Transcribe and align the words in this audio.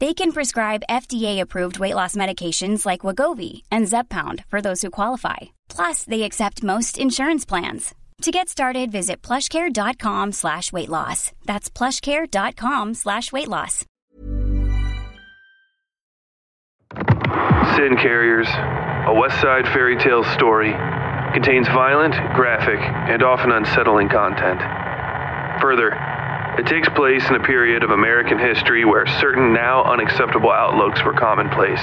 They 0.00 0.12
can 0.12 0.32
prescribe 0.32 0.82
FDA-approved 0.90 1.78
weight 1.78 1.94
loss 1.94 2.16
medications 2.16 2.84
like 2.84 3.00
Wegovy 3.00 3.62
and 3.70 3.86
Zepbound 3.86 4.44
for 4.46 4.60
those 4.60 4.82
who 4.82 4.90
qualify. 4.90 5.36
Plus, 5.68 6.04
they 6.04 6.22
accept 6.22 6.64
most 6.64 6.98
insurance 6.98 7.44
plans. 7.44 7.94
To 8.22 8.30
get 8.30 8.48
started, 8.48 8.90
visit 8.90 9.22
plushcare.com 9.22 10.32
slash 10.32 10.72
weight 10.72 10.88
loss. 10.88 11.32
That's 11.44 11.68
plushcare.com 11.70 12.94
slash 12.94 13.32
weight 13.32 13.48
loss. 13.48 13.84
Sin 17.76 17.96
Carriers, 17.96 18.48
a 19.08 19.14
West 19.14 19.40
Side 19.40 19.66
fairy 19.66 19.96
tale 19.96 20.22
story, 20.24 20.72
contains 21.32 21.66
violent, 21.68 22.14
graphic, 22.34 22.78
and 22.80 23.22
often 23.22 23.50
unsettling 23.50 24.08
content. 24.08 24.60
Further, 25.60 25.90
it 26.58 26.66
takes 26.66 26.88
place 26.90 27.28
in 27.28 27.34
a 27.34 27.42
period 27.42 27.82
of 27.82 27.90
American 27.90 28.38
history 28.38 28.84
where 28.84 29.06
certain 29.06 29.52
now 29.52 29.82
unacceptable 29.84 30.52
outlooks 30.52 31.02
were 31.04 31.12
commonplace. 31.12 31.82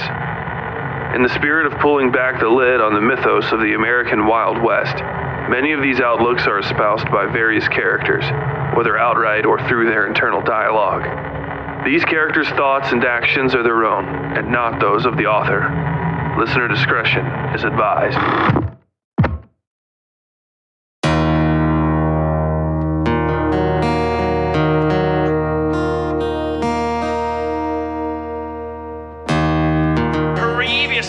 In 1.14 1.22
the 1.22 1.28
spirit 1.34 1.70
of 1.70 1.78
pulling 1.80 2.10
back 2.10 2.40
the 2.40 2.48
lid 2.48 2.80
on 2.80 2.94
the 2.94 3.00
mythos 3.00 3.52
of 3.52 3.60
the 3.60 3.74
American 3.74 4.26
Wild 4.26 4.62
West, 4.62 4.96
many 5.50 5.72
of 5.72 5.82
these 5.82 6.00
outlooks 6.00 6.46
are 6.46 6.58
espoused 6.58 7.04
by 7.12 7.26
various 7.26 7.68
characters, 7.68 8.24
whether 8.74 8.96
outright 8.96 9.44
or 9.44 9.58
through 9.68 9.90
their 9.90 10.06
internal 10.06 10.40
dialogue. 10.40 11.04
These 11.84 12.04
characters' 12.06 12.48
thoughts 12.50 12.92
and 12.92 13.04
actions 13.04 13.54
are 13.54 13.62
their 13.62 13.84
own, 13.84 14.06
and 14.06 14.50
not 14.50 14.80
those 14.80 15.04
of 15.04 15.18
the 15.18 15.26
author. 15.26 15.68
Listener 16.38 16.68
discretion 16.68 17.26
is 17.54 17.64
advised. 17.64 18.72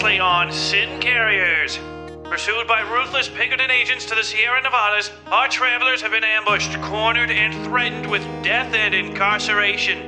Previously 0.03 0.19
on 0.19 0.51
Sin 0.51 0.99
Carriers. 0.99 1.79
Pursued 2.25 2.67
by 2.67 2.81
ruthless 2.81 3.29
Pinkerton 3.29 3.71
agents 3.71 4.03
to 4.07 4.15
the 4.15 4.21
Sierra 4.21 4.61
Nevadas, 4.61 5.09
our 5.27 5.47
travelers 5.47 6.01
have 6.01 6.11
been 6.11 6.25
ambushed, 6.25 6.73
cornered, 6.81 7.31
and 7.31 7.53
threatened 7.63 8.11
with 8.11 8.21
death 8.43 8.73
and 8.73 8.93
incarceration. 8.93 9.99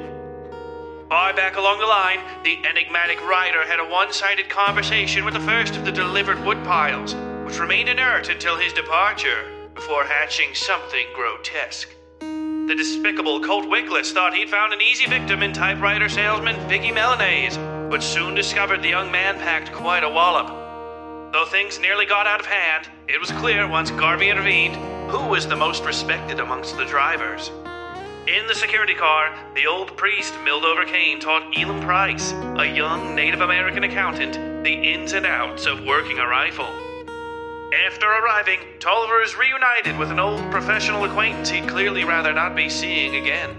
Far 1.07 1.33
back 1.33 1.55
along 1.55 1.79
the 1.79 1.85
line, 1.85 2.19
the 2.43 2.57
enigmatic 2.67 3.25
rider 3.25 3.65
had 3.65 3.79
a 3.79 3.89
one 3.89 4.11
sided 4.11 4.49
conversation 4.49 5.23
with 5.23 5.33
the 5.33 5.39
first 5.39 5.77
of 5.77 5.85
the 5.85 5.93
delivered 5.93 6.43
wood 6.43 6.61
piles, 6.65 7.15
which 7.45 7.57
remained 7.57 7.87
inert 7.87 8.27
until 8.27 8.57
his 8.57 8.73
departure, 8.73 9.69
before 9.75 10.03
hatching 10.03 10.53
something 10.53 11.07
grotesque. 11.15 11.95
The 12.19 12.75
despicable 12.75 13.39
Colt 13.39 13.63
Wickless 13.69 14.11
thought 14.11 14.33
he'd 14.33 14.49
found 14.49 14.73
an 14.73 14.81
easy 14.81 15.05
victim 15.05 15.41
in 15.41 15.53
typewriter 15.53 16.09
salesman 16.09 16.59
Vicky 16.67 16.91
Melanese, 16.91 17.74
but 17.89 18.03
soon 18.03 18.35
discovered 18.35 18.81
the 18.81 18.89
young 18.89 19.11
man 19.11 19.37
packed 19.39 19.71
quite 19.71 20.03
a 20.03 20.09
wallop. 20.09 20.47
Though 21.31 21.45
things 21.45 21.79
nearly 21.79 22.05
got 22.05 22.27
out 22.27 22.39
of 22.39 22.45
hand, 22.45 22.87
it 23.07 23.19
was 23.19 23.31
clear 23.31 23.67
once 23.67 23.91
Garvey 23.91 24.29
intervened 24.29 24.75
who 25.09 25.27
was 25.27 25.47
the 25.47 25.55
most 25.55 25.83
respected 25.83 26.39
amongst 26.39 26.77
the 26.77 26.85
drivers. 26.85 27.51
In 28.27 28.47
the 28.47 28.55
security 28.55 28.95
car, 28.95 29.37
the 29.53 29.67
old 29.67 29.95
priest 29.97 30.33
Mildover 30.43 30.87
Kane 30.87 31.19
taught 31.19 31.55
Elam 31.55 31.79
Price, 31.81 32.31
a 32.57 32.65
young 32.65 33.13
Native 33.13 33.41
American 33.41 33.83
accountant, 33.83 34.63
the 34.63 34.73
ins 34.73 35.13
and 35.13 35.25
outs 35.25 35.67
of 35.67 35.83
working 35.83 36.17
a 36.17 36.27
rifle. 36.27 36.69
After 37.85 38.07
arriving, 38.07 38.59
Tolliver 38.79 39.21
is 39.21 39.35
reunited 39.35 39.97
with 39.99 40.09
an 40.09 40.19
old 40.19 40.41
professional 40.49 41.03
acquaintance 41.03 41.49
he'd 41.49 41.67
clearly 41.67 42.03
rather 42.03 42.33
not 42.33 42.55
be 42.55 42.67
seeing 42.67 43.15
again. 43.17 43.51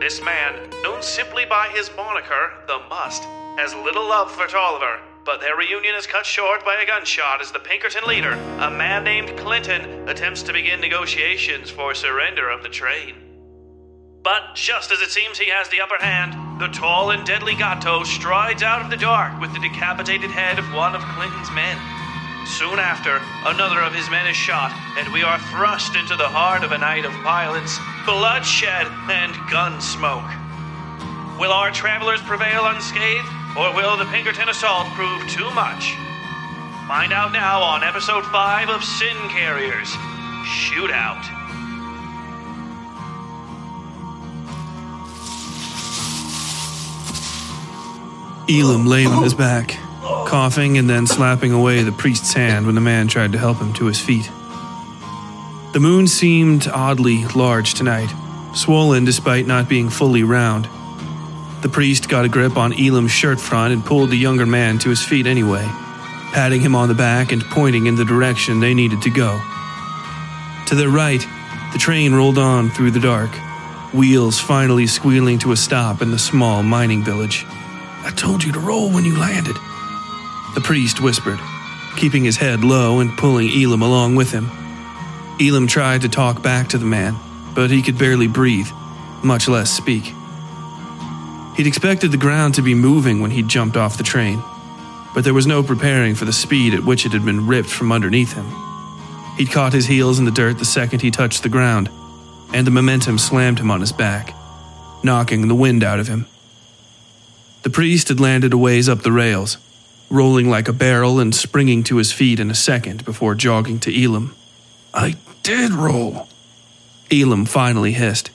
This 0.00 0.22
man, 0.22 0.68
known 0.82 1.02
simply 1.02 1.44
by 1.44 1.68
his 1.68 1.90
moniker, 1.96 2.54
the 2.66 2.80
Must, 2.88 3.22
has 3.58 3.74
little 3.74 4.08
love 4.08 4.30
for 4.30 4.46
Tolliver 4.46 5.00
but 5.28 5.42
their 5.42 5.58
reunion 5.58 5.94
is 5.94 6.06
cut 6.06 6.24
short 6.24 6.64
by 6.64 6.80
a 6.80 6.86
gunshot 6.86 7.42
as 7.42 7.52
the 7.52 7.58
Pinkerton 7.58 8.08
leader, 8.08 8.32
a 8.32 8.70
man 8.70 9.04
named 9.04 9.36
Clinton, 9.36 10.08
attempts 10.08 10.42
to 10.44 10.54
begin 10.54 10.80
negotiations 10.80 11.68
for 11.68 11.94
surrender 11.94 12.48
of 12.48 12.62
the 12.62 12.68
train. 12.70 13.14
But 14.24 14.54
just 14.54 14.90
as 14.90 15.02
it 15.02 15.10
seems 15.10 15.38
he 15.38 15.50
has 15.50 15.68
the 15.68 15.82
upper 15.82 16.02
hand, 16.02 16.58
the 16.58 16.68
tall 16.68 17.10
and 17.10 17.26
deadly 17.26 17.54
Gato 17.54 18.04
strides 18.04 18.62
out 18.62 18.80
of 18.80 18.88
the 18.88 18.96
dark 18.96 19.38
with 19.38 19.52
the 19.52 19.60
decapitated 19.60 20.30
head 20.30 20.58
of 20.58 20.64
one 20.72 20.94
of 20.94 21.02
Clinton's 21.12 21.50
men. 21.52 21.76
Soon 22.46 22.78
after, 22.78 23.20
another 23.44 23.82
of 23.82 23.94
his 23.94 24.08
men 24.08 24.26
is 24.26 24.34
shot, 24.34 24.72
and 24.96 25.12
we 25.12 25.22
are 25.22 25.38
thrust 25.52 25.94
into 25.94 26.16
the 26.16 26.26
heart 26.26 26.64
of 26.64 26.72
a 26.72 26.78
night 26.78 27.04
of 27.04 27.12
violence, 27.20 27.78
bloodshed, 28.06 28.86
and 29.12 29.36
gun 29.50 29.78
smoke. 29.82 30.24
Will 31.38 31.52
our 31.52 31.70
travelers 31.70 32.22
prevail 32.22 32.64
unscathed, 32.64 33.28
or 33.56 33.74
will 33.74 33.96
the 33.96 34.04
Pinkerton 34.06 34.48
assault 34.48 34.88
prove 34.94 35.28
too 35.28 35.50
much? 35.52 35.96
Find 36.86 37.12
out 37.12 37.32
now 37.32 37.60
on 37.60 37.84
episode 37.84 38.24
5 38.24 38.68
of 38.68 38.82
Sin 38.82 39.16
Carriers 39.28 39.88
Shootout. 40.44 41.22
Elam 48.50 48.86
lay 48.86 49.04
on 49.04 49.22
his 49.22 49.34
back, 49.34 49.76
coughing 50.26 50.78
and 50.78 50.88
then 50.88 51.06
slapping 51.06 51.52
away 51.52 51.82
the 51.82 51.92
priest's 51.92 52.32
hand 52.32 52.64
when 52.64 52.74
the 52.74 52.80
man 52.80 53.06
tried 53.06 53.32
to 53.32 53.38
help 53.38 53.58
him 53.58 53.74
to 53.74 53.84
his 53.84 54.00
feet. 54.00 54.30
The 55.74 55.80
moon 55.80 56.06
seemed 56.06 56.66
oddly 56.68 57.26
large 57.36 57.74
tonight, 57.74 58.10
swollen 58.54 59.04
despite 59.04 59.46
not 59.46 59.68
being 59.68 59.90
fully 59.90 60.22
round. 60.22 60.66
The 61.60 61.68
priest 61.68 62.08
got 62.08 62.24
a 62.24 62.28
grip 62.28 62.56
on 62.56 62.72
Elam's 62.72 63.10
shirt 63.10 63.40
front 63.40 63.72
and 63.72 63.84
pulled 63.84 64.10
the 64.10 64.16
younger 64.16 64.46
man 64.46 64.78
to 64.78 64.90
his 64.90 65.02
feet 65.02 65.26
anyway, 65.26 65.64
patting 66.32 66.60
him 66.60 66.76
on 66.76 66.88
the 66.88 66.94
back 66.94 67.32
and 67.32 67.42
pointing 67.42 67.86
in 67.86 67.96
the 67.96 68.04
direction 68.04 68.60
they 68.60 68.74
needed 68.74 69.02
to 69.02 69.10
go. 69.10 69.40
To 70.66 70.74
their 70.76 70.88
right, 70.88 71.20
the 71.72 71.78
train 71.78 72.14
rolled 72.14 72.38
on 72.38 72.70
through 72.70 72.92
the 72.92 73.00
dark, 73.00 73.30
wheels 73.92 74.38
finally 74.38 74.86
squealing 74.86 75.38
to 75.40 75.52
a 75.52 75.56
stop 75.56 76.00
in 76.00 76.12
the 76.12 76.18
small 76.18 76.62
mining 76.62 77.02
village. 77.02 77.44
I 78.04 78.12
told 78.14 78.44
you 78.44 78.52
to 78.52 78.60
roll 78.60 78.92
when 78.92 79.04
you 79.04 79.18
landed, 79.18 79.56
the 80.54 80.60
priest 80.62 81.00
whispered, 81.02 81.40
keeping 81.96 82.24
his 82.24 82.36
head 82.36 82.62
low 82.62 83.00
and 83.00 83.16
pulling 83.18 83.50
Elam 83.50 83.82
along 83.82 84.14
with 84.14 84.30
him. 84.30 84.48
Elam 85.40 85.66
tried 85.66 86.02
to 86.02 86.08
talk 86.08 86.40
back 86.40 86.68
to 86.68 86.78
the 86.78 86.86
man, 86.86 87.16
but 87.54 87.70
he 87.70 87.82
could 87.82 87.98
barely 87.98 88.28
breathe, 88.28 88.68
much 89.24 89.48
less 89.48 89.70
speak. 89.70 90.14
He'd 91.58 91.66
expected 91.66 92.12
the 92.12 92.18
ground 92.18 92.54
to 92.54 92.62
be 92.62 92.76
moving 92.76 93.20
when 93.20 93.32
he 93.32 93.42
jumped 93.42 93.76
off 93.76 93.98
the 93.98 94.04
train, 94.04 94.40
but 95.12 95.24
there 95.24 95.34
was 95.34 95.44
no 95.44 95.60
preparing 95.60 96.14
for 96.14 96.24
the 96.24 96.32
speed 96.32 96.72
at 96.72 96.84
which 96.84 97.04
it 97.04 97.10
had 97.10 97.24
been 97.24 97.48
ripped 97.48 97.68
from 97.68 97.90
underneath 97.90 98.32
him. 98.32 98.46
He'd 99.36 99.50
caught 99.50 99.72
his 99.72 99.86
heels 99.86 100.20
in 100.20 100.24
the 100.24 100.30
dirt 100.30 100.60
the 100.60 100.64
second 100.64 101.02
he 101.02 101.10
touched 101.10 101.42
the 101.42 101.48
ground, 101.48 101.90
and 102.54 102.64
the 102.64 102.70
momentum 102.70 103.18
slammed 103.18 103.58
him 103.58 103.72
on 103.72 103.80
his 103.80 103.90
back, 103.90 104.36
knocking 105.02 105.48
the 105.48 105.54
wind 105.56 105.82
out 105.82 105.98
of 105.98 106.06
him. 106.06 106.26
The 107.64 107.70
priest 107.70 108.06
had 108.06 108.20
landed 108.20 108.52
a 108.52 108.56
ways 108.56 108.88
up 108.88 109.02
the 109.02 109.10
rails, 109.10 109.58
rolling 110.10 110.48
like 110.48 110.68
a 110.68 110.72
barrel 110.72 111.18
and 111.18 111.34
springing 111.34 111.82
to 111.84 111.96
his 111.96 112.12
feet 112.12 112.38
in 112.38 112.52
a 112.52 112.54
second 112.54 113.04
before 113.04 113.34
jogging 113.34 113.80
to 113.80 114.04
Elam. 114.04 114.32
I 114.94 115.16
did 115.42 115.72
roll, 115.72 116.28
Elam 117.10 117.46
finally 117.46 117.94
hissed. 117.94 118.30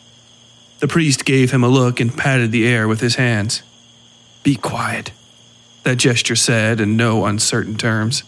The 0.84 0.90
priest 0.90 1.24
gave 1.24 1.52
him 1.52 1.64
a 1.64 1.70
look 1.70 2.02
and 2.02 2.14
patted 2.14 2.52
the 2.52 2.68
air 2.68 2.90
with 2.90 3.00
his 3.00 3.16
hands. 3.16 3.64
Be 4.44 4.58
quiet, 4.58 5.14
that 5.84 5.96
gesture 5.96 6.36
said 6.36 6.82
in 6.82 6.98
no 6.98 7.26
uncertain 7.26 7.78
terms. 7.78 8.24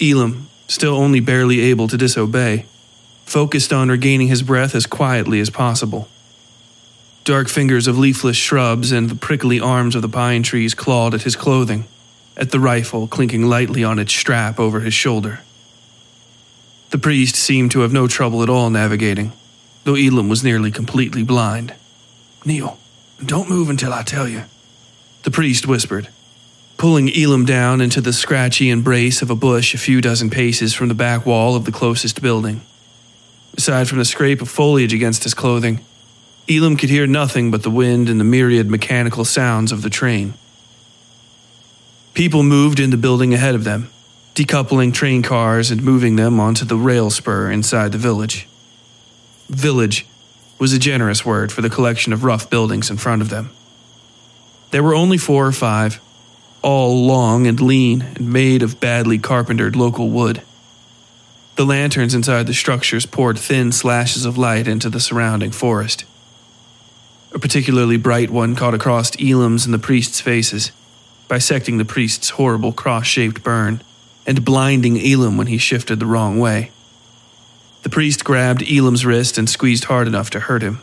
Elam, 0.00 0.48
still 0.68 0.94
only 0.94 1.18
barely 1.18 1.58
able 1.62 1.88
to 1.88 1.96
disobey, 1.96 2.66
focused 3.24 3.72
on 3.72 3.88
regaining 3.88 4.28
his 4.28 4.44
breath 4.44 4.76
as 4.76 4.86
quietly 4.86 5.40
as 5.40 5.50
possible. 5.50 6.06
Dark 7.24 7.48
fingers 7.48 7.88
of 7.88 7.98
leafless 7.98 8.36
shrubs 8.36 8.92
and 8.92 9.10
the 9.10 9.16
prickly 9.16 9.58
arms 9.58 9.96
of 9.96 10.02
the 10.02 10.08
pine 10.08 10.44
trees 10.44 10.72
clawed 10.72 11.14
at 11.14 11.22
his 11.22 11.34
clothing, 11.34 11.84
at 12.36 12.52
the 12.52 12.60
rifle 12.60 13.08
clinking 13.08 13.44
lightly 13.44 13.82
on 13.82 13.98
its 13.98 14.12
strap 14.12 14.60
over 14.60 14.78
his 14.78 14.94
shoulder. 14.94 15.40
The 16.90 16.98
priest 16.98 17.34
seemed 17.34 17.72
to 17.72 17.80
have 17.80 17.92
no 17.92 18.06
trouble 18.06 18.40
at 18.44 18.48
all 18.48 18.70
navigating, 18.70 19.32
though 19.90 19.96
Elam 19.96 20.28
was 20.28 20.44
nearly 20.44 20.70
completely 20.70 21.24
blind. 21.24 21.74
Kneel, 22.44 22.78
don't 23.26 23.50
move 23.50 23.68
until 23.68 23.92
I 23.92 24.04
tell 24.04 24.28
you, 24.28 24.44
the 25.24 25.32
priest 25.32 25.66
whispered, 25.66 26.08
pulling 26.76 27.10
Elam 27.12 27.44
down 27.44 27.80
into 27.80 28.00
the 28.00 28.12
scratchy 28.12 28.70
embrace 28.70 29.20
of 29.20 29.30
a 29.30 29.34
bush 29.34 29.74
a 29.74 29.78
few 29.78 30.00
dozen 30.00 30.30
paces 30.30 30.74
from 30.74 30.86
the 30.86 30.94
back 30.94 31.26
wall 31.26 31.56
of 31.56 31.64
the 31.64 31.72
closest 31.72 32.22
building. 32.22 32.60
Aside 33.56 33.88
from 33.88 33.98
the 33.98 34.04
scrape 34.04 34.40
of 34.40 34.48
foliage 34.48 34.94
against 34.94 35.24
his 35.24 35.34
clothing, 35.34 35.80
Elam 36.48 36.76
could 36.76 36.88
hear 36.88 37.08
nothing 37.08 37.50
but 37.50 37.64
the 37.64 37.68
wind 37.68 38.08
and 38.08 38.20
the 38.20 38.24
myriad 38.24 38.70
mechanical 38.70 39.24
sounds 39.24 39.72
of 39.72 39.82
the 39.82 39.90
train. 39.90 40.34
People 42.14 42.44
moved 42.44 42.78
in 42.78 42.90
the 42.90 42.96
building 42.96 43.34
ahead 43.34 43.56
of 43.56 43.64
them, 43.64 43.90
decoupling 44.36 44.94
train 44.94 45.22
cars 45.22 45.72
and 45.72 45.82
moving 45.82 46.14
them 46.14 46.38
onto 46.38 46.64
the 46.64 46.76
rail 46.76 47.10
spur 47.10 47.50
inside 47.50 47.90
the 47.90 47.98
village. 47.98 48.46
Village 49.50 50.06
was 50.60 50.72
a 50.72 50.78
generous 50.78 51.26
word 51.26 51.50
for 51.50 51.60
the 51.60 51.68
collection 51.68 52.12
of 52.12 52.22
rough 52.22 52.48
buildings 52.48 52.88
in 52.88 52.96
front 52.96 53.20
of 53.20 53.30
them. 53.30 53.50
There 54.70 54.84
were 54.84 54.94
only 54.94 55.18
four 55.18 55.44
or 55.44 55.52
five, 55.52 56.00
all 56.62 57.04
long 57.04 57.48
and 57.48 57.60
lean 57.60 58.02
and 58.02 58.32
made 58.32 58.62
of 58.62 58.78
badly 58.78 59.18
carpentered 59.18 59.74
local 59.74 60.08
wood. 60.08 60.42
The 61.56 61.66
lanterns 61.66 62.14
inside 62.14 62.46
the 62.46 62.54
structures 62.54 63.06
poured 63.06 63.40
thin 63.40 63.72
slashes 63.72 64.24
of 64.24 64.38
light 64.38 64.68
into 64.68 64.88
the 64.88 65.00
surrounding 65.00 65.50
forest. 65.50 66.04
A 67.34 67.40
particularly 67.40 67.96
bright 67.96 68.30
one 68.30 68.54
caught 68.54 68.74
across 68.74 69.20
Elam's 69.20 69.64
and 69.64 69.74
the 69.74 69.80
priest's 69.80 70.20
faces, 70.20 70.70
bisecting 71.26 71.78
the 71.78 71.84
priest's 71.84 72.30
horrible 72.30 72.72
cross 72.72 73.06
shaped 73.06 73.42
burn 73.42 73.82
and 74.26 74.44
blinding 74.44 74.96
Elam 74.96 75.36
when 75.36 75.48
he 75.48 75.58
shifted 75.58 75.98
the 75.98 76.06
wrong 76.06 76.38
way. 76.38 76.70
The 77.82 77.90
priest 77.90 78.24
grabbed 78.24 78.62
Elam's 78.70 79.06
wrist 79.06 79.38
and 79.38 79.48
squeezed 79.48 79.84
hard 79.84 80.06
enough 80.06 80.30
to 80.30 80.40
hurt 80.40 80.62
him. 80.62 80.82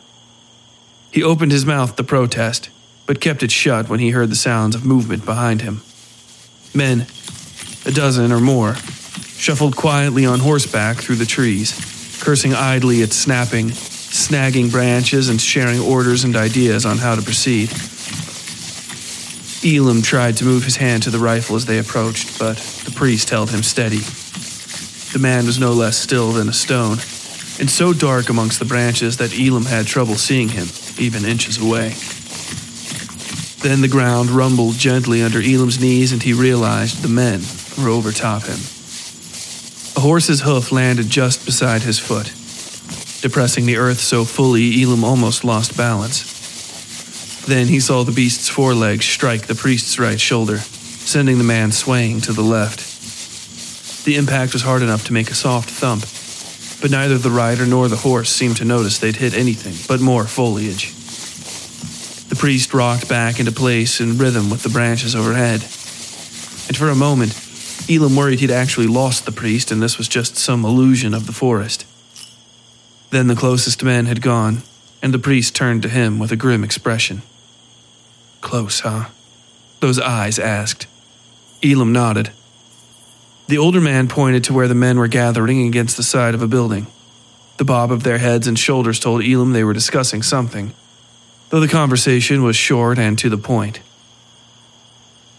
He 1.11 1.23
opened 1.23 1.51
his 1.51 1.65
mouth 1.65 1.95
to 1.95 2.03
protest, 2.03 2.69
but 3.05 3.21
kept 3.21 3.43
it 3.43 3.51
shut 3.51 3.87
when 3.87 3.99
he 3.99 4.09
heard 4.09 4.29
the 4.29 4.35
sounds 4.35 4.75
of 4.75 4.85
movement 4.85 5.25
behind 5.25 5.61
him. 5.61 5.81
Men, 6.73 7.05
a 7.85 7.91
dozen 7.91 8.31
or 8.31 8.39
more, 8.39 8.75
shuffled 9.37 9.75
quietly 9.75 10.25
on 10.25 10.39
horseback 10.39 10.97
through 10.97 11.15
the 11.15 11.25
trees, 11.25 12.19
cursing 12.21 12.53
idly 12.53 13.03
at 13.03 13.13
snapping, 13.13 13.69
snagging 13.69 14.71
branches 14.71 15.29
and 15.29 15.39
sharing 15.39 15.79
orders 15.79 16.23
and 16.23 16.35
ideas 16.35 16.85
on 16.85 16.97
how 16.97 17.15
to 17.15 17.21
proceed. 17.21 17.69
Elam 19.63 20.01
tried 20.01 20.37
to 20.37 20.45
move 20.45 20.63
his 20.63 20.77
hand 20.77 21.03
to 21.03 21.09
the 21.09 21.19
rifle 21.19 21.55
as 21.55 21.65
they 21.65 21.79
approached, 21.79 22.37
but 22.39 22.57
the 22.85 22.91
priest 22.91 23.29
held 23.29 23.49
him 23.49 23.63
steady. 23.63 24.01
The 25.13 25.19
man 25.19 25.45
was 25.45 25.59
no 25.59 25.71
less 25.71 25.97
still 25.97 26.31
than 26.31 26.49
a 26.49 26.53
stone, 26.53 26.97
and 27.59 27.69
so 27.69 27.93
dark 27.93 28.29
amongst 28.29 28.59
the 28.59 28.65
branches 28.65 29.17
that 29.17 29.33
Elam 29.39 29.65
had 29.65 29.87
trouble 29.87 30.15
seeing 30.15 30.49
him, 30.49 30.67
even 30.99 31.25
inches 31.25 31.57
away. 31.57 31.95
Then 33.61 33.81
the 33.81 33.87
ground 33.87 34.29
rumbled 34.29 34.75
gently 34.75 35.23
under 35.23 35.41
Elam's 35.41 35.79
knees, 35.79 36.11
and 36.11 36.21
he 36.21 36.33
realized 36.33 37.01
the 37.01 37.07
men 37.07 37.41
were 37.77 37.89
over 37.89 38.11
top 38.11 38.43
him. 38.43 38.59
A 39.95 39.99
horse's 39.99 40.41
hoof 40.41 40.71
landed 40.71 41.09
just 41.09 41.45
beside 41.45 41.81
his 41.81 41.97
foot, 41.97 42.27
depressing 43.21 43.65
the 43.65 43.77
earth 43.77 43.99
so 43.99 44.25
fully 44.25 44.83
Elam 44.83 45.03
almost 45.03 45.43
lost 45.43 45.75
balance. 45.75 46.35
Then 47.47 47.67
he 47.67 47.79
saw 47.79 48.03
the 48.03 48.11
beast's 48.11 48.49
forelegs 48.49 49.05
strike 49.05 49.47
the 49.47 49.55
priest's 49.55 49.97
right 49.97 50.19
shoulder, 50.19 50.57
sending 50.57 51.37
the 51.37 51.43
man 51.43 51.71
swaying 51.71 52.21
to 52.21 52.33
the 52.33 52.43
left. 52.43 52.86
The 54.07 54.15
impact 54.15 54.53
was 54.53 54.61
hard 54.61 54.83
enough 54.83 55.03
to 55.07 55.13
make 55.13 55.31
a 55.31 55.35
soft 55.35 55.69
thump, 55.69 56.03
but 56.81 56.91
neither 56.91 57.17
the 57.17 57.29
rider 57.29 57.65
nor 57.65 57.89
the 57.89 57.97
horse 57.97 58.29
seemed 58.29 58.55
to 58.55 58.63
notice 58.63 58.99
they'd 58.99 59.17
hit 59.17 59.33
anything 59.33 59.75
but 59.85 59.99
more 59.99 60.23
foliage. 60.23 60.93
The 62.29 62.37
priest 62.37 62.73
rocked 62.73 63.09
back 63.09 63.37
into 63.37 63.51
place 63.51 63.99
in 63.99 64.17
rhythm 64.17 64.49
with 64.49 64.63
the 64.63 64.69
branches 64.69 65.13
overhead. 65.13 65.59
And 66.69 66.77
for 66.77 66.87
a 66.87 66.95
moment, 66.95 67.35
Elam 67.89 68.15
worried 68.15 68.39
he'd 68.39 68.49
actually 68.49 68.87
lost 68.87 69.25
the 69.25 69.33
priest 69.33 69.71
and 69.71 69.83
this 69.83 69.97
was 69.97 70.07
just 70.07 70.37
some 70.37 70.63
illusion 70.63 71.13
of 71.13 71.27
the 71.27 71.33
forest. 71.33 71.85
Then 73.09 73.27
the 73.27 73.35
closest 73.35 73.83
man 73.83 74.05
had 74.05 74.21
gone, 74.21 74.61
and 75.01 75.13
the 75.13 75.19
priest 75.19 75.53
turned 75.53 75.81
to 75.81 75.89
him 75.89 76.17
with 76.17 76.31
a 76.31 76.37
grim 76.37 76.63
expression. 76.63 77.23
Close, 78.39 78.79
huh? 78.79 79.09
Those 79.81 79.99
eyes 79.99 80.39
asked. 80.39 80.87
Elam 81.61 81.91
nodded. 81.91 82.31
The 83.47 83.57
older 83.57 83.79
man 83.79 84.09
pointed 84.09 84.43
to 84.45 84.53
where 84.53 84.67
the 84.67 84.75
men 84.75 84.97
were 84.97 85.07
gathering 85.07 85.65
against 85.65 85.95
the 85.95 86.03
side 86.03 86.33
of 86.33 86.41
a 86.41 86.47
building. 86.47 86.87
The 87.57 87.63
bob 87.65 87.91
of 87.91 88.03
their 88.03 88.17
heads 88.17 88.45
and 88.45 88.59
shoulders 88.59 88.99
told 88.99 89.23
Elam 89.23 89.53
they 89.53 89.63
were 89.63 89.73
discussing 89.73 90.21
something, 90.21 90.73
though 91.49 91.61
the 91.61 91.67
conversation 91.67 92.43
was 92.43 92.55
short 92.55 92.99
and 92.99 93.17
to 93.19 93.29
the 93.29 93.37
point. 93.37 93.79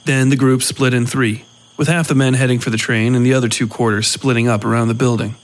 Then 0.06 0.30
the 0.30 0.36
group 0.36 0.62
split 0.62 0.94
in 0.94 1.04
three, 1.04 1.44
with 1.76 1.88
half 1.88 2.08
the 2.08 2.14
men 2.14 2.32
heading 2.32 2.58
for 2.58 2.70
the 2.70 2.78
train 2.78 3.14
and 3.14 3.26
the 3.26 3.34
other 3.34 3.48
two 3.48 3.68
quarters 3.68 4.08
splitting 4.08 4.48
up 4.48 4.64
around 4.64 4.88
the 4.88 4.94
building. 4.94 5.36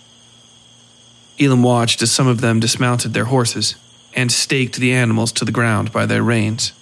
Elam 1.38 1.62
watched 1.62 2.00
as 2.00 2.10
some 2.10 2.26
of 2.26 2.40
them 2.40 2.60
dismounted 2.60 3.12
their 3.12 3.26
horses 3.26 3.76
and 4.14 4.32
staked 4.32 4.76
the 4.76 4.92
animals 4.92 5.32
to 5.32 5.44
the 5.44 5.52
ground 5.52 5.92
by 5.92 6.06
their 6.06 6.22
reins. 6.22 6.72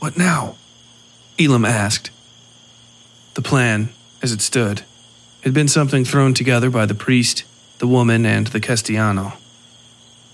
What 0.00 0.16
now? 0.16 0.56
Elam 1.38 1.64
asked. 1.64 2.10
The 3.34 3.42
plan, 3.42 3.90
as 4.22 4.32
it 4.32 4.40
stood, 4.40 4.82
had 5.42 5.54
been 5.54 5.68
something 5.68 6.04
thrown 6.04 6.34
together 6.34 6.70
by 6.70 6.86
the 6.86 6.94
priest, 6.94 7.44
the 7.78 7.86
woman, 7.86 8.26
and 8.26 8.48
the 8.48 8.60
Castellano. 8.60 9.34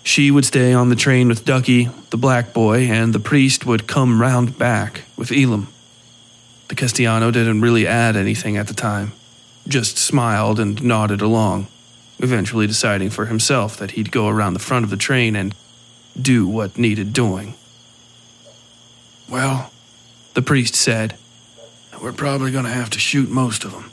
She 0.02 0.30
would 0.30 0.44
stay 0.44 0.72
on 0.72 0.90
the 0.90 0.96
train 0.96 1.28
with 1.28 1.44
Ducky, 1.44 1.88
the 2.10 2.16
black 2.16 2.52
boy, 2.52 2.82
and 2.82 3.12
the 3.12 3.18
priest 3.18 3.64
would 3.64 3.86
come 3.86 4.20
round 4.20 4.58
back 4.58 5.04
with 5.16 5.32
Elam. 5.32 5.68
The 6.68 6.74
Castellano 6.74 7.30
didn't 7.30 7.60
really 7.60 7.86
add 7.86 8.16
anything 8.16 8.56
at 8.56 8.66
the 8.66 8.74
time, 8.74 9.12
just 9.66 9.96
smiled 9.96 10.60
and 10.60 10.82
nodded 10.82 11.20
along, 11.20 11.68
eventually 12.18 12.66
deciding 12.66 13.10
for 13.10 13.26
himself 13.26 13.76
that 13.78 13.92
he'd 13.92 14.10
go 14.10 14.28
around 14.28 14.54
the 14.54 14.60
front 14.60 14.84
of 14.84 14.90
the 14.90 14.96
train 14.96 15.36
and 15.36 15.54
do 16.20 16.46
what 16.46 16.78
needed 16.78 17.12
doing. 17.12 17.54
Well, 19.28 19.70
the 20.34 20.42
priest 20.42 20.74
said, 20.74 21.16
we're 22.00 22.12
probably 22.12 22.50
going 22.50 22.64
to 22.64 22.70
have 22.70 22.90
to 22.90 22.98
shoot 22.98 23.28
most 23.30 23.64
of 23.64 23.72
them, 23.72 23.90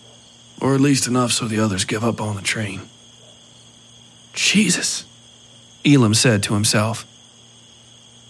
or 0.60 0.76
at 0.76 0.82
least 0.82 1.08
enough 1.08 1.32
so 1.32 1.46
the 1.46 1.60
others 1.60 1.86
give 1.86 2.04
up 2.04 2.22
on 2.22 2.36
the 2.36 2.42
train. 2.42 2.82
Jesus, 4.34 5.06
Elam 5.86 6.14
said 6.14 6.44
to 6.44 6.54
himself. 6.54 7.06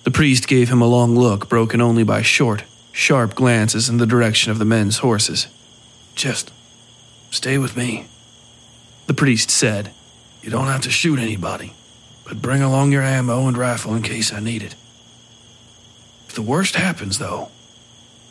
The 0.03 0.11
priest 0.11 0.47
gave 0.47 0.69
him 0.69 0.81
a 0.81 0.87
long 0.87 1.15
look, 1.15 1.47
broken 1.47 1.79
only 1.79 2.03
by 2.03 2.21
short, 2.23 2.63
sharp 2.91 3.35
glances 3.35 3.87
in 3.87 3.97
the 3.97 4.07
direction 4.07 4.51
of 4.51 4.57
the 4.57 4.65
men's 4.65 4.99
horses. 4.99 5.47
Just 6.15 6.51
stay 7.29 7.57
with 7.57 7.77
me, 7.77 8.07
the 9.07 9.13
priest 9.13 9.51
said. 9.51 9.91
You 10.41 10.49
don't 10.49 10.67
have 10.67 10.81
to 10.81 10.89
shoot 10.89 11.19
anybody, 11.19 11.73
but 12.25 12.41
bring 12.41 12.63
along 12.63 12.91
your 12.91 13.03
ammo 13.03 13.47
and 13.47 13.55
rifle 13.55 13.93
in 13.93 14.01
case 14.01 14.33
I 14.33 14.39
need 14.39 14.63
it. 14.63 14.75
If 16.27 16.33
the 16.33 16.41
worst 16.41 16.75
happens, 16.75 17.19
though, 17.19 17.49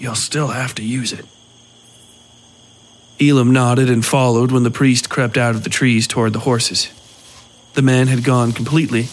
you'll 0.01 0.15
still 0.15 0.49
have 0.49 0.75
to 0.77 0.83
use 0.83 1.13
it. 1.13 1.27
Elam 3.21 3.53
nodded 3.53 3.91
and 3.91 4.05
followed 4.05 4.51
when 4.51 4.63
the 4.63 4.71
priest 4.71 5.11
crept 5.11 5.37
out 5.37 5.55
of 5.55 5.63
the 5.63 5.71
trees 5.71 6.09
toward 6.09 6.33
the 6.33 6.41
horses. 6.41 6.89
The 7.75 7.83
man 7.83 8.07
had 8.07 8.25
gone 8.25 8.53
completely, 8.53 9.09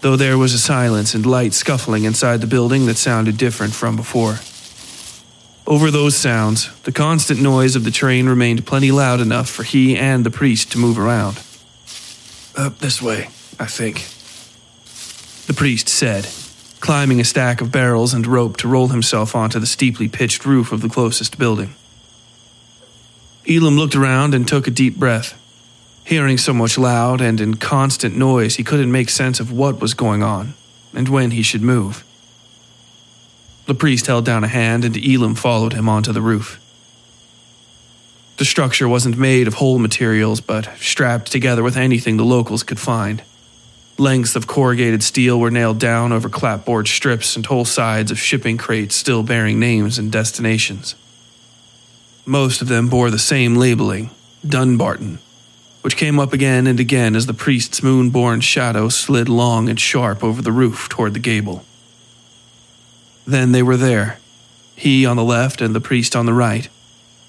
though 0.00 0.16
there 0.16 0.36
was 0.36 0.52
a 0.52 0.58
silence 0.58 1.14
and 1.14 1.24
light 1.24 1.54
scuffling 1.54 2.04
inside 2.04 2.40
the 2.40 2.48
building 2.48 2.86
that 2.86 2.96
sounded 2.96 3.36
different 3.36 3.72
from 3.72 3.94
before. 3.94 4.40
Over 5.64 5.92
those 5.92 6.16
sounds, 6.16 6.70
the 6.82 6.92
constant 6.92 7.40
noise 7.40 7.76
of 7.76 7.84
the 7.84 7.92
train 7.92 8.28
remained 8.28 8.66
plenty 8.66 8.90
loud 8.90 9.20
enough 9.20 9.48
for 9.48 9.62
he 9.62 9.96
and 9.96 10.26
the 10.26 10.30
priest 10.30 10.72
to 10.72 10.78
move 10.78 10.98
around. 10.98 11.40
Up 12.56 12.78
this 12.80 13.00
way, 13.00 13.28
I 13.60 13.66
think, 13.66 14.04
the 15.46 15.54
priest 15.54 15.88
said, 15.88 16.26
climbing 16.82 17.20
a 17.20 17.24
stack 17.24 17.60
of 17.60 17.70
barrels 17.70 18.12
and 18.12 18.26
rope 18.26 18.56
to 18.56 18.66
roll 18.66 18.88
himself 18.88 19.36
onto 19.36 19.60
the 19.60 19.66
steeply 19.66 20.08
pitched 20.08 20.44
roof 20.44 20.72
of 20.72 20.80
the 20.82 20.88
closest 20.88 21.38
building. 21.38 21.72
Elam 23.48 23.76
looked 23.76 23.94
around 23.94 24.34
and 24.34 24.48
took 24.48 24.66
a 24.66 24.70
deep 24.70 24.96
breath. 24.96 25.38
Hearing 26.04 26.38
so 26.38 26.52
much 26.52 26.76
loud 26.76 27.20
and 27.20 27.40
in 27.40 27.54
constant 27.54 28.16
noise, 28.16 28.56
he 28.56 28.64
couldn't 28.64 28.90
make 28.90 29.10
sense 29.10 29.38
of 29.38 29.52
what 29.52 29.80
was 29.80 29.94
going 29.94 30.24
on 30.24 30.54
and 30.92 31.08
when 31.08 31.30
he 31.30 31.42
should 31.42 31.62
move. 31.62 32.04
The 33.66 33.76
priest 33.76 34.08
held 34.08 34.24
down 34.24 34.42
a 34.42 34.48
hand 34.48 34.84
and 34.84 34.96
Elam 34.96 35.36
followed 35.36 35.74
him 35.74 35.88
onto 35.88 36.12
the 36.12 36.20
roof. 36.20 36.58
The 38.38 38.44
structure 38.44 38.88
wasn't 38.88 39.16
made 39.16 39.46
of 39.46 39.54
whole 39.54 39.78
materials, 39.78 40.40
but 40.40 40.68
strapped 40.78 41.30
together 41.30 41.62
with 41.62 41.76
anything 41.76 42.16
the 42.16 42.24
locals 42.24 42.64
could 42.64 42.80
find. 42.80 43.22
Lengths 44.02 44.34
of 44.34 44.48
corrugated 44.48 45.00
steel 45.00 45.38
were 45.38 45.52
nailed 45.52 45.78
down 45.78 46.10
over 46.10 46.28
clapboard 46.28 46.88
strips 46.88 47.36
and 47.36 47.46
whole 47.46 47.64
sides 47.64 48.10
of 48.10 48.18
shipping 48.18 48.56
crates 48.56 48.96
still 48.96 49.22
bearing 49.22 49.60
names 49.60 49.96
and 49.96 50.10
destinations. 50.10 50.96
Most 52.26 52.60
of 52.60 52.66
them 52.66 52.88
bore 52.88 53.12
the 53.12 53.18
same 53.20 53.54
labeling, 53.54 54.10
Dunbarton, 54.44 55.20
which 55.82 55.96
came 55.96 56.18
up 56.18 56.32
again 56.32 56.66
and 56.66 56.80
again 56.80 57.14
as 57.14 57.26
the 57.26 57.32
priest's 57.32 57.80
moon 57.80 58.10
born 58.10 58.40
shadow 58.40 58.88
slid 58.88 59.28
long 59.28 59.68
and 59.68 59.78
sharp 59.78 60.24
over 60.24 60.42
the 60.42 60.50
roof 60.50 60.88
toward 60.88 61.14
the 61.14 61.20
gable. 61.20 61.64
Then 63.24 63.52
they 63.52 63.62
were 63.62 63.76
there, 63.76 64.18
he 64.74 65.06
on 65.06 65.16
the 65.16 65.22
left 65.22 65.60
and 65.60 65.76
the 65.76 65.80
priest 65.80 66.16
on 66.16 66.26
the 66.26 66.34
right, 66.34 66.68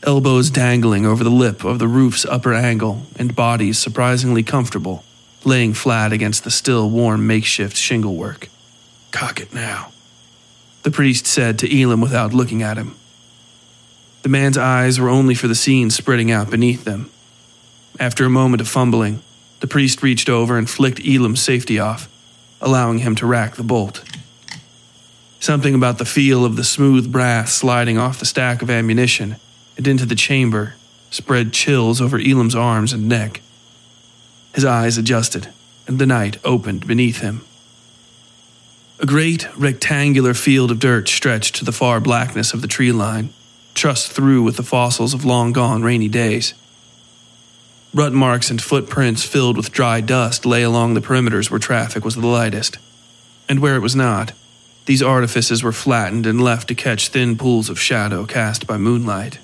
elbows 0.01 0.49
dangling 0.49 1.05
over 1.05 1.23
the 1.23 1.29
lip 1.29 1.63
of 1.63 1.77
the 1.77 1.87
roof's 1.87 2.25
upper 2.25 2.55
angle 2.55 3.03
and 3.15 3.35
bodies 3.35 3.77
surprisingly 3.77 4.41
comfortable 4.41 5.03
laying 5.45 5.73
flat 5.73 6.13
against 6.13 6.43
the 6.43 6.51
still 6.51 6.89
warm 6.89 7.27
makeshift 7.27 7.77
shingle 7.77 8.15
work. 8.15 8.49
Cock 9.11 9.39
it 9.39 9.53
now, 9.53 9.91
the 10.83 10.91
priest 10.91 11.27
said 11.27 11.59
to 11.59 11.81
Elam 11.81 12.01
without 12.01 12.33
looking 12.33 12.63
at 12.63 12.77
him. 12.77 12.95
The 14.23 14.29
man's 14.29 14.57
eyes 14.57 14.99
were 14.99 15.09
only 15.09 15.35
for 15.35 15.47
the 15.47 15.55
scene 15.55 15.89
spreading 15.89 16.31
out 16.31 16.49
beneath 16.49 16.85
them. 16.85 17.11
After 17.99 18.25
a 18.25 18.29
moment 18.29 18.61
of 18.61 18.67
fumbling, 18.67 19.21
the 19.59 19.67
priest 19.67 20.01
reached 20.01 20.29
over 20.29 20.57
and 20.57 20.69
flicked 20.69 21.05
Elam's 21.05 21.41
safety 21.41 21.77
off, 21.77 22.09
allowing 22.61 22.99
him 22.99 23.15
to 23.15 23.25
rack 23.25 23.55
the 23.55 23.63
bolt. 23.63 24.03
Something 25.39 25.75
about 25.75 25.97
the 25.97 26.05
feel 26.05 26.45
of 26.45 26.55
the 26.55 26.63
smooth 26.63 27.11
brass 27.11 27.53
sliding 27.53 27.97
off 27.97 28.19
the 28.19 28.25
stack 28.25 28.61
of 28.61 28.69
ammunition 28.69 29.35
and 29.75 29.87
into 29.87 30.05
the 30.05 30.15
chamber 30.15 30.75
spread 31.11 31.53
chills 31.53 32.01
over 32.01 32.17
Elam's 32.17 32.55
arms 32.55 32.93
and 32.93 33.07
neck. 33.07 33.41
His 34.53 34.65
eyes 34.65 34.97
adjusted, 34.97 35.49
and 35.87 35.99
the 35.99 36.05
night 36.05 36.37
opened 36.43 36.87
beneath 36.87 37.19
him. 37.19 37.41
A 38.99 39.05
great 39.05 39.47
rectangular 39.57 40.33
field 40.33 40.71
of 40.71 40.79
dirt 40.79 41.09
stretched 41.09 41.55
to 41.55 41.65
the 41.65 41.71
far 41.71 41.99
blackness 41.99 42.53
of 42.53 42.61
the 42.61 42.67
tree 42.67 42.91
line, 42.91 43.33
trussed 43.73 44.11
through 44.11 44.43
with 44.43 44.55
the 44.55 44.63
fossils 44.63 45.13
of 45.13 45.25
long 45.25 45.51
gone 45.51 45.83
rainy 45.83 46.07
days. 46.07 46.53
Rut 47.93 48.13
marks 48.13 48.49
and 48.49 48.61
footprints 48.61 49.23
filled 49.23 49.57
with 49.57 49.71
dry 49.71 50.01
dust 50.01 50.45
lay 50.45 50.63
along 50.63 50.93
the 50.93 51.01
perimeters 51.01 51.51
where 51.51 51.59
traffic 51.59 52.05
was 52.05 52.15
the 52.15 52.25
lightest. 52.25 52.77
And 53.49 53.59
where 53.59 53.75
it 53.75 53.81
was 53.81 53.95
not, 53.95 54.31
these 54.85 55.03
artifices 55.03 55.63
were 55.63 55.71
flattened 55.71 56.25
and 56.25 56.41
left 56.41 56.67
to 56.69 56.75
catch 56.75 57.09
thin 57.09 57.37
pools 57.37 57.69
of 57.69 57.79
shadow 57.79 58.25
cast 58.25 58.65
by 58.65 58.77
moonlight. 58.77 59.39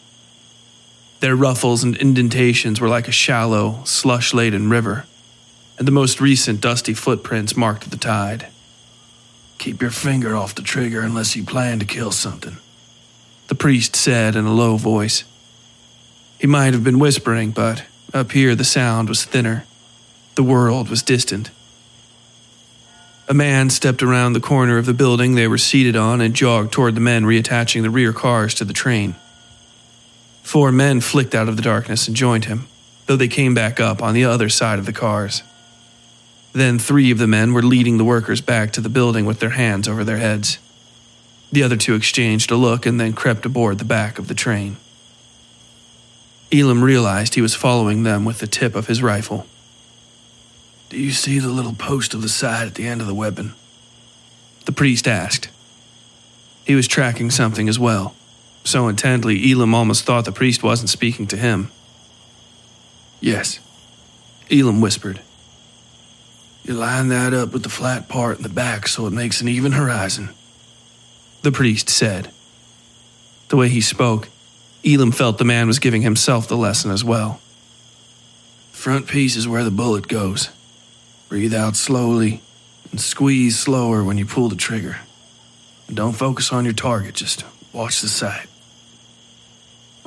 Their 1.19 1.35
ruffles 1.35 1.83
and 1.83 1.97
indentations 1.97 2.79
were 2.79 2.87
like 2.87 3.07
a 3.07 3.13
shallow, 3.13 3.81
slush 3.83 4.33
laden 4.33 4.69
river, 4.69 5.05
and 5.77 5.87
the 5.87 5.91
most 5.91 6.21
recent 6.21 6.61
dusty 6.61 6.93
footprints 6.93 7.57
marked 7.57 7.91
the 7.91 7.97
tide. 7.97 8.47
Keep 9.57 9.81
your 9.81 9.91
finger 9.91 10.35
off 10.35 10.55
the 10.55 10.61
trigger 10.61 11.01
unless 11.01 11.35
you 11.35 11.43
plan 11.43 11.79
to 11.79 11.85
kill 11.85 12.11
something, 12.11 12.57
the 13.47 13.55
priest 13.55 13.95
said 13.95 14.37
in 14.37 14.45
a 14.45 14.53
low 14.53 14.77
voice. 14.77 15.25
He 16.39 16.47
might 16.47 16.73
have 16.73 16.85
been 16.85 16.99
whispering, 16.99 17.51
but 17.51 17.83
up 18.13 18.31
here 18.31 18.55
the 18.55 18.63
sound 18.63 19.09
was 19.09 19.25
thinner. 19.25 19.65
The 20.35 20.43
world 20.43 20.89
was 20.89 21.03
distant. 21.03 21.51
A 23.27 23.33
man 23.33 23.69
stepped 23.69 24.01
around 24.01 24.33
the 24.33 24.39
corner 24.39 24.77
of 24.77 24.85
the 24.85 24.93
building 24.93 25.35
they 25.35 25.49
were 25.49 25.57
seated 25.57 25.97
on 25.97 26.21
and 26.21 26.33
jogged 26.33 26.71
toward 26.71 26.95
the 26.95 27.01
men 27.01 27.25
reattaching 27.25 27.81
the 27.81 27.89
rear 27.89 28.13
cars 28.13 28.53
to 28.55 28.63
the 28.63 28.73
train. 28.73 29.15
Four 30.49 30.71
men 30.71 30.99
flicked 30.99 31.35
out 31.35 31.47
of 31.47 31.57
the 31.57 31.61
darkness 31.61 32.07
and 32.07 32.17
joined 32.17 32.45
him, 32.45 32.67
though 33.05 33.15
they 33.15 33.27
came 33.27 33.53
back 33.53 33.79
up 33.79 34.01
on 34.01 34.15
the 34.15 34.25
other 34.25 34.49
side 34.49 34.79
of 34.79 34.87
the 34.87 34.91
cars. 34.91 35.43
Then 36.53 36.79
three 36.79 37.11
of 37.11 37.19
the 37.19 37.27
men 37.27 37.53
were 37.53 37.61
leading 37.61 37.99
the 37.99 38.03
workers 38.03 38.41
back 38.41 38.71
to 38.71 38.81
the 38.81 38.89
building 38.89 39.27
with 39.27 39.39
their 39.41 39.51
hands 39.51 39.87
over 39.87 40.03
their 40.03 40.17
heads. 40.17 40.57
The 41.51 41.61
other 41.61 41.75
two 41.75 41.93
exchanged 41.93 42.49
a 42.49 42.55
look 42.55 42.87
and 42.87 42.99
then 42.99 43.13
crept 43.13 43.45
aboard 43.45 43.77
the 43.77 43.85
back 43.85 44.17
of 44.17 44.27
the 44.27 44.33
train. 44.33 44.77
Elam 46.51 46.83
realized 46.83 47.35
he 47.35 47.43
was 47.43 47.53
following 47.53 48.01
them 48.01 48.25
with 48.25 48.39
the 48.39 48.47
tip 48.47 48.73
of 48.73 48.87
his 48.87 49.03
rifle. 49.03 49.45
Do 50.89 50.97
you 50.97 51.11
see 51.11 51.37
the 51.37 51.49
little 51.49 51.75
post 51.75 52.15
of 52.15 52.23
the 52.23 52.27
side 52.27 52.65
at 52.65 52.73
the 52.73 52.87
end 52.87 53.01
of 53.01 53.07
the 53.07 53.13
weapon? 53.13 53.53
The 54.65 54.71
priest 54.71 55.07
asked. 55.07 55.49
He 56.65 56.73
was 56.73 56.87
tracking 56.87 57.29
something 57.29 57.69
as 57.69 57.77
well 57.77 58.15
so 58.63 58.87
intently 58.87 59.51
Elam 59.51 59.73
almost 59.73 60.03
thought 60.03 60.25
the 60.25 60.31
priest 60.31 60.63
wasn't 60.63 60.89
speaking 60.89 61.27
to 61.27 61.37
him. 61.37 61.71
Yes, 63.19 63.59
Elam 64.51 64.81
whispered. 64.81 65.21
You 66.63 66.73
line 66.73 67.07
that 67.09 67.33
up 67.33 67.51
with 67.51 67.63
the 67.63 67.69
flat 67.69 68.07
part 68.07 68.37
in 68.37 68.43
the 68.43 68.49
back 68.49 68.87
so 68.87 69.07
it 69.07 69.13
makes 69.13 69.41
an 69.41 69.47
even 69.47 69.71
horizon, 69.71 70.29
the 71.41 71.51
priest 71.51 71.89
said. 71.89 72.31
The 73.47 73.57
way 73.57 73.69
he 73.69 73.81
spoke, 73.81 74.29
Elam 74.85 75.11
felt 75.11 75.37
the 75.37 75.45
man 75.45 75.67
was 75.67 75.79
giving 75.79 76.03
himself 76.03 76.47
the 76.47 76.57
lesson 76.57 76.91
as 76.91 77.03
well. 77.03 77.41
Front 78.71 79.07
piece 79.07 79.35
is 79.35 79.47
where 79.47 79.63
the 79.63 79.71
bullet 79.71 80.07
goes. 80.07 80.49
Breathe 81.27 81.53
out 81.53 81.75
slowly 81.75 82.41
and 82.91 82.99
squeeze 82.99 83.57
slower 83.59 84.03
when 84.03 84.17
you 84.17 84.25
pull 84.25 84.49
the 84.49 84.55
trigger. 84.55 84.97
And 85.87 85.97
don't 85.97 86.13
focus 86.13 86.53
on 86.53 86.65
your 86.65 86.73
target, 86.73 87.15
just 87.15 87.43
watch 87.73 88.01
the 88.01 88.07
sight. 88.07 88.48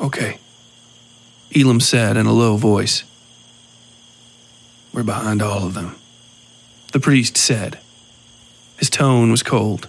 Okay. 0.02 0.38
Elam 1.54 1.80
said 1.80 2.16
in 2.16 2.26
a 2.26 2.32
low 2.32 2.56
voice. 2.56 3.04
We're 4.92 5.04
behind 5.04 5.40
all 5.40 5.64
of 5.64 5.74
them. 5.74 5.96
The 6.92 7.00
priest 7.00 7.36
said. 7.36 7.78
His 8.76 8.90
tone 8.90 9.30
was 9.30 9.42
cold, 9.42 9.88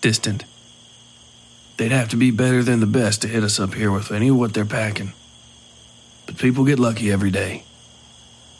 distant. 0.00 0.44
They'd 1.76 1.92
have 1.92 2.08
to 2.10 2.16
be 2.16 2.30
better 2.30 2.62
than 2.62 2.80
the 2.80 2.86
best 2.86 3.22
to 3.22 3.28
hit 3.28 3.42
us 3.42 3.58
up 3.58 3.74
here 3.74 3.90
with 3.90 4.12
any 4.12 4.28
of 4.28 4.36
what 4.36 4.54
they're 4.54 4.64
packing. 4.64 5.12
But 6.26 6.38
people 6.38 6.64
get 6.64 6.78
lucky 6.78 7.10
every 7.10 7.30
day. 7.30 7.64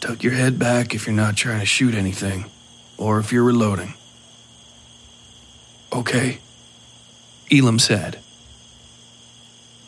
Tuck 0.00 0.22
your 0.22 0.32
head 0.32 0.58
back 0.58 0.94
if 0.94 1.06
you're 1.06 1.14
not 1.14 1.36
trying 1.36 1.60
to 1.60 1.66
shoot 1.66 1.94
anything, 1.94 2.46
or 2.96 3.18
if 3.18 3.32
you're 3.32 3.44
reloading. 3.44 3.94
Okay, 5.92 6.38
Elam 7.50 7.78
said. 7.78 8.18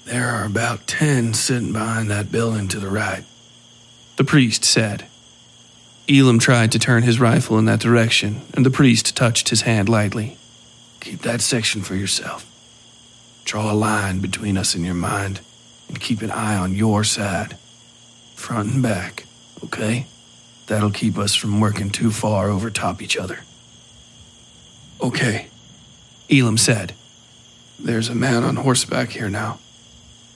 There 0.04 0.28
are 0.28 0.44
about 0.44 0.86
ten 0.86 1.34
sitting 1.34 1.72
behind 1.72 2.10
that 2.10 2.32
building 2.32 2.68
to 2.68 2.80
the 2.80 2.90
right, 2.90 3.24
the 4.16 4.24
priest 4.24 4.64
said. 4.64 5.06
Elam 6.08 6.40
tried 6.40 6.72
to 6.72 6.78
turn 6.78 7.04
his 7.04 7.20
rifle 7.20 7.58
in 7.58 7.66
that 7.66 7.78
direction, 7.78 8.42
and 8.54 8.66
the 8.66 8.70
priest 8.70 9.16
touched 9.16 9.50
his 9.50 9.62
hand 9.62 9.88
lightly. 9.88 10.36
Keep 11.00 11.22
that 11.22 11.40
section 11.40 11.82
for 11.82 11.94
yourself. 11.94 12.44
Draw 13.44 13.70
a 13.70 13.74
line 13.74 14.18
between 14.20 14.58
us 14.58 14.74
in 14.74 14.84
your 14.84 14.94
mind, 14.94 15.40
and 15.88 16.00
keep 16.00 16.22
an 16.22 16.30
eye 16.32 16.56
on 16.56 16.74
your 16.74 17.04
side, 17.04 17.56
front 18.34 18.72
and 18.72 18.82
back, 18.82 19.26
okay? 19.62 20.06
That'll 20.66 20.90
keep 20.90 21.16
us 21.16 21.34
from 21.34 21.60
working 21.60 21.90
too 21.90 22.10
far 22.10 22.48
over 22.48 22.70
top 22.70 23.00
each 23.00 23.16
other. 23.16 23.40
Okay, 25.00 25.46
Elam 26.30 26.58
said. 26.58 26.94
There's 27.78 28.08
a 28.08 28.14
man 28.14 28.42
on 28.44 28.56
horseback 28.56 29.10
here 29.10 29.30
now. 29.30 29.58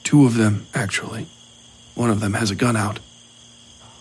Two 0.05 0.27
of 0.27 0.35
them, 0.35 0.67
actually. 0.75 1.27
One 1.95 2.11
of 2.11 2.21
them 2.21 2.35
has 2.35 2.51
a 2.51 2.55
gun 2.55 2.77
out. 2.77 3.01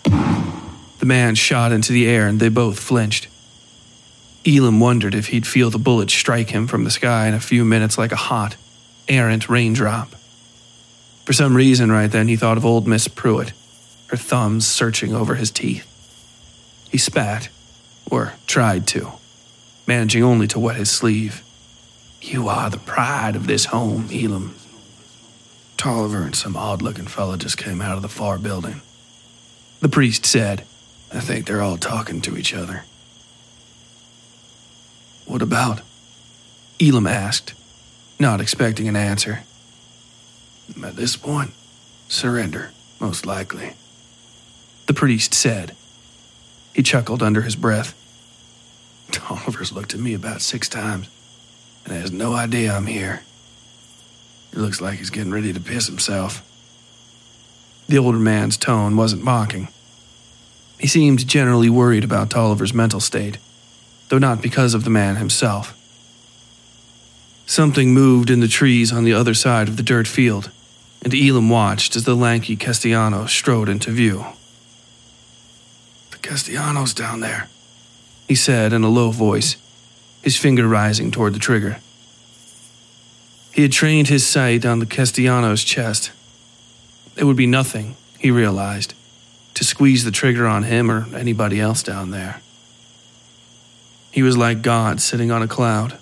The 0.03 1.05
man 1.05 1.35
shot 1.35 1.71
into 1.71 1.91
the 1.91 2.07
air 2.07 2.27
and 2.27 2.39
they 2.39 2.49
both 2.49 2.79
flinched. 2.79 3.27
Elam 4.45 4.79
wondered 4.79 5.15
if 5.15 5.27
he'd 5.27 5.47
feel 5.47 5.69
the 5.69 5.77
bullet 5.77 6.09
strike 6.09 6.49
him 6.49 6.67
from 6.67 6.83
the 6.83 6.91
sky 6.91 7.27
in 7.27 7.33
a 7.33 7.39
few 7.39 7.63
minutes 7.63 7.97
like 7.97 8.11
a 8.11 8.17
hot, 8.17 8.57
errant 9.07 9.49
raindrop. 9.49 10.15
For 11.25 11.33
some 11.33 11.55
reason, 11.55 11.91
right 11.91 12.11
then, 12.11 12.27
he 12.27 12.35
thought 12.35 12.57
of 12.57 12.65
old 12.65 12.85
Miss 12.85 13.07
Pruitt, 13.07 13.53
her 14.07 14.17
thumbs 14.17 14.67
searching 14.67 15.13
over 15.13 15.35
his 15.35 15.51
teeth. 15.51 15.87
He 16.89 16.97
spat, 16.97 17.49
or 18.11 18.33
tried 18.45 18.85
to, 18.87 19.13
managing 19.87 20.23
only 20.23 20.47
to 20.47 20.59
wet 20.59 20.75
his 20.75 20.91
sleeve. 20.91 21.41
You 22.21 22.49
are 22.49 22.69
the 22.69 22.77
pride 22.77 23.35
of 23.35 23.47
this 23.47 23.65
home, 23.65 24.09
Elam. 24.11 24.55
Tolliver 25.83 26.23
and 26.23 26.33
some 26.33 26.55
odd 26.55 26.81
looking 26.81 27.07
fellow 27.07 27.35
just 27.35 27.57
came 27.57 27.81
out 27.81 27.97
of 27.97 28.01
the 28.01 28.07
far 28.07 28.37
building. 28.37 28.81
The 29.81 29.89
priest 29.89 30.25
said, 30.25 30.63
I 31.11 31.19
think 31.19 31.45
they're 31.45 31.61
all 31.61 31.75
talking 31.75 32.21
to 32.21 32.37
each 32.37 32.53
other. 32.53 32.85
What 35.25 35.41
about? 35.41 35.81
Elam 36.81 37.05
asked, 37.05 37.53
not 38.17 38.39
expecting 38.39 38.87
an 38.87 38.95
answer. 38.95 39.43
At 40.81 40.95
this 40.95 41.17
point, 41.17 41.51
surrender, 42.07 42.71
most 43.01 43.25
likely. 43.25 43.73
The 44.85 44.93
priest 44.93 45.33
said. 45.33 45.75
He 46.73 46.81
chuckled 46.81 47.21
under 47.21 47.41
his 47.41 47.57
breath. 47.57 47.93
Tolliver's 49.11 49.73
looked 49.73 49.93
at 49.93 49.99
me 49.99 50.13
about 50.13 50.41
six 50.41 50.69
times 50.69 51.09
and 51.83 51.93
has 51.93 52.09
no 52.09 52.35
idea 52.35 52.73
I'm 52.73 52.85
here. 52.85 53.23
He 54.53 54.59
looks 54.59 54.79
like 54.79 54.99
he's 54.99 55.09
getting 55.09 55.33
ready 55.33 55.51
to 55.51 55.59
piss 55.59 55.87
himself. 55.87 56.47
The 57.87 57.97
older 57.97 58.19
man's 58.19 58.55
tone 58.55 58.95
wasn't 58.95 59.23
mocking. 59.23 59.67
He 60.79 60.87
seemed 60.87 61.27
generally 61.27 61.69
worried 61.69 62.03
about 62.03 62.29
Tolliver's 62.29 62.73
mental 62.73 62.99
state, 62.99 63.39
though 64.09 64.19
not 64.19 64.43
because 64.43 64.73
of 64.73 64.83
the 64.83 64.89
man 64.91 65.15
himself. 65.15 65.75
Something 67.47 67.93
moved 67.93 68.29
in 68.29 68.41
the 68.41 68.47
trees 68.47 68.93
on 68.93 69.03
the 69.03 69.13
other 69.13 69.33
side 69.33 69.67
of 69.67 69.77
the 69.77 69.83
dirt 69.83 70.07
field, 70.07 70.51
and 71.01 71.13
Elam 71.13 71.49
watched 71.49 71.95
as 71.95 72.05
the 72.05 72.15
lanky 72.15 72.55
Castellano 72.55 73.25
strode 73.25 73.69
into 73.69 73.91
view. 73.91 74.25
The 76.11 76.17
Castellanos 76.19 76.93
down 76.93 77.21
there, 77.21 77.49
he 78.27 78.35
said 78.35 78.71
in 78.71 78.83
a 78.83 78.89
low 78.89 79.11
voice, 79.11 79.57
his 80.21 80.37
finger 80.37 80.67
rising 80.67 81.11
toward 81.11 81.33
the 81.33 81.39
trigger. 81.39 81.79
He 83.53 83.61
had 83.61 83.71
trained 83.71 84.07
his 84.07 84.25
sight 84.25 84.65
on 84.65 84.79
the 84.79 84.85
Castellano's 84.87 85.63
chest. 85.63 86.11
It 87.15 87.23
would 87.23 87.37
be 87.37 87.45
nothing, 87.45 87.95
he 88.17 88.31
realized, 88.31 88.95
to 89.53 89.63
squeeze 89.63 90.03
the 90.03 90.11
trigger 90.11 90.47
on 90.47 90.63
him 90.63 90.89
or 90.89 91.05
anybody 91.15 91.59
else 91.59 91.83
down 91.83 92.09
there. 92.09 92.41
He 94.09 94.23
was 94.23 94.35
like 94.35 94.63
God 94.63 94.99
sitting 94.99 95.29
on 95.29 95.43
a 95.43 95.47
cloud, 95.47 95.99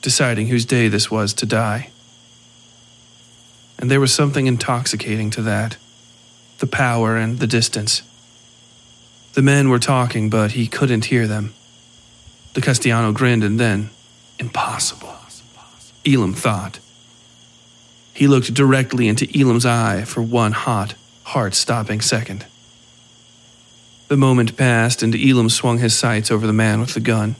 deciding 0.00 0.46
whose 0.46 0.64
day 0.64 0.88
this 0.88 1.10
was 1.10 1.34
to 1.34 1.44
die. 1.44 1.90
And 3.78 3.90
there 3.90 4.00
was 4.00 4.14
something 4.14 4.46
intoxicating 4.46 5.30
to 5.30 5.42
that 5.42 5.76
the 6.60 6.66
power 6.66 7.16
and 7.16 7.38
the 7.38 7.46
distance. 7.46 8.02
The 9.32 9.42
men 9.42 9.68
were 9.68 9.78
talking, 9.78 10.28
but 10.28 10.52
he 10.52 10.66
couldn't 10.66 11.06
hear 11.06 11.26
them. 11.26 11.54
The 12.54 12.60
Castellano 12.60 13.12
grinned 13.12 13.44
and 13.44 13.60
then, 13.60 13.90
impossible. 14.38 15.19
Elam 16.06 16.32
thought. 16.32 16.78
He 18.14 18.26
looked 18.26 18.54
directly 18.54 19.08
into 19.08 19.28
Elam's 19.38 19.66
eye 19.66 20.04
for 20.04 20.22
one 20.22 20.52
hot, 20.52 20.94
heart 21.24 21.54
stopping 21.54 22.00
second. 22.00 22.46
The 24.08 24.16
moment 24.16 24.56
passed, 24.56 25.02
and 25.02 25.14
Elam 25.14 25.48
swung 25.48 25.78
his 25.78 25.96
sights 25.96 26.30
over 26.30 26.46
the 26.46 26.52
man 26.52 26.80
with 26.80 26.94
the 26.94 27.00
gun. 27.00 27.36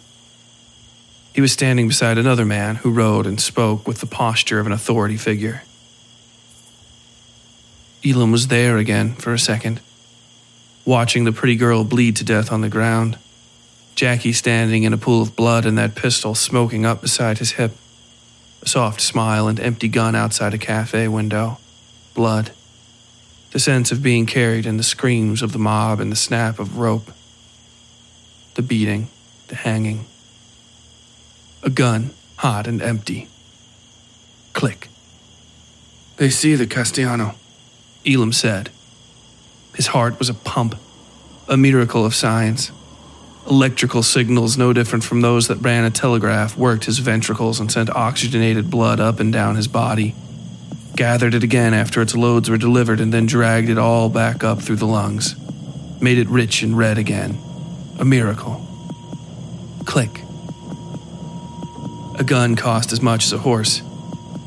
He 1.34 1.40
was 1.40 1.52
standing 1.52 1.88
beside 1.88 2.18
another 2.18 2.44
man 2.44 2.76
who 2.76 2.90
rode 2.90 3.26
and 3.26 3.40
spoke 3.40 3.86
with 3.86 4.00
the 4.00 4.06
posture 4.06 4.60
of 4.60 4.66
an 4.66 4.72
authority 4.72 5.16
figure. 5.16 5.62
Elam 8.04 8.32
was 8.32 8.48
there 8.48 8.78
again 8.78 9.14
for 9.14 9.32
a 9.32 9.38
second, 9.38 9.80
watching 10.84 11.24
the 11.24 11.32
pretty 11.32 11.56
girl 11.56 11.84
bleed 11.84 12.16
to 12.16 12.24
death 12.24 12.52
on 12.52 12.60
the 12.60 12.68
ground. 12.68 13.18
Jackie 13.94 14.32
standing 14.32 14.84
in 14.84 14.92
a 14.92 14.98
pool 14.98 15.22
of 15.22 15.36
blood 15.36 15.66
and 15.66 15.76
that 15.76 15.94
pistol 15.94 16.34
smoking 16.34 16.86
up 16.86 17.02
beside 17.02 17.38
his 17.38 17.52
hip 17.52 17.72
soft 18.64 19.00
smile 19.00 19.48
and 19.48 19.58
empty 19.58 19.88
gun 19.88 20.14
outside 20.14 20.54
a 20.54 20.58
cafe 20.58 21.08
window, 21.08 21.58
blood, 22.14 22.52
the 23.52 23.58
sense 23.58 23.90
of 23.90 24.02
being 24.02 24.26
carried 24.26 24.66
and 24.66 24.78
the 24.78 24.84
screams 24.84 25.42
of 25.42 25.52
the 25.52 25.58
mob 25.58 26.00
and 26.00 26.12
the 26.12 26.16
snap 26.16 26.58
of 26.58 26.78
rope, 26.78 27.10
the 28.54 28.62
beating, 28.62 29.08
the 29.48 29.56
hanging. 29.56 30.06
A 31.62 31.70
gun, 31.70 32.10
hot 32.36 32.66
and 32.66 32.80
empty. 32.80 33.28
Click. 34.52 34.88
They 36.16 36.30
see 36.30 36.54
the 36.54 36.66
Castellano, 36.66 37.34
Elam 38.06 38.32
said. 38.32 38.70
His 39.74 39.88
heart 39.88 40.18
was 40.18 40.28
a 40.28 40.34
pump, 40.34 40.74
a 41.48 41.56
miracle 41.56 42.04
of 42.04 42.14
science. 42.14 42.70
Electrical 43.48 44.02
signals, 44.02 44.58
no 44.58 44.72
different 44.72 45.02
from 45.02 45.22
those 45.22 45.48
that 45.48 45.56
ran 45.56 45.84
a 45.84 45.90
telegraph, 45.90 46.56
worked 46.56 46.84
his 46.84 46.98
ventricles 46.98 47.58
and 47.58 47.72
sent 47.72 47.90
oxygenated 47.90 48.70
blood 48.70 49.00
up 49.00 49.18
and 49.18 49.32
down 49.32 49.56
his 49.56 49.66
body. 49.66 50.14
Gathered 50.94 51.34
it 51.34 51.42
again 51.42 51.72
after 51.72 52.02
its 52.02 52.14
loads 52.14 52.50
were 52.50 52.58
delivered, 52.58 53.00
and 53.00 53.12
then 53.12 53.26
dragged 53.26 53.70
it 53.70 53.78
all 53.78 54.08
back 54.08 54.44
up 54.44 54.60
through 54.60 54.76
the 54.76 54.86
lungs. 54.86 55.34
Made 56.00 56.18
it 56.18 56.28
rich 56.28 56.62
and 56.62 56.76
red 56.76 56.98
again. 56.98 57.38
A 57.98 58.04
miracle. 58.04 58.66
Click. 59.86 60.20
A 62.18 62.24
gun 62.24 62.54
cost 62.54 62.92
as 62.92 63.00
much 63.00 63.24
as 63.24 63.32
a 63.32 63.38
horse, 63.38 63.80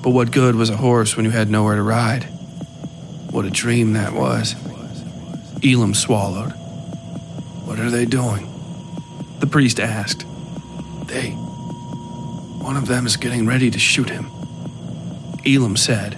but 0.03 0.11
what 0.11 0.31
good 0.31 0.55
was 0.55 0.69
a 0.69 0.77
horse 0.77 1.15
when 1.15 1.25
you 1.25 1.31
had 1.31 1.49
nowhere 1.49 1.75
to 1.75 1.81
ride? 1.81 2.23
What 3.31 3.45
a 3.45 3.49
dream 3.49 3.93
that 3.93 4.13
was. 4.13 4.55
Elam 5.63 5.95
swallowed. 5.95 6.51
What 7.65 7.79
are 7.79 7.89
they 7.89 8.05
doing? 8.05 8.52
The 9.43 9.49
priest 9.49 9.81
asked. 9.81 10.25
They. 11.07 11.31
One 12.61 12.77
of 12.77 12.87
them 12.87 13.05
is 13.05 13.17
getting 13.17 13.45
ready 13.45 13.69
to 13.69 13.77
shoot 13.77 14.09
him. 14.09 14.31
Elam 15.45 15.75
said. 15.75 16.15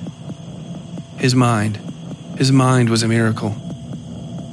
His 1.18 1.34
mind. 1.34 1.80
His 2.38 2.52
mind 2.52 2.90
was 2.90 3.02
a 3.02 3.08
miracle. 3.08 3.56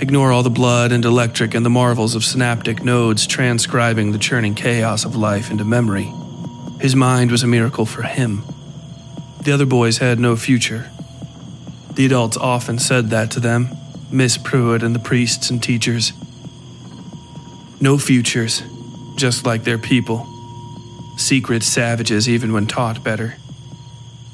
Ignore 0.01 0.33
all 0.33 0.43
the 0.43 0.49
blood 0.49 0.91
and 0.91 1.05
electric 1.05 1.55
and 1.55 1.67
the 1.67 1.69
marvels 1.69 2.15
of 2.15 2.25
synaptic 2.25 2.83
nodes 2.83 3.27
transcribing 3.27 4.11
the 4.11 4.19
churning 4.19 4.55
chaos 4.55 5.05
of 5.05 5.17
life 5.17 5.51
into 5.51 5.65
memory. 5.65 6.11
His 6.81 6.97
mind 6.97 7.31
was 7.31 7.43
a 7.43 7.47
miracle 7.47 7.85
for 7.85 8.05
him. 8.05 8.43
The 9.43 9.53
other 9.53 9.67
boys 9.67 9.99
had 9.99 10.19
no 10.19 10.35
future. 10.35 10.91
The 11.93 12.07
adults 12.07 12.39
often 12.39 12.79
said 12.79 13.11
that 13.11 13.31
to 13.33 13.41
them, 13.41 13.69
Miss 14.11 14.39
Pruitt 14.39 14.83
and 14.83 14.95
the 14.95 14.99
priests 14.99 15.51
and 15.51 15.63
teachers. 15.63 16.15
No 17.83 17.99
futures, 17.99 18.63
just 19.17 19.45
like 19.45 19.65
their 19.65 19.77
people. 19.77 20.25
Secret 21.17 21.65
savages, 21.65 22.29
even 22.29 22.53
when 22.53 22.69
taught 22.69 23.03
better. 23.03 23.35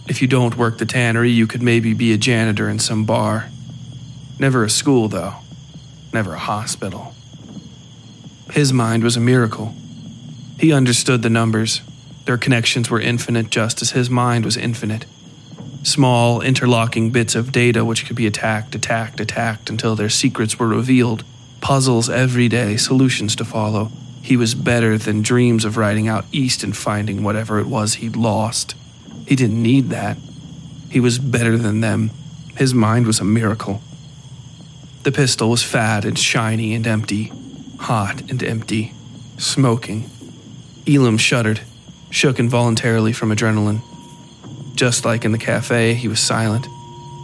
If 0.07 0.21
you 0.21 0.29
don't 0.29 0.59
work 0.59 0.77
the 0.77 0.85
tannery, 0.85 1.31
you 1.31 1.47
could 1.47 1.63
maybe 1.63 1.95
be 1.95 2.13
a 2.13 2.19
janitor 2.19 2.69
in 2.69 2.79
some 2.79 3.07
bar. 3.07 3.49
Never 4.39 4.65
a 4.65 4.69
school, 4.69 5.09
though. 5.09 5.33
Never 6.13 6.35
a 6.35 6.39
hospital. 6.39 7.15
His 8.51 8.71
mind 8.75 9.03
was 9.03 9.17
a 9.17 9.21
miracle. 9.21 9.75
He 10.61 10.71
understood 10.71 11.23
the 11.23 11.31
numbers. 11.31 11.81
Their 12.27 12.37
connections 12.37 12.91
were 12.91 13.01
infinite, 13.01 13.49
just 13.49 13.81
as 13.81 13.93
his 13.93 14.11
mind 14.11 14.45
was 14.45 14.59
infinite. 14.59 15.07
Small, 15.83 16.43
interlocking 16.43 17.13
bits 17.13 17.35
of 17.35 17.51
data 17.51 17.83
which 17.83 18.05
could 18.05 18.17
be 18.17 18.27
attacked, 18.27 18.75
attacked, 18.75 19.21
attacked 19.21 19.71
until 19.71 19.97
their 19.97 20.11
secrets 20.11 20.59
were 20.59 20.69
revealed. 20.69 21.25
Puzzles 21.61 22.09
every 22.09 22.49
day, 22.49 22.77
solutions 22.77 23.35
to 23.37 23.45
follow. 23.45 23.91
He 24.23 24.37
was 24.37 24.55
better 24.55 24.99
than 24.99 25.23
dreams 25.23 25.65
of 25.65 25.77
riding 25.77 26.09
out 26.09 26.27
east 26.33 26.63
and 26.63 26.77
finding 26.77 27.23
whatever 27.23 27.59
it 27.59 27.67
was 27.67 27.95
he'd 27.95 28.17
lost. 28.17 28.75
He 29.27 29.37
didn't 29.37 29.63
need 29.63 29.91
that. 29.91 30.17
He 30.91 31.01
was 31.01 31.19
better 31.19 31.57
than 31.57 31.81
them. 31.81 32.11
His 32.57 32.75
mind 32.75 33.07
was 33.07 33.21
a 33.21 33.25
miracle. 33.25 33.83
The 35.03 35.13
pistol 35.13 35.51
was 35.51 35.63
fat 35.63 36.05
and 36.05 36.19
shiny 36.19 36.75
and 36.75 36.87
empty, 36.87 37.33
hot 37.79 38.31
and 38.31 38.43
empty, 38.43 38.93
smoking. 39.39 40.11
Elam 40.87 41.19
shuddered, 41.19 41.61
shook 42.11 42.39
involuntarily 42.39 43.13
from 43.13 43.31
adrenaline. 43.31 43.83
Just 44.75 45.05
like 45.05 45.25
in 45.25 45.33
the 45.33 45.39
cafe, 45.39 45.95
he 45.95 46.09
was 46.09 46.21
silent, 46.21 46.67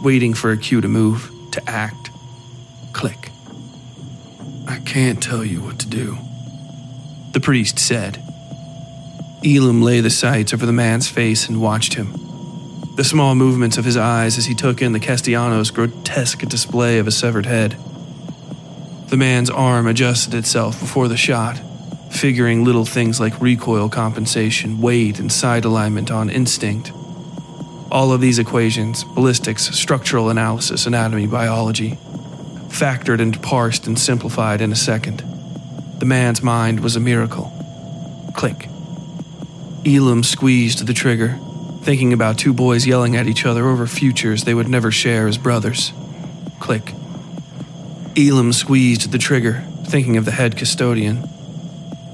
waiting 0.03 0.33
for 0.33 0.51
a 0.51 0.57
cue 0.57 0.81
to 0.81 0.87
move, 0.87 1.31
to 1.51 1.69
act. 1.69 2.09
Click. 2.93 3.31
Can't 4.85 5.21
tell 5.21 5.43
you 5.43 5.61
what 5.61 5.79
to 5.79 5.87
do, 5.87 6.17
the 7.33 7.39
priest 7.39 7.79
said. 7.79 8.21
Elam 9.43 9.81
lay 9.81 9.99
the 9.99 10.09
sights 10.09 10.53
over 10.53 10.65
the 10.65 10.71
man's 10.71 11.09
face 11.09 11.49
and 11.49 11.59
watched 11.59 11.95
him. 11.95 12.13
The 12.95 13.03
small 13.03 13.35
movements 13.35 13.77
of 13.77 13.83
his 13.83 13.97
eyes 13.97 14.37
as 14.37 14.45
he 14.45 14.55
took 14.55 14.81
in 14.81 14.93
the 14.93 14.99
Castellanos' 14.99 15.71
grotesque 15.71 16.39
display 16.47 16.99
of 16.99 17.07
a 17.07 17.11
severed 17.11 17.45
head. 17.45 17.75
The 19.07 19.17
man's 19.17 19.49
arm 19.49 19.87
adjusted 19.87 20.33
itself 20.33 20.79
before 20.79 21.07
the 21.07 21.17
shot, 21.17 21.59
figuring 22.11 22.63
little 22.63 22.85
things 22.85 23.19
like 23.19 23.41
recoil 23.41 23.89
compensation, 23.89 24.79
weight, 24.79 25.19
and 25.19 25.31
side 25.31 25.65
alignment 25.65 26.09
on 26.09 26.29
instinct. 26.29 26.93
All 27.91 28.13
of 28.13 28.21
these 28.21 28.39
equations 28.39 29.03
ballistics, 29.03 29.63
structural 29.71 30.29
analysis, 30.29 30.85
anatomy, 30.85 31.27
biology 31.27 31.97
factored 32.75 33.21
and 33.21 33.41
parsed 33.41 33.87
and 33.87 33.97
simplified 33.97 34.59
in 34.59 34.71
a 34.71 34.75
second. 34.75 35.23
The 35.99 36.05
man's 36.05 36.43
mind 36.43 36.81
was 36.81 36.97
a 36.97 36.99
miracle. 36.99 37.51
Click. 38.35 38.67
Elam 39.85 40.23
squeezed 40.23 40.85
the 40.85 40.93
trigger, 40.93 41.39
thinking 41.83 42.11
about 42.11 42.37
two 42.37 42.53
boys 42.53 42.85
yelling 42.85 43.15
at 43.15 43.27
each 43.27 43.45
other 43.45 43.65
over 43.65 43.87
futures 43.87 44.43
they 44.43 44.53
would 44.53 44.67
never 44.67 44.91
share 44.91 45.25
as 45.25 45.37
brothers. 45.37 45.93
Click. 46.59 46.93
Elam 48.17 48.51
squeezed 48.51 49.11
the 49.11 49.17
trigger, 49.17 49.63
thinking 49.85 50.17
of 50.17 50.25
the 50.25 50.31
head 50.31 50.57
custodian. 50.57 51.23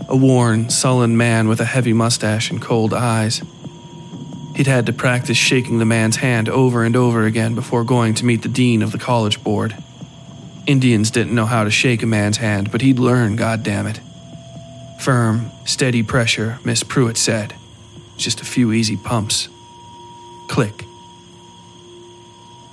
A 0.08 0.16
worn, 0.16 0.70
sullen 0.70 1.18
man 1.18 1.48
with 1.48 1.60
a 1.60 1.66
heavy 1.66 1.94
mustache 1.94 2.52
and 2.52 2.62
cold 2.62 2.94
eyes. 2.94 3.42
He'd 4.56 4.68
had 4.68 4.86
to 4.86 4.94
practice 4.94 5.38
shaking 5.38 5.80
the 5.80 5.86
man's 5.86 6.18
hand 6.18 6.50
over 6.50 6.84
and 6.84 6.96
over 6.96 7.26
again 7.26 7.56
before 7.56 7.84
going 7.84 8.14
to 8.16 8.26
meet 8.26 8.44
the 8.44 8.50
dean 8.50 8.84
of 8.84 8.92
the 8.92 9.00
college 9.00 9.44
board. 9.44 9.76
Indians 10.68 11.12
didn't 11.12 11.34
know 11.34 11.46
how 11.46 11.64
to 11.64 11.72
shake 11.72 12.04
a 12.04 12.06
man's 12.06 12.38
hand, 12.38 12.72
but 12.72 12.82
he'd 12.82 13.00
learn, 13.00 13.38
goddammit. 13.38 14.00
Firm, 15.02 15.52
steady 15.66 16.04
pressure, 16.04 16.60
Miss 16.64 16.84
Pruitt 16.84 17.18
said. 17.18 17.56
Just 18.18 18.42
a 18.42 18.46
few 18.46 18.72
easy 18.72 18.98
pumps. 18.98 19.50
Click. 20.48 20.86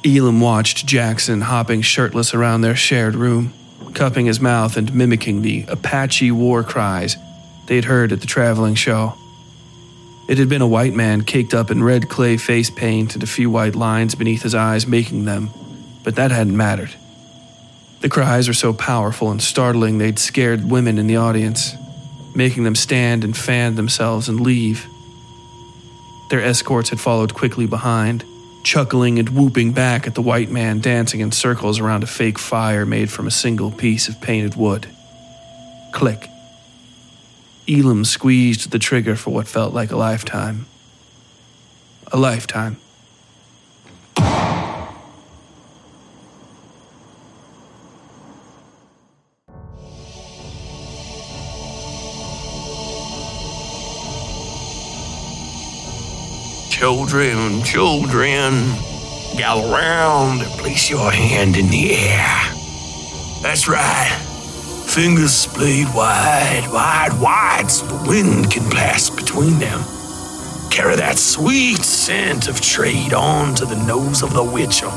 Elam 0.04 0.40
watched 0.40 0.86
Jackson 0.86 1.40
hopping 1.40 1.82
shirtless 1.82 2.34
around 2.34 2.60
their 2.60 2.76
shared 2.76 3.14
room, 3.14 3.52
cupping 3.94 4.26
his 4.26 4.40
mouth 4.40 4.76
and 4.76 4.94
mimicking 4.94 5.42
the 5.42 5.64
Apache 5.68 6.30
war 6.30 6.62
cries 6.62 7.16
they'd 7.66 7.84
heard 7.84 8.12
at 8.12 8.20
the 8.20 8.26
traveling 8.26 8.74
show. 8.74 9.14
It 10.28 10.38
had 10.38 10.48
been 10.48 10.62
a 10.62 10.68
white 10.68 10.94
man 10.94 11.22
caked 11.22 11.54
up 11.54 11.70
in 11.70 11.82
red 11.82 12.08
clay 12.08 12.36
face 12.36 12.68
paint 12.70 13.14
and 13.14 13.22
a 13.22 13.26
few 13.26 13.50
white 13.50 13.74
lines 13.74 14.14
beneath 14.14 14.42
his 14.42 14.54
eyes 14.54 14.86
making 14.86 15.24
them, 15.24 15.50
but 16.04 16.16
that 16.16 16.30
hadn't 16.30 16.56
mattered. 16.56 16.94
The 18.00 18.08
cries 18.08 18.46
were 18.46 18.54
so 18.54 18.72
powerful 18.72 19.30
and 19.30 19.42
startling 19.42 19.98
they'd 19.98 20.18
scared 20.18 20.70
women 20.70 20.98
in 20.98 21.08
the 21.08 21.16
audience, 21.16 21.74
making 22.34 22.64
them 22.64 22.76
stand 22.76 23.24
and 23.24 23.36
fan 23.36 23.74
themselves 23.74 24.28
and 24.28 24.40
leave. 24.40 24.86
Their 26.30 26.42
escorts 26.42 26.90
had 26.90 27.00
followed 27.00 27.34
quickly 27.34 27.66
behind, 27.66 28.24
chuckling 28.62 29.18
and 29.18 29.30
whooping 29.30 29.72
back 29.72 30.06
at 30.06 30.14
the 30.14 30.22
white 30.22 30.50
man 30.50 30.80
dancing 30.80 31.20
in 31.20 31.32
circles 31.32 31.80
around 31.80 32.02
a 32.04 32.06
fake 32.06 32.38
fire 32.38 32.86
made 32.86 33.10
from 33.10 33.26
a 33.26 33.32
single 33.32 33.72
piece 33.72 34.08
of 34.08 34.20
painted 34.20 34.54
wood. 34.54 34.86
Click. 35.92 36.28
Elam 37.68 38.04
squeezed 38.04 38.70
the 38.70 38.78
trigger 38.78 39.16
for 39.16 39.30
what 39.30 39.48
felt 39.48 39.74
like 39.74 39.90
a 39.90 39.96
lifetime. 39.96 40.66
A 42.12 42.16
lifetime. 42.16 42.76
Children, 56.78 57.64
children, 57.64 58.52
gather 59.36 59.68
round 59.68 60.42
and 60.42 60.50
place 60.52 60.88
your 60.88 61.10
hand 61.10 61.56
in 61.56 61.66
the 61.70 61.92
air. 61.92 62.52
That's 63.42 63.66
right. 63.66 64.16
Fingers 64.86 65.32
splayed 65.32 65.88
wide, 65.92 66.68
wide, 66.72 67.20
wide 67.20 67.68
so 67.68 67.84
the 67.84 68.08
wind 68.08 68.52
can 68.52 68.70
pass 68.70 69.10
between 69.10 69.58
them. 69.58 69.80
Carry 70.70 70.94
that 70.94 71.18
sweet 71.18 71.78
scent 71.78 72.46
of 72.46 72.60
trade 72.60 73.12
on 73.12 73.56
to 73.56 73.64
the 73.64 73.84
nose 73.84 74.22
of 74.22 74.32
the 74.32 74.44
witcher. 74.44 74.92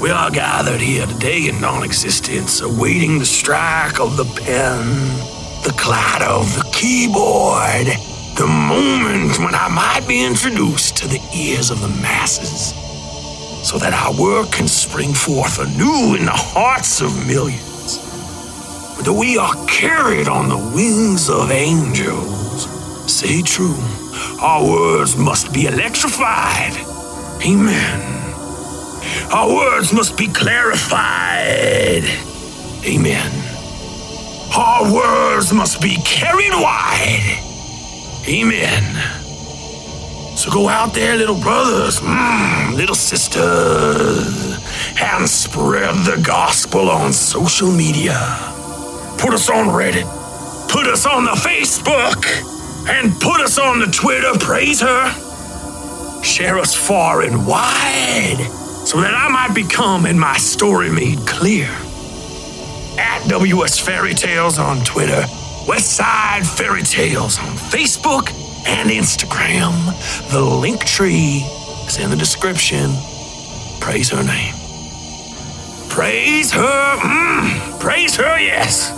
We 0.00 0.08
are 0.08 0.30
gathered 0.30 0.80
here 0.80 1.04
today 1.04 1.48
in 1.48 1.60
non 1.60 1.84
existence, 1.84 2.62
awaiting 2.62 3.18
the 3.18 3.26
strike 3.26 4.00
of 4.00 4.16
the 4.16 4.24
pen, 4.24 4.78
the 5.62 5.74
clatter 5.76 6.24
of 6.24 6.46
the 6.56 6.66
keyboard, 6.72 8.09
the 8.36 8.46
moment 8.46 9.38
when 9.38 9.54
I 9.54 9.68
might 9.68 10.06
be 10.06 10.24
introduced 10.24 10.96
to 10.98 11.08
the 11.08 11.20
ears 11.34 11.70
of 11.70 11.80
the 11.80 11.88
masses, 12.00 12.74
so 13.68 13.78
that 13.78 13.92
our 13.92 14.18
work 14.20 14.52
can 14.52 14.68
spring 14.68 15.12
forth 15.12 15.58
anew 15.58 16.14
in 16.16 16.24
the 16.24 16.32
hearts 16.32 17.00
of 17.00 17.26
millions. 17.26 17.98
That 19.04 19.12
we 19.12 19.38
are 19.38 19.54
carried 19.66 20.28
on 20.28 20.48
the 20.48 20.58
wings 20.74 21.28
of 21.28 21.50
angels, 21.50 22.68
say 23.10 23.42
true, 23.42 23.76
our 24.40 24.62
words 24.66 25.16
must 25.16 25.52
be 25.52 25.66
electrified. 25.66 26.76
Amen. 27.44 28.00
Our 29.32 29.54
words 29.54 29.92
must 29.92 30.16
be 30.16 30.26
clarified. 30.28 32.04
Amen. 32.84 33.32
Our 34.56 34.92
words 34.92 35.52
must 35.52 35.80
be 35.80 35.96
carried 36.04 36.52
wide. 36.52 37.49
Amen. 38.28 38.84
So 40.36 40.50
go 40.50 40.68
out 40.68 40.94
there, 40.94 41.16
little 41.16 41.40
brothers, 41.40 42.00
mm, 42.00 42.74
little 42.74 42.94
sisters, 42.94 44.58
and 45.00 45.28
spread 45.28 45.94
the 46.04 46.22
gospel 46.22 46.90
on 46.90 47.12
social 47.12 47.70
media. 47.70 48.18
Put 49.18 49.34
us 49.34 49.48
on 49.48 49.68
Reddit, 49.68 50.06
put 50.68 50.86
us 50.86 51.06
on 51.06 51.24
the 51.24 51.32
Facebook, 51.32 52.24
and 52.88 53.18
put 53.20 53.40
us 53.40 53.58
on 53.58 53.80
the 53.80 53.86
Twitter. 53.86 54.32
Praise 54.38 54.80
her. 54.80 56.22
Share 56.22 56.58
us 56.58 56.74
far 56.74 57.22
and 57.22 57.46
wide 57.46 58.38
so 58.86 59.00
that 59.00 59.14
I 59.14 59.28
might 59.28 59.54
become 59.54 60.04
and 60.06 60.18
my 60.18 60.36
story 60.36 60.90
made 60.90 61.18
clear. 61.26 61.68
At 62.98 63.26
WS 63.28 63.78
Fairy 63.78 64.14
Tales 64.14 64.58
on 64.58 64.84
Twitter 64.84 65.24
Westside 65.70 66.44
Fairy 66.44 66.82
Tales 66.82 67.38
on 67.38 67.54
Facebook 67.54 68.30
and 68.66 68.90
Instagram. 68.90 69.72
The 70.32 70.40
link 70.40 70.84
tree 70.84 71.44
is 71.86 71.96
in 71.96 72.10
the 72.10 72.16
description. 72.16 72.90
Praise 73.78 74.10
her 74.10 74.24
name. 74.24 74.52
Praise 75.88 76.50
her. 76.50 76.96
Mm, 76.98 77.78
praise 77.78 78.16
her, 78.16 78.40
yes. 78.40 78.90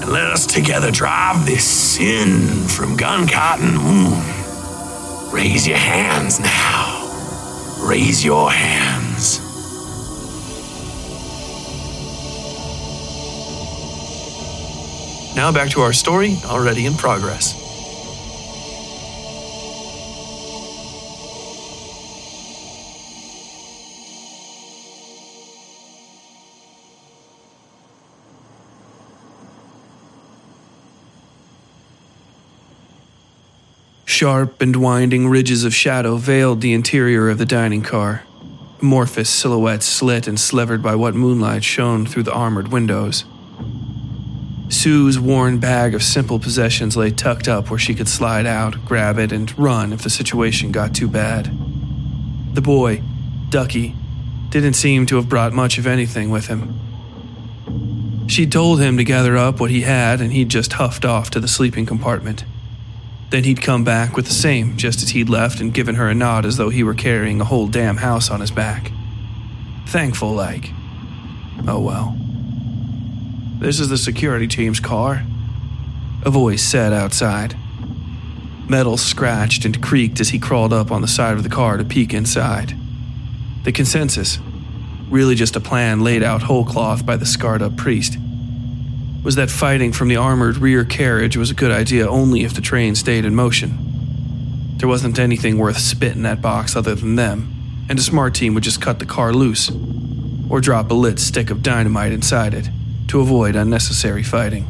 And 0.00 0.10
let 0.10 0.28
us 0.28 0.46
together 0.46 0.90
drive 0.90 1.44
this 1.44 1.64
sin 1.64 2.66
from 2.66 2.96
gun 2.96 3.28
cotton. 3.28 3.72
Mm. 3.72 5.32
Raise 5.34 5.68
your 5.68 5.76
hands 5.76 6.40
now. 6.40 7.04
Raise 7.86 8.24
your 8.24 8.50
hands. 8.50 9.47
Now 15.38 15.52
back 15.52 15.70
to 15.70 15.82
our 15.82 15.92
story, 15.92 16.36
already 16.46 16.84
in 16.84 16.94
progress. 16.94 17.54
Sharp 34.04 34.60
and 34.60 34.74
winding 34.74 35.28
ridges 35.28 35.62
of 35.62 35.72
shadow 35.72 36.16
veiled 36.16 36.62
the 36.62 36.72
interior 36.72 37.28
of 37.28 37.38
the 37.38 37.46
dining 37.46 37.82
car, 37.82 38.24
amorphous 38.82 39.30
silhouettes 39.30 39.86
slit 39.86 40.26
and 40.26 40.40
slivered 40.40 40.82
by 40.82 40.96
what 40.96 41.14
moonlight 41.14 41.62
shone 41.62 42.06
through 42.06 42.24
the 42.24 42.34
armored 42.34 42.72
windows. 42.72 43.24
Sue's 44.68 45.18
worn 45.18 45.58
bag 45.58 45.94
of 45.94 46.02
simple 46.02 46.38
possessions 46.38 46.96
lay 46.96 47.10
tucked 47.10 47.48
up 47.48 47.70
where 47.70 47.78
she 47.78 47.94
could 47.94 48.08
slide 48.08 48.44
out, 48.44 48.84
grab 48.84 49.18
it, 49.18 49.32
and 49.32 49.58
run 49.58 49.92
if 49.92 50.02
the 50.02 50.10
situation 50.10 50.72
got 50.72 50.94
too 50.94 51.08
bad. 51.08 51.46
The 52.54 52.60
boy, 52.60 53.02
Ducky, 53.48 53.94
didn't 54.50 54.74
seem 54.74 55.06
to 55.06 55.16
have 55.16 55.28
brought 55.28 55.52
much 55.52 55.78
of 55.78 55.86
anything 55.86 56.30
with 56.30 56.48
him. 56.48 56.78
She'd 58.28 58.52
told 58.52 58.80
him 58.80 58.98
to 58.98 59.04
gather 59.04 59.38
up 59.38 59.58
what 59.58 59.70
he 59.70 59.82
had, 59.82 60.20
and 60.20 60.32
he'd 60.32 60.50
just 60.50 60.74
huffed 60.74 61.06
off 61.06 61.30
to 61.30 61.40
the 61.40 61.48
sleeping 61.48 61.86
compartment. 61.86 62.44
Then 63.30 63.44
he'd 63.44 63.62
come 63.62 63.84
back 63.84 64.16
with 64.16 64.26
the 64.26 64.34
same, 64.34 64.76
just 64.76 65.02
as 65.02 65.10
he'd 65.10 65.30
left, 65.30 65.60
and 65.60 65.72
given 65.72 65.94
her 65.94 66.08
a 66.08 66.14
nod 66.14 66.44
as 66.44 66.58
though 66.58 66.68
he 66.68 66.82
were 66.82 66.94
carrying 66.94 67.40
a 67.40 67.44
whole 67.44 67.68
damn 67.68 67.98
house 67.98 68.30
on 68.30 68.40
his 68.40 68.50
back. 68.50 68.92
Thankful 69.86 70.32
like. 70.32 70.70
Oh 71.66 71.80
well. 71.80 72.16
This 73.58 73.80
is 73.80 73.88
the 73.88 73.98
security 73.98 74.46
team's 74.46 74.78
car, 74.78 75.24
a 76.22 76.30
voice 76.30 76.62
said 76.62 76.92
outside. 76.92 77.56
Metal 78.68 78.96
scratched 78.96 79.64
and 79.64 79.82
creaked 79.82 80.20
as 80.20 80.28
he 80.28 80.38
crawled 80.38 80.72
up 80.72 80.92
on 80.92 81.02
the 81.02 81.08
side 81.08 81.36
of 81.36 81.42
the 81.42 81.48
car 81.48 81.76
to 81.76 81.84
peek 81.84 82.14
inside. 82.14 82.76
The 83.64 83.72
consensus, 83.72 84.38
really 85.10 85.34
just 85.34 85.56
a 85.56 85.60
plan 85.60 86.04
laid 86.04 86.22
out 86.22 86.42
whole 86.42 86.64
cloth 86.64 87.04
by 87.04 87.16
the 87.16 87.26
scarred 87.26 87.60
up 87.60 87.76
priest, 87.76 88.16
was 89.24 89.34
that 89.34 89.50
fighting 89.50 89.92
from 89.92 90.06
the 90.06 90.16
armored 90.16 90.58
rear 90.58 90.84
carriage 90.84 91.36
was 91.36 91.50
a 91.50 91.54
good 91.54 91.72
idea 91.72 92.08
only 92.08 92.44
if 92.44 92.54
the 92.54 92.60
train 92.60 92.94
stayed 92.94 93.24
in 93.24 93.34
motion. 93.34 94.76
There 94.76 94.88
wasn't 94.88 95.18
anything 95.18 95.58
worth 95.58 95.78
spit 95.78 96.12
in 96.12 96.22
that 96.22 96.40
box 96.40 96.76
other 96.76 96.94
than 96.94 97.16
them, 97.16 97.52
and 97.88 97.98
a 97.98 98.02
smart 98.02 98.36
team 98.36 98.54
would 98.54 98.62
just 98.62 98.80
cut 98.80 99.00
the 99.00 99.04
car 99.04 99.32
loose 99.32 99.68
or 100.48 100.60
drop 100.60 100.92
a 100.92 100.94
lit 100.94 101.18
stick 101.18 101.50
of 101.50 101.64
dynamite 101.64 102.12
inside 102.12 102.54
it 102.54 102.70
to 103.08 103.20
avoid 103.20 103.56
unnecessary 103.56 104.22
fighting. 104.22 104.66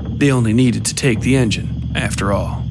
They 0.00 0.30
only 0.30 0.52
needed 0.52 0.84
to 0.86 0.94
take 0.94 1.20
the 1.20 1.36
engine, 1.36 1.92
after 1.94 2.32
all. 2.32 2.64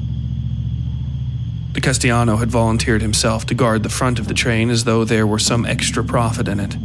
The 1.72 1.80
Castellano 1.80 2.36
had 2.36 2.50
volunteered 2.50 3.00
himself 3.00 3.46
to 3.46 3.54
guard 3.54 3.82
the 3.82 3.88
front 3.88 4.18
of 4.18 4.28
the 4.28 4.34
train 4.34 4.68
as 4.68 4.84
though 4.84 5.04
there 5.04 5.26
were 5.26 5.38
some 5.38 5.64
extra 5.64 6.04
profit 6.04 6.48
in 6.48 6.60
it. 6.60 6.76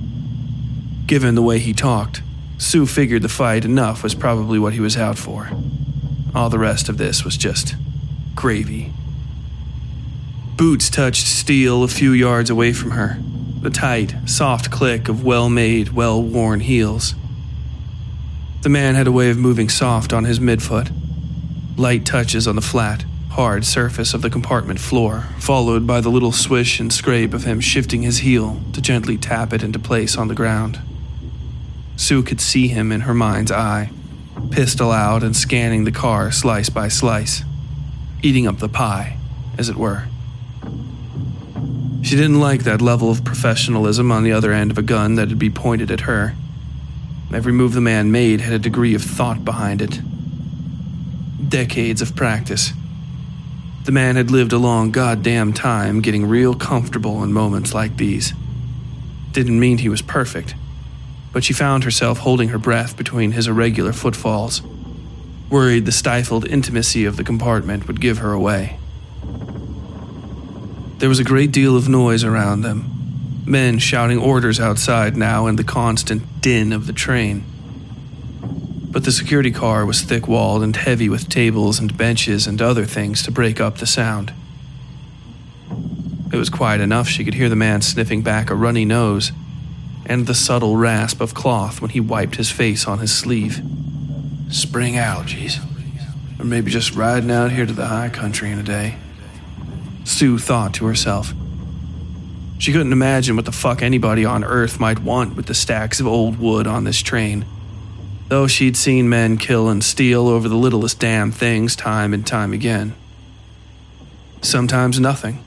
Given 1.08 1.36
the 1.36 1.42
way 1.42 1.60
he 1.60 1.74
talked, 1.74 2.22
Sue 2.58 2.86
figured 2.86 3.22
the 3.22 3.30
fight 3.30 3.66
enough 3.66 4.02
was 4.02 4.16
probably 4.16 4.60
what 4.60 4.74
he 4.74 4.80
was 4.80 4.98
out 4.98 5.18
for. 5.18 5.50
All 6.34 6.50
the 6.50 6.60
rest 6.60 6.90
of 6.90 6.98
this 6.98 7.24
was 7.24 7.38
just 7.38 7.76
gravy. 8.36 8.94
Boots 10.56 10.90
touched 10.90 11.28
steel 11.28 11.84
a 11.84 11.88
few 11.88 12.12
yards 12.12 12.50
away 12.50 12.74
from 12.74 12.92
her, 12.92 13.20
the 13.62 13.70
tight, 13.70 14.16
soft 14.26 14.72
click 14.72 15.10
of 15.10 15.24
well 15.24 15.50
made, 15.50 15.90
well 15.90 16.22
worn 16.22 16.62
heels. 16.62 17.14
The 18.62 18.70
man 18.70 18.96
had 18.96 19.08
a 19.08 19.12
way 19.12 19.30
of 19.30 19.38
moving 19.38 19.70
soft 19.70 20.12
on 20.12 20.26
his 20.26 20.40
midfoot, 20.40 20.92
light 21.78 22.06
touches 22.06 22.48
on 22.48 22.56
the 22.56 22.62
flat, 22.62 23.06
hard 23.30 23.64
surface 23.64 24.16
of 24.16 24.24
the 24.24 24.32
compartment 24.32 24.80
floor, 24.80 25.28
followed 25.38 25.86
by 25.86 26.02
the 26.02 26.10
little 26.10 26.32
swish 26.32 26.80
and 26.80 26.92
scrape 26.92 27.34
of 27.36 27.44
him 27.44 27.60
shifting 27.60 28.02
his 28.02 28.20
heel 28.20 28.60
to 28.74 28.82
gently 28.82 29.16
tap 29.16 29.54
it 29.54 29.62
into 29.62 29.78
place 29.78 30.18
on 30.18 30.28
the 30.28 30.36
ground. 30.36 30.80
Sue 31.96 32.24
could 32.24 32.42
see 32.42 32.68
him 32.68 32.92
in 32.92 33.02
her 33.02 33.14
mind's 33.14 33.52
eye, 33.52 33.92
pistol 34.50 34.92
out 34.92 35.24
and 35.24 35.36
scanning 35.36 35.84
the 35.84 35.92
car 35.92 36.32
slice 36.32 36.70
by 36.70 36.88
slice, 36.88 37.44
eating 38.24 38.48
up 38.48 38.58
the 38.58 38.68
pie, 38.68 39.18
as 39.58 39.70
it 39.70 39.76
were. 39.76 40.06
She 42.02 42.16
didn't 42.16 42.40
like 42.40 42.64
that 42.64 42.82
level 42.82 43.12
of 43.12 43.24
professionalism 43.24 44.12
on 44.12 44.24
the 44.24 44.32
other 44.32 44.52
end 44.52 44.72
of 44.72 44.78
a 44.78 44.84
gun 44.84 45.16
that'd 45.16 45.38
be 45.38 45.50
pointed 45.50 45.92
at 45.92 46.02
her. 46.02 46.36
Every 47.34 47.52
move 47.52 47.74
the 47.74 47.82
man 47.82 48.12
made 48.12 48.42
had 48.42 48.54
a 48.54 48.60
degree 48.60 48.96
of 48.96 49.04
thought 49.04 49.44
behind 49.44 49.82
it. 49.82 50.00
Decades 51.50 52.02
of 52.02 52.16
practice. 52.16 52.72
The 53.84 53.92
man 53.92 54.16
had 54.16 54.32
lived 54.32 54.54
a 54.54 54.58
long 54.58 54.92
goddamn 54.92 55.54
time 55.54 56.02
getting 56.02 56.26
real 56.26 56.54
comfortable 56.54 57.24
in 57.24 57.34
moments 57.34 57.74
like 57.74 57.98
these. 57.98 58.34
Didn't 59.32 59.60
mean 59.60 59.78
he 59.78 59.90
was 59.90 60.02
perfect, 60.02 60.56
but 61.32 61.44
she 61.44 61.54
found 61.54 61.84
herself 61.84 62.20
holding 62.20 62.50
her 62.50 62.58
breath 62.58 62.98
between 62.98 63.32
his 63.34 63.48
irregular 63.48 63.94
footfalls, 63.94 64.62
worried 65.50 65.86
the 65.86 65.92
stifled 65.92 66.48
intimacy 66.48 67.06
of 67.06 67.18
the 67.18 67.24
compartment 67.24 67.88
would 67.88 68.02
give 68.02 68.18
her 68.18 68.32
away. 68.32 68.80
There 70.98 71.10
was 71.10 71.20
a 71.20 71.24
great 71.24 71.52
deal 71.52 71.78
of 71.78 71.88
noise 71.88 72.24
around 72.24 72.62
them, 72.62 72.97
men 73.48 73.80
shouting 73.80 74.18
orders 74.18 74.60
outside 74.60 75.16
now 75.16 75.48
and 75.48 75.58
the 75.58 75.64
constant 75.64 76.42
din 76.42 76.74
of 76.74 76.88
the 76.88 76.94
train. 76.94 77.44
But 78.90 79.04
the 79.04 79.12
security 79.12 79.52
car 79.52 79.86
was 79.86 80.02
thick 80.02 80.28
walled 80.28 80.64
and 80.64 80.76
heavy 80.76 81.10
with 81.10 81.30
tables 81.30 81.80
and 81.80 81.96
benches 81.98 82.48
and 82.48 82.62
other 82.62 82.86
things 82.86 83.24
to 83.24 83.32
break 83.32 83.62
up 83.62 83.78
the 83.78 83.86
sound. 83.86 84.34
It 86.32 86.38
was 86.38 86.50
quiet 86.50 86.82
enough 86.82 87.08
she 87.08 87.24
could 87.24 87.36
hear 87.36 87.50
the 87.50 87.56
man 87.56 87.82
sniffing 87.82 88.22
back 88.22 88.50
a 88.50 88.56
runny 88.56 88.86
nose 88.86 89.32
and 90.06 90.26
the 90.26 90.36
subtle 90.36 90.76
rasp 90.76 91.22
of 91.22 91.34
cloth 91.34 91.82
when 91.82 91.92
he 91.92 92.00
wiped 92.00 92.36
his 92.36 92.50
face 92.50 92.88
on 92.88 93.00
his 93.00 93.14
sleeve. 93.14 93.62
Spring 94.50 94.96
allergies. 94.96 95.60
Or 96.40 96.46
maybe 96.46 96.72
just 96.72 96.96
riding 96.96 97.32
out 97.32 97.52
here 97.52 97.66
to 97.66 97.74
the 97.74 97.88
high 97.88 98.10
country 98.10 98.52
in 98.52 98.60
a 98.60 98.64
day. 98.64 98.96
Sue 100.04 100.38
thought 100.38 100.74
to 100.76 100.86
herself. 100.86 101.34
She 102.60 102.72
couldn't 102.72 102.92
imagine 102.92 103.36
what 103.36 103.46
the 103.46 103.52
fuck 103.52 103.82
anybody 103.82 104.26
on 104.26 104.44
Earth 104.44 104.80
might 104.80 105.00
want 105.00 105.36
with 105.36 105.46
the 105.46 105.54
stacks 105.54 106.00
of 106.00 106.08
old 106.08 106.40
wood 106.40 106.68
on 106.68 106.84
this 106.84 107.02
train. 107.02 107.46
Though 108.30 108.48
she'd 108.48 108.76
seen 108.76 109.10
men 109.10 109.38
kill 109.38 109.70
and 109.70 109.84
steal 109.84 110.28
over 110.28 110.50
the 110.50 110.56
littlest 110.56 111.00
damn 111.00 111.32
things 111.32 111.76
time 111.76 112.14
and 112.14 112.26
time 112.26 112.54
again. 112.54 112.94
Sometimes 114.42 115.00
nothing. 115.00 115.44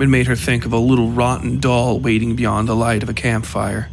It 0.00 0.08
made 0.08 0.26
her 0.26 0.36
think 0.36 0.64
of 0.64 0.72
a 0.72 0.78
little 0.78 1.10
rotten 1.10 1.60
doll 1.60 2.00
waiting 2.00 2.36
beyond 2.36 2.68
the 2.68 2.76
light 2.76 3.02
of 3.02 3.08
a 3.08 3.14
campfire. 3.14 3.90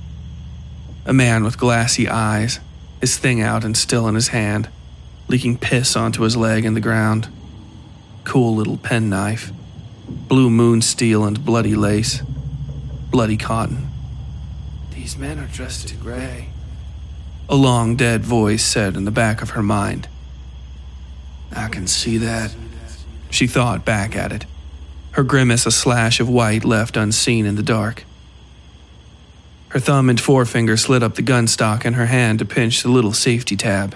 A 1.06 1.14
man 1.14 1.44
with 1.44 1.58
glassy 1.58 2.10
eyes, 2.10 2.60
his 3.02 3.18
thing 3.18 3.42
out 3.42 3.64
and 3.64 3.76
still 3.78 4.08
in 4.08 4.16
his 4.16 4.30
hand, 4.30 4.70
leaking 5.28 5.58
piss 5.58 5.96
onto 5.96 6.24
his 6.24 6.36
leg 6.36 6.66
in 6.66 6.74
the 6.74 6.82
ground 6.82 7.28
cool 8.24 8.56
little 8.56 8.78
penknife, 8.78 9.52
blue 10.34 10.50
moon 10.50 10.82
steel 10.82 11.26
and 11.26 11.46
bloody 11.46 11.76
lace, 11.76 12.24
bloody 13.12 13.38
cotton. 13.38 13.88
These 14.90 15.16
men 15.16 15.38
are 15.38 15.46
dressed 15.46 15.92
in 15.92 16.00
gray. 16.00 16.50
A 17.48 17.56
long 17.56 17.96
dead 17.96 18.24
voice 18.24 18.66
said 18.66 18.96
in 18.96 19.06
the 19.06 19.12
back 19.12 19.44
of 19.44 19.52
her 19.52 19.62
mind. 19.62 20.08
I 21.56 21.68
can 21.68 21.86
see 21.86 22.18
that. 22.18 22.56
She 23.30 23.46
thought 23.46 23.86
back 23.86 24.16
at 24.16 24.32
it, 24.32 24.48
her 25.12 25.22
grimace 25.22 25.68
a 25.68 25.72
slash 25.72 26.20
of 26.20 26.28
white 26.28 26.66
left 26.66 26.98
unseen 26.98 27.46
in 27.46 27.54
the 27.54 27.62
dark. 27.62 28.04
Her 29.68 29.80
thumb 29.80 30.10
and 30.10 30.20
forefinger 30.20 30.78
slid 30.78 31.04
up 31.04 31.14
the 31.14 31.22
gun 31.22 31.46
stock 31.46 31.86
in 31.86 31.94
her 31.94 32.08
hand 32.08 32.40
to 32.40 32.46
pinch 32.46 32.82
the 32.82 32.90
little 32.90 33.14
safety 33.14 33.56
tab. 33.56 33.96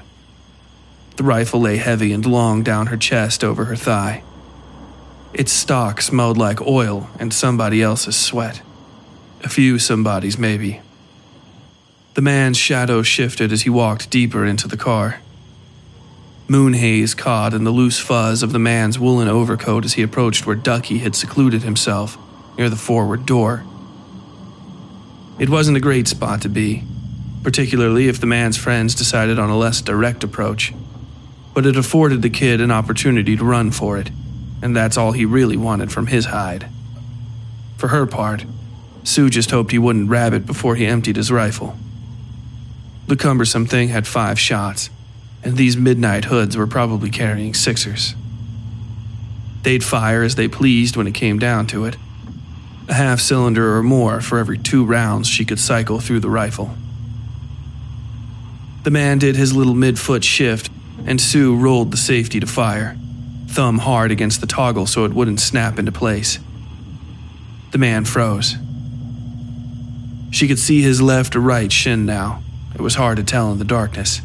The 1.15 1.23
rifle 1.23 1.61
lay 1.61 1.77
heavy 1.77 2.13
and 2.13 2.23
long 2.27 2.61
down 2.61 2.87
her 2.87 2.97
chest 2.97 3.43
over 3.43 3.65
her 3.65 3.75
thigh. 3.75 4.21
Its 5.33 5.51
stock 5.51 6.01
smelled 6.01 6.37
like 6.37 6.61
oil 6.61 7.09
and 7.19 7.33
somebody 7.33 7.81
else's 7.81 8.15
sweat. 8.15 8.61
A 9.43 9.49
few 9.49 9.77
somebodies, 9.77 10.37
maybe. 10.37 10.81
The 12.15 12.21
man's 12.21 12.57
shadow 12.57 13.03
shifted 13.03 13.51
as 13.51 13.61
he 13.61 13.69
walked 13.69 14.09
deeper 14.09 14.45
into 14.45 14.67
the 14.67 14.77
car. 14.77 15.21
Moon 16.47 16.73
haze 16.73 17.13
caught 17.13 17.53
in 17.53 17.63
the 17.63 17.71
loose 17.71 17.99
fuzz 17.99 18.41
of 18.41 18.51
the 18.51 18.59
man's 18.59 18.97
woolen 18.97 19.27
overcoat 19.27 19.85
as 19.85 19.93
he 19.93 20.01
approached 20.01 20.47
where 20.47 20.55
Ducky 20.55 20.99
had 20.99 21.15
secluded 21.15 21.63
himself, 21.63 22.17
near 22.57 22.69
the 22.69 22.75
forward 22.75 23.25
door. 23.25 23.63
It 25.37 25.49
wasn't 25.49 25.77
a 25.77 25.81
great 25.81 26.07
spot 26.07 26.41
to 26.41 26.49
be, 26.49 26.83
particularly 27.43 28.07
if 28.07 28.19
the 28.19 28.25
man's 28.25 28.57
friends 28.57 28.95
decided 28.95 29.37
on 29.37 29.49
a 29.49 29.57
less 29.57 29.81
direct 29.81 30.23
approach 30.23 30.73
but 31.57 31.65
it 31.65 31.75
afforded 31.75 32.21
the 32.21 32.29
kid 32.29 32.61
an 32.61 32.69
opportunity 32.69 33.35
to 33.35 33.43
run 33.43 33.71
for 33.71 33.97
it, 33.97 34.11
and 34.61 34.75
that's 34.75 34.97
all 34.97 35.11
he 35.11 35.25
really 35.25 35.57
wanted 35.57 35.91
from 35.91 36.07
his 36.07 36.25
hide. 36.25 36.69
For 37.77 37.89
her 37.89 38.05
part, 38.05 38.45
Sue 39.03 39.29
just 39.29 39.51
hoped 39.51 39.71
he 39.71 39.79
wouldn't 39.79 40.09
rabbit 40.09 40.45
before 40.45 40.75
he 40.75 40.85
emptied 40.85 41.15
his 41.15 41.31
rifle. 41.31 41.77
The 43.07 43.15
cumbersome 43.15 43.65
thing 43.65 43.89
had 43.89 44.05
five 44.05 44.39
shots, 44.39 44.89
and 45.43 45.55
these 45.55 45.77
midnight 45.77 46.25
hoods 46.25 46.57
were 46.57 46.67
probably 46.67 47.09
carrying 47.09 47.53
sixers. 47.53 48.15
They'd 49.63 49.83
fire 49.83 50.23
as 50.23 50.35
they 50.35 50.47
pleased 50.47 50.97
when 50.97 51.07
it 51.07 51.13
came 51.13 51.39
down 51.39 51.67
to 51.67 51.85
it, 51.85 51.95
a 52.89 52.93
half 52.93 53.19
cylinder 53.19 53.75
or 53.77 53.83
more 53.83 54.21
for 54.21 54.39
every 54.39 54.57
two 54.57 54.85
rounds 54.85 55.27
she 55.27 55.45
could 55.45 55.59
cycle 55.59 55.99
through 55.99 56.21
the 56.21 56.29
rifle. 56.29 56.71
The 58.83 58.91
man 58.91 59.19
did 59.19 59.35
his 59.35 59.53
little 59.53 59.73
mid 59.73 59.99
foot 59.99 60.23
shift 60.23 60.69
and 61.05 61.19
Sue 61.19 61.55
rolled 61.55 61.91
the 61.91 61.97
safety 61.97 62.39
to 62.39 62.47
fire, 62.47 62.97
thumb 63.47 63.79
hard 63.79 64.11
against 64.11 64.41
the 64.41 64.47
toggle 64.47 64.85
so 64.85 65.05
it 65.05 65.13
wouldn't 65.13 65.39
snap 65.39 65.79
into 65.79 65.91
place. 65.91 66.39
The 67.71 67.77
man 67.77 68.05
froze. 68.05 68.55
She 70.31 70.47
could 70.47 70.59
see 70.59 70.81
his 70.81 71.01
left 71.01 71.35
or 71.35 71.39
right 71.39 71.71
shin 71.71 72.05
now. 72.05 72.43
It 72.75 72.81
was 72.81 72.95
hard 72.95 73.17
to 73.17 73.23
tell 73.23 73.51
in 73.51 73.59
the 73.59 73.65
darkness. 73.65 74.21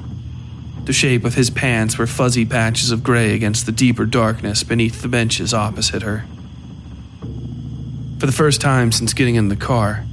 The 0.85 0.93
shape 0.93 1.25
of 1.25 1.35
his 1.35 1.49
pants 1.49 1.97
were 1.97 2.07
fuzzy 2.07 2.45
patches 2.45 2.91
of 2.91 3.05
gray 3.05 3.35
against 3.35 3.67
the 3.67 3.73
deeper 3.73 4.05
darkness 4.05 4.65
beneath 4.65 5.01
the 5.01 5.09
benches 5.09 5.55
opposite 5.55 6.03
her. 6.03 6.25
For 8.19 8.27
the 8.27 8.33
first 8.33 8.61
time 8.61 8.93
since 8.93 9.15
getting 9.15 9.37
in 9.37 9.49
the 9.49 9.57
car, 9.57 10.05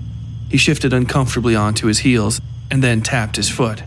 he 0.50 0.58
shifted 0.58 0.94
uncomfortably 0.94 1.56
onto 1.56 1.88
his 1.88 2.00
heels 2.00 2.40
and 2.72 2.84
then 2.84 3.02
tapped 3.02 3.36
his 3.36 3.50
foot. 3.50 3.84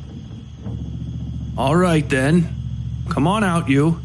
All 1.56 1.76
right 1.76 2.08
then, 2.08 2.54
come 3.08 3.26
on 3.26 3.44
out, 3.44 3.68
you, 3.68 4.00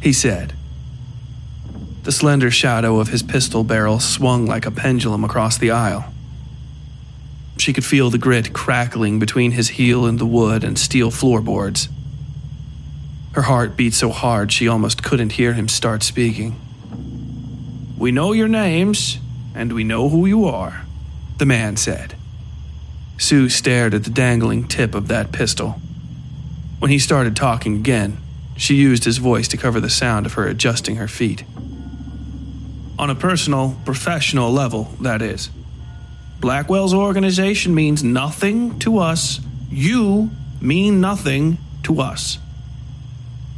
he 0.00 0.12
said. 0.12 0.54
The 2.02 2.12
slender 2.12 2.50
shadow 2.50 2.98
of 2.98 3.08
his 3.08 3.22
pistol 3.22 3.62
barrel 3.62 4.00
swung 4.00 4.46
like 4.46 4.66
a 4.66 4.70
pendulum 4.70 5.22
across 5.22 5.58
the 5.58 5.70
aisle. 5.70 6.12
She 7.58 7.74
could 7.74 7.84
feel 7.84 8.08
the 8.08 8.16
grit 8.16 8.54
crackling 8.54 9.18
between 9.18 9.50
his 9.52 9.68
heel 9.70 10.06
and 10.06 10.18
the 10.18 10.26
wood 10.26 10.64
and 10.64 10.78
steel 10.78 11.10
floorboards. 11.10 11.90
Her 13.32 13.42
heart 13.42 13.76
beat 13.76 13.92
so 13.92 14.10
hard 14.10 14.50
she 14.50 14.66
almost 14.66 15.04
couldn't 15.04 15.32
hear 15.32 15.52
him 15.52 15.68
start 15.68 16.02
speaking. 16.02 16.58
We 17.98 18.12
know 18.12 18.32
your 18.32 18.48
names, 18.48 19.18
and 19.54 19.74
we 19.74 19.84
know 19.84 20.08
who 20.08 20.24
you 20.24 20.46
are, 20.46 20.86
the 21.36 21.44
man 21.44 21.76
said. 21.76 22.16
Sue 23.18 23.50
stared 23.50 23.92
at 23.92 24.04
the 24.04 24.10
dangling 24.10 24.66
tip 24.66 24.94
of 24.94 25.08
that 25.08 25.32
pistol. 25.32 25.78
When 26.78 26.90
he 26.90 26.98
started 26.98 27.36
talking 27.36 27.76
again, 27.76 28.16
she 28.60 28.74
used 28.74 29.04
his 29.04 29.16
voice 29.16 29.48
to 29.48 29.56
cover 29.56 29.80
the 29.80 29.88
sound 29.88 30.26
of 30.26 30.34
her 30.34 30.46
adjusting 30.46 30.96
her 30.96 31.08
feet. 31.08 31.44
On 32.98 33.08
a 33.08 33.14
personal, 33.14 33.74
professional 33.86 34.52
level, 34.52 34.90
that 35.00 35.22
is. 35.22 35.48
Blackwell's 36.40 36.92
organization 36.92 37.74
means 37.74 38.04
nothing 38.04 38.78
to 38.80 38.98
us. 38.98 39.40
You 39.70 40.30
mean 40.60 41.00
nothing 41.00 41.56
to 41.84 42.02
us. 42.02 42.38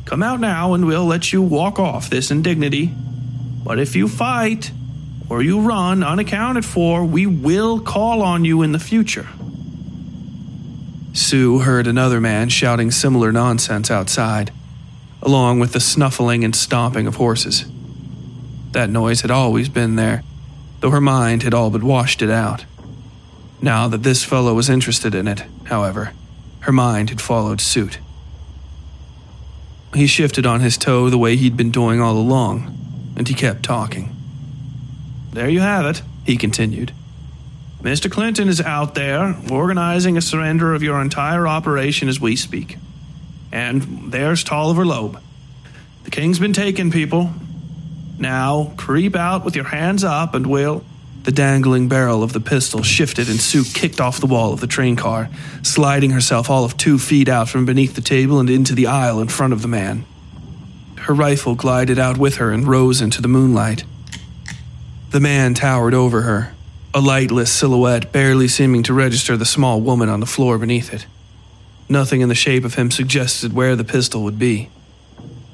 Come 0.04 0.22
out 0.22 0.38
now 0.38 0.72
and 0.72 0.86
we'll 0.86 1.04
let 1.04 1.32
you 1.32 1.42
walk 1.42 1.80
off 1.80 2.08
this 2.08 2.30
indignity. 2.30 2.94
But 3.64 3.80
if 3.80 3.96
you 3.96 4.06
fight 4.06 4.70
or 5.28 5.42
you 5.42 5.62
run 5.62 6.04
unaccounted 6.04 6.64
for, 6.64 7.04
we 7.04 7.26
will 7.26 7.80
call 7.80 8.22
on 8.22 8.44
you 8.44 8.62
in 8.62 8.70
the 8.70 8.78
future. 8.78 9.26
Sue 11.12 11.58
heard 11.58 11.88
another 11.88 12.20
man 12.20 12.48
shouting 12.50 12.92
similar 12.92 13.32
nonsense 13.32 13.90
outside, 13.90 14.52
along 15.22 15.60
with 15.60 15.72
the 15.72 15.80
snuffling 15.80 16.44
and 16.44 16.54
stomping 16.54 17.06
of 17.06 17.16
horses. 17.16 17.64
That 18.72 18.90
noise 18.90 19.20
had 19.20 19.30
always 19.30 19.68
been 19.68 19.96
there, 19.96 20.22
though 20.80 20.90
her 20.90 21.00
mind 21.00 21.42
had 21.42 21.54
all 21.54 21.70
but 21.70 21.82
washed 21.82 22.22
it 22.22 22.30
out. 22.30 22.64
Now 23.60 23.86
that 23.88 24.02
this 24.02 24.24
fellow 24.24 24.54
was 24.54 24.68
interested 24.68 25.14
in 25.14 25.28
it, 25.28 25.44
however, 25.64 26.12
her 26.60 26.72
mind 26.72 27.10
had 27.10 27.20
followed 27.20 27.60
suit. 27.60 27.98
He 29.94 30.06
shifted 30.06 30.46
on 30.46 30.60
his 30.60 30.76
toe 30.76 31.10
the 31.10 31.18
way 31.18 31.36
he'd 31.36 31.56
been 31.56 31.70
doing 31.70 32.00
all 32.00 32.16
along, 32.16 33.12
and 33.16 33.28
he 33.28 33.34
kept 33.34 33.62
talking. 33.62 34.16
There 35.32 35.48
you 35.48 35.60
have 35.60 35.86
it, 35.86 36.02
he 36.24 36.36
continued. 36.36 36.92
Mr. 37.82 38.10
Clinton 38.10 38.48
is 38.48 38.60
out 38.60 38.94
there 38.94 39.36
organizing 39.50 40.16
a 40.16 40.22
surrender 40.22 40.72
of 40.72 40.82
your 40.82 41.00
entire 41.00 41.46
operation 41.46 42.08
as 42.08 42.20
we 42.20 42.36
speak. 42.36 42.78
And 43.52 44.10
there's 44.10 44.42
Tolliver 44.42 44.84
Loeb. 44.84 45.20
The 46.04 46.10
king's 46.10 46.38
been 46.38 46.54
taken, 46.54 46.90
people. 46.90 47.30
Now, 48.18 48.72
creep 48.76 49.14
out 49.14 49.44
with 49.44 49.54
your 49.54 49.66
hands 49.66 50.02
up 50.02 50.34
and 50.34 50.46
we'll. 50.46 50.84
The 51.24 51.32
dangling 51.32 51.88
barrel 51.88 52.24
of 52.24 52.32
the 52.32 52.40
pistol 52.40 52.82
shifted 52.82 53.28
and 53.28 53.38
Sue 53.38 53.62
kicked 53.62 54.00
off 54.00 54.18
the 54.18 54.26
wall 54.26 54.52
of 54.52 54.60
the 54.60 54.66
train 54.66 54.96
car, 54.96 55.28
sliding 55.62 56.10
herself 56.10 56.50
all 56.50 56.64
of 56.64 56.76
two 56.76 56.98
feet 56.98 57.28
out 57.28 57.48
from 57.48 57.64
beneath 57.64 57.94
the 57.94 58.00
table 58.00 58.40
and 58.40 58.50
into 58.50 58.74
the 58.74 58.88
aisle 58.88 59.20
in 59.20 59.28
front 59.28 59.52
of 59.52 59.62
the 59.62 59.68
man. 59.68 60.04
Her 60.98 61.14
rifle 61.14 61.54
glided 61.54 61.98
out 61.98 62.18
with 62.18 62.36
her 62.36 62.50
and 62.50 62.66
rose 62.66 63.00
into 63.00 63.22
the 63.22 63.28
moonlight. 63.28 63.84
The 65.10 65.20
man 65.20 65.54
towered 65.54 65.94
over 65.94 66.22
her, 66.22 66.54
a 66.94 67.00
lightless 67.00 67.52
silhouette 67.52 68.12
barely 68.12 68.48
seeming 68.48 68.82
to 68.84 68.94
register 68.94 69.36
the 69.36 69.44
small 69.44 69.80
woman 69.80 70.08
on 70.08 70.20
the 70.20 70.26
floor 70.26 70.58
beneath 70.58 70.92
it. 70.92 71.06
Nothing 71.92 72.22
in 72.22 72.30
the 72.30 72.34
shape 72.34 72.64
of 72.64 72.76
him 72.76 72.90
suggested 72.90 73.52
where 73.52 73.76
the 73.76 73.84
pistol 73.84 74.22
would 74.22 74.38
be. 74.38 74.70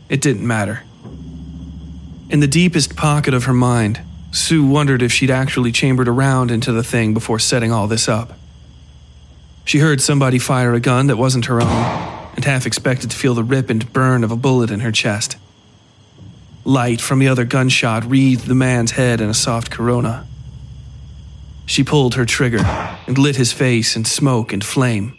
It 0.09 0.21
didn't 0.21 0.47
matter. 0.47 0.85
In 2.31 2.39
the 2.39 2.47
deepest 2.47 2.95
pocket 2.95 3.35
of 3.35 3.47
her 3.47 3.53
mind, 3.53 4.01
Sue 4.31 4.65
wondered 4.65 5.03
if 5.03 5.11
she'd 5.11 5.33
actually 5.33 5.73
chambered 5.73 6.07
around 6.07 6.53
into 6.53 6.71
the 6.71 6.85
thing 6.85 7.13
before 7.13 7.41
setting 7.41 7.73
all 7.73 7.89
this 7.89 8.09
up. 8.09 8.39
She 9.65 9.81
heard 9.81 10.01
somebody 10.01 10.39
fire 10.39 10.75
a 10.75 10.81
gun 10.81 11.09
that 11.09 11.17
wasn't 11.17 11.47
her 11.47 11.61
own, 11.61 12.31
and 12.37 12.45
half 12.45 12.67
expected 12.67 13.11
to 13.11 13.17
feel 13.17 13.35
the 13.35 13.43
rip 13.43 13.69
and 13.69 13.93
burn 13.93 14.23
of 14.23 14.31
a 14.31 14.37
bullet 14.37 14.71
in 14.71 14.79
her 14.79 14.93
chest. 14.93 15.37
Light 16.65 17.01
from 17.01 17.19
the 17.19 17.27
other 17.27 17.47
gunshot 17.47 18.05
wreathed 18.05 18.47
the 18.47 18.55
man's 18.55 18.93
head 18.93 19.21
in 19.21 19.29
a 19.29 19.35
soft 19.35 19.73
corona. 19.73 20.25
She 21.67 21.83
pulled 21.83 22.15
her 22.15 22.25
trigger 22.25 22.65
and 23.09 23.19
lit 23.19 23.35
his 23.35 23.53
face 23.53 23.97
in 23.97 24.05
smoke 24.05 24.53
and 24.53 24.63
flame. 24.63 25.18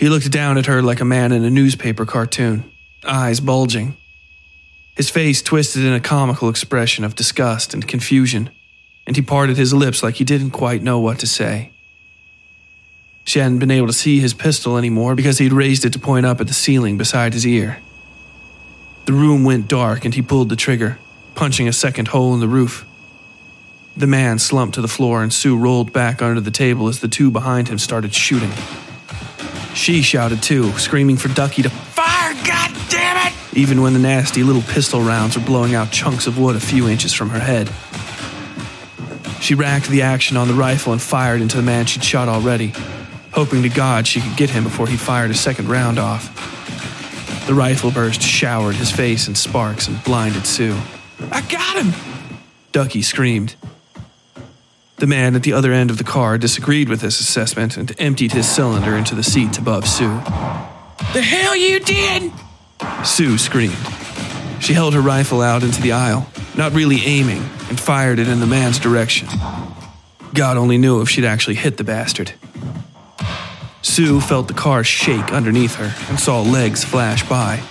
He 0.00 0.08
looked 0.08 0.30
down 0.30 0.56
at 0.56 0.64
her 0.64 0.80
like 0.80 1.02
a 1.02 1.04
man 1.04 1.30
in 1.30 1.44
a 1.44 1.50
newspaper 1.50 2.06
cartoon, 2.06 2.64
eyes 3.04 3.38
bulging. 3.38 3.98
His 4.96 5.10
face 5.10 5.42
twisted 5.42 5.84
in 5.84 5.92
a 5.92 6.00
comical 6.00 6.48
expression 6.48 7.04
of 7.04 7.14
disgust 7.14 7.74
and 7.74 7.86
confusion, 7.86 8.48
and 9.06 9.14
he 9.14 9.20
parted 9.20 9.58
his 9.58 9.74
lips 9.74 10.02
like 10.02 10.14
he 10.14 10.24
didn't 10.24 10.52
quite 10.52 10.82
know 10.82 10.98
what 10.98 11.18
to 11.18 11.26
say. 11.26 11.72
She 13.24 13.40
hadn't 13.40 13.58
been 13.58 13.70
able 13.70 13.88
to 13.88 13.92
see 13.92 14.20
his 14.20 14.32
pistol 14.32 14.78
anymore 14.78 15.14
because 15.14 15.36
he'd 15.36 15.52
raised 15.52 15.84
it 15.84 15.92
to 15.92 15.98
point 15.98 16.24
up 16.24 16.40
at 16.40 16.46
the 16.46 16.54
ceiling 16.54 16.96
beside 16.96 17.34
his 17.34 17.46
ear. 17.46 17.80
The 19.04 19.12
room 19.12 19.44
went 19.44 19.68
dark 19.68 20.06
and 20.06 20.14
he 20.14 20.22
pulled 20.22 20.48
the 20.48 20.56
trigger, 20.56 20.98
punching 21.34 21.68
a 21.68 21.74
second 21.74 22.08
hole 22.08 22.32
in 22.32 22.40
the 22.40 22.48
roof. 22.48 22.86
The 23.94 24.06
man 24.06 24.38
slumped 24.38 24.76
to 24.76 24.80
the 24.80 24.88
floor 24.88 25.22
and 25.22 25.30
Sue 25.30 25.58
rolled 25.58 25.92
back 25.92 26.22
under 26.22 26.40
the 26.40 26.50
table 26.50 26.88
as 26.88 27.00
the 27.00 27.08
two 27.08 27.30
behind 27.30 27.68
him 27.68 27.76
started 27.76 28.14
shooting. 28.14 28.52
She 29.74 30.02
shouted 30.02 30.42
too, 30.42 30.70
screaming 30.72 31.16
for 31.16 31.28
Ducky 31.28 31.62
to 31.62 31.70
fire, 31.70 32.34
God 32.44 32.70
damn 32.88 33.26
it! 33.26 33.56
Even 33.56 33.82
when 33.82 33.92
the 33.92 33.98
nasty 33.98 34.42
little 34.42 34.62
pistol 34.62 35.00
rounds 35.00 35.36
were 35.36 35.44
blowing 35.44 35.74
out 35.74 35.90
chunks 35.90 36.26
of 36.26 36.38
wood 36.38 36.56
a 36.56 36.60
few 36.60 36.88
inches 36.88 37.12
from 37.12 37.30
her 37.30 37.38
head. 37.38 37.70
She 39.40 39.54
racked 39.54 39.88
the 39.88 40.02
action 40.02 40.36
on 40.36 40.48
the 40.48 40.54
rifle 40.54 40.92
and 40.92 41.00
fired 41.00 41.40
into 41.40 41.56
the 41.56 41.62
man 41.62 41.86
she'd 41.86 42.04
shot 42.04 42.28
already, 42.28 42.74
hoping 43.32 43.62
to 43.62 43.68
God 43.68 44.06
she 44.06 44.20
could 44.20 44.36
get 44.36 44.50
him 44.50 44.64
before 44.64 44.86
he 44.86 44.96
fired 44.96 45.30
a 45.30 45.34
second 45.34 45.68
round 45.68 45.98
off. 45.98 46.36
The 47.46 47.54
rifle 47.54 47.90
burst 47.90 48.22
showered 48.22 48.76
his 48.76 48.90
face 48.92 49.26
in 49.26 49.34
sparks 49.34 49.88
and 49.88 50.02
blinded 50.04 50.46
Sue. 50.46 50.76
I 51.32 51.40
got 51.42 51.82
him! 51.82 51.92
Ducky 52.72 53.02
screamed. 53.02 53.56
The 55.00 55.06
man 55.06 55.34
at 55.34 55.44
the 55.44 55.54
other 55.54 55.72
end 55.72 55.90
of 55.90 55.96
the 55.96 56.04
car 56.04 56.36
disagreed 56.36 56.90
with 56.90 57.00
this 57.00 57.20
assessment 57.20 57.78
and 57.78 57.98
emptied 57.98 58.32
his 58.32 58.46
cylinder 58.46 58.94
into 58.94 59.14
the 59.14 59.22
seat 59.22 59.56
above 59.56 59.88
Sue. 59.88 60.20
The 61.14 61.22
hell 61.22 61.56
you 61.56 61.80
did! 61.80 62.30
Sue 63.02 63.38
screamed. 63.38 63.78
She 64.60 64.74
held 64.74 64.92
her 64.92 65.00
rifle 65.00 65.40
out 65.40 65.62
into 65.62 65.80
the 65.80 65.92
aisle, 65.92 66.28
not 66.54 66.74
really 66.74 67.00
aiming, 67.00 67.40
and 67.70 67.80
fired 67.80 68.18
it 68.18 68.28
in 68.28 68.40
the 68.40 68.46
man's 68.46 68.78
direction. 68.78 69.26
God 70.34 70.58
only 70.58 70.76
knew 70.76 71.00
if 71.00 71.08
she'd 71.08 71.24
actually 71.24 71.56
hit 71.56 71.78
the 71.78 71.84
bastard. 71.84 72.34
Sue 73.80 74.20
felt 74.20 74.48
the 74.48 74.54
car 74.54 74.84
shake 74.84 75.32
underneath 75.32 75.76
her 75.76 75.94
and 76.10 76.20
saw 76.20 76.42
legs 76.42 76.84
flash 76.84 77.26
by. 77.26 77.62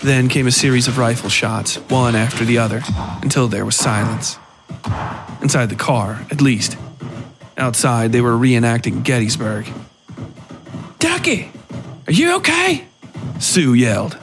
Then 0.00 0.28
came 0.28 0.46
a 0.46 0.52
series 0.52 0.86
of 0.86 0.98
rifle 0.98 1.30
shots, 1.30 1.76
one 1.88 2.14
after 2.14 2.44
the 2.44 2.58
other, 2.58 2.82
until 3.22 3.48
there 3.48 3.64
was 3.64 3.74
silence. 3.74 4.38
Inside 5.42 5.66
the 5.66 5.76
car, 5.76 6.24
at 6.30 6.40
least. 6.40 6.76
Outside, 7.56 8.12
they 8.12 8.20
were 8.20 8.32
reenacting 8.32 9.02
Gettysburg. 9.02 9.66
Ducky, 10.98 11.50
are 12.06 12.12
you 12.12 12.36
okay? 12.36 12.86
Sue 13.38 13.74
yelled. 13.74 14.18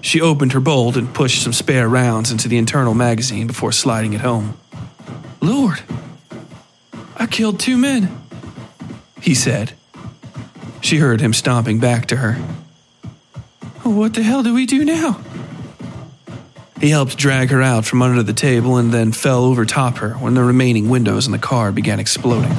She 0.00 0.20
opened 0.20 0.52
her 0.52 0.60
bolt 0.60 0.96
and 0.96 1.12
pushed 1.12 1.42
some 1.42 1.52
spare 1.52 1.88
rounds 1.88 2.30
into 2.30 2.48
the 2.48 2.56
internal 2.56 2.94
magazine 2.94 3.46
before 3.46 3.72
sliding 3.72 4.12
it 4.12 4.20
home. 4.20 4.58
Lord, 5.40 5.82
I 7.16 7.26
killed 7.26 7.58
two 7.58 7.76
men, 7.76 8.20
he 9.20 9.34
said. 9.34 9.72
She 10.80 10.98
heard 10.98 11.20
him 11.20 11.32
stomping 11.32 11.80
back 11.80 12.06
to 12.06 12.16
her. 12.16 12.34
What 13.82 14.14
the 14.14 14.22
hell 14.22 14.42
do 14.42 14.54
we 14.54 14.66
do 14.66 14.84
now? 14.84 15.20
He 16.80 16.90
helped 16.90 17.16
drag 17.16 17.50
her 17.50 17.60
out 17.60 17.84
from 17.84 18.02
under 18.02 18.22
the 18.22 18.32
table 18.32 18.76
and 18.76 18.92
then 18.92 19.10
fell 19.10 19.44
over 19.44 19.64
top 19.64 19.98
her 19.98 20.10
when 20.10 20.34
the 20.34 20.44
remaining 20.44 20.88
windows 20.88 21.26
in 21.26 21.32
the 21.32 21.38
car 21.38 21.72
began 21.72 21.98
exploding. 21.98 22.54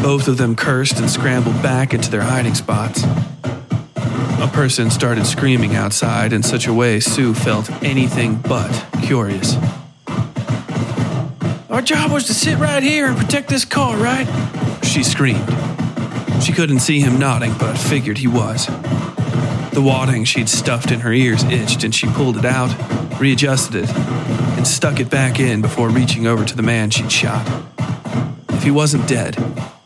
Both 0.00 0.26
of 0.26 0.38
them 0.38 0.56
cursed 0.56 0.98
and 0.98 1.10
scrambled 1.10 1.62
back 1.62 1.92
into 1.92 2.10
their 2.10 2.22
hiding 2.22 2.54
spots. 2.54 3.04
A 3.94 4.48
person 4.52 4.90
started 4.90 5.26
screaming 5.26 5.76
outside 5.76 6.32
in 6.32 6.42
such 6.42 6.66
a 6.66 6.72
way 6.72 6.98
Sue 6.98 7.34
felt 7.34 7.70
anything 7.82 8.36
but 8.36 8.70
curious. 9.02 9.56
Our 11.68 11.82
job 11.82 12.10
was 12.10 12.24
to 12.28 12.34
sit 12.34 12.58
right 12.58 12.82
here 12.82 13.06
and 13.06 13.18
protect 13.18 13.50
this 13.50 13.66
car, 13.66 13.96
right? 13.98 14.26
She 14.82 15.02
screamed. 15.02 15.46
She 16.42 16.52
couldn't 16.52 16.78
see 16.78 17.00
him 17.00 17.18
nodding, 17.18 17.52
but 17.58 17.76
figured 17.76 18.16
he 18.16 18.28
was. 18.28 18.66
The 19.78 19.84
wadding 19.84 20.24
she'd 20.24 20.48
stuffed 20.48 20.90
in 20.90 20.98
her 20.98 21.12
ears 21.12 21.44
itched, 21.44 21.84
and 21.84 21.94
she 21.94 22.08
pulled 22.08 22.36
it 22.36 22.44
out, 22.44 22.68
readjusted 23.20 23.84
it, 23.84 23.88
and 23.88 24.66
stuck 24.66 24.98
it 24.98 25.08
back 25.08 25.38
in 25.38 25.62
before 25.62 25.88
reaching 25.88 26.26
over 26.26 26.44
to 26.44 26.56
the 26.56 26.64
man 26.64 26.90
she'd 26.90 27.12
shot. 27.12 27.46
If 28.48 28.64
he 28.64 28.72
wasn't 28.72 29.06
dead, 29.06 29.36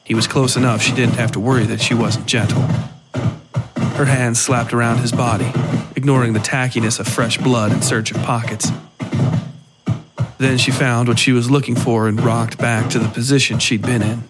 he 0.03 0.15
was 0.15 0.27
close 0.27 0.57
enough 0.57 0.81
she 0.81 0.95
didn't 0.95 1.17
have 1.17 1.33
to 1.33 1.41
worry 1.41 1.65
that 1.65 1.83
she 1.83 1.93
wasn't 1.93 2.25
gentle. 2.25 2.63
Her 3.93 4.07
hands 4.07 4.41
slapped 4.41 4.73
around 4.73 5.01
his 5.01 5.13
body, 5.13 5.53
ignoring 5.95 6.33
the 6.33 6.39
tackiness 6.39 6.99
of 6.99 7.07
fresh 7.07 7.37
blood 7.37 7.71
in 7.71 7.83
search 7.83 8.13
of 8.13 8.17
pockets. 8.23 8.73
Then 10.39 10.57
she 10.57 10.71
found 10.71 11.09
what 11.09 11.19
she 11.19 11.33
was 11.33 11.51
looking 11.51 11.77
for 11.77 12.09
and 12.09 12.19
rocked 12.19 12.57
back 12.57 12.89
to 12.93 12.99
the 12.99 13.09
position 13.09 13.59
she'd 13.59 13.83
been 13.83 14.01
in. 14.01 14.23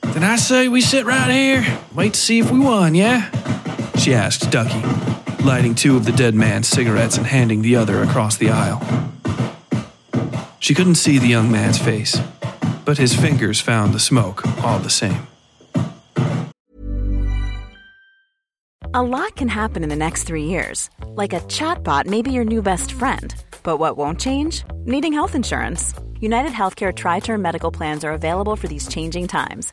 Then 0.00 0.24
I 0.24 0.34
say 0.34 0.66
we 0.66 0.80
sit 0.80 1.06
right 1.06 1.30
here, 1.30 1.78
wait 1.94 2.14
to 2.14 2.20
see 2.20 2.40
if 2.40 2.50
we 2.50 2.58
won, 2.58 2.96
yeah? 2.96 3.30
She 4.06 4.14
asked 4.14 4.52
Ducky, 4.52 4.80
lighting 5.42 5.74
two 5.74 5.96
of 5.96 6.04
the 6.04 6.12
dead 6.12 6.32
man's 6.32 6.68
cigarettes 6.68 7.16
and 7.18 7.26
handing 7.26 7.62
the 7.62 7.74
other 7.74 8.04
across 8.04 8.36
the 8.36 8.50
aisle. 8.50 8.80
She 10.60 10.74
couldn't 10.74 10.94
see 10.94 11.18
the 11.18 11.26
young 11.26 11.50
man's 11.50 11.76
face, 11.76 12.16
but 12.84 12.98
his 12.98 13.16
fingers 13.16 13.60
found 13.60 13.92
the 13.92 13.98
smoke 13.98 14.46
all 14.62 14.78
the 14.78 14.90
same. 14.90 15.26
A 18.94 19.02
lot 19.02 19.34
can 19.34 19.48
happen 19.48 19.82
in 19.82 19.88
the 19.88 19.96
next 19.96 20.22
three 20.22 20.44
years. 20.44 20.88
Like 21.08 21.32
a 21.32 21.40
chatbot 21.40 22.06
may 22.06 22.22
be 22.22 22.30
your 22.30 22.44
new 22.44 22.62
best 22.62 22.92
friend. 22.92 23.34
But 23.64 23.78
what 23.78 23.96
won't 23.96 24.20
change? 24.20 24.62
Needing 24.84 25.12
health 25.12 25.34
insurance. 25.34 25.94
United 26.20 26.52
Healthcare 26.52 26.94
Tri 26.94 27.18
Term 27.18 27.42
Medical 27.42 27.72
Plans 27.72 28.04
are 28.04 28.12
available 28.12 28.54
for 28.54 28.68
these 28.68 28.86
changing 28.86 29.26
times. 29.26 29.72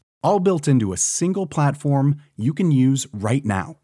all 0.23 0.39
built 0.39 0.67
into 0.67 0.93
a 0.93 0.97
single 0.97 1.45
platform 1.47 2.21
you 2.35 2.53
can 2.53 2.71
use 2.71 3.07
right 3.13 3.43
now. 3.45 3.77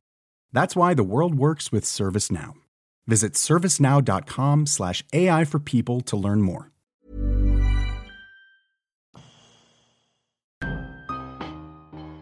That's 0.53 0.75
why 0.75 0.93
the 0.93 1.03
world 1.03 1.35
works 1.35 1.71
with 1.71 1.83
ServiceNow. 1.83 2.53
Visit 3.07 3.33
servicenow.com/slash 3.33 5.03
AI 5.13 5.45
for 5.45 5.59
people 5.59 6.01
to 6.01 6.17
learn 6.17 6.41
more. 6.41 6.71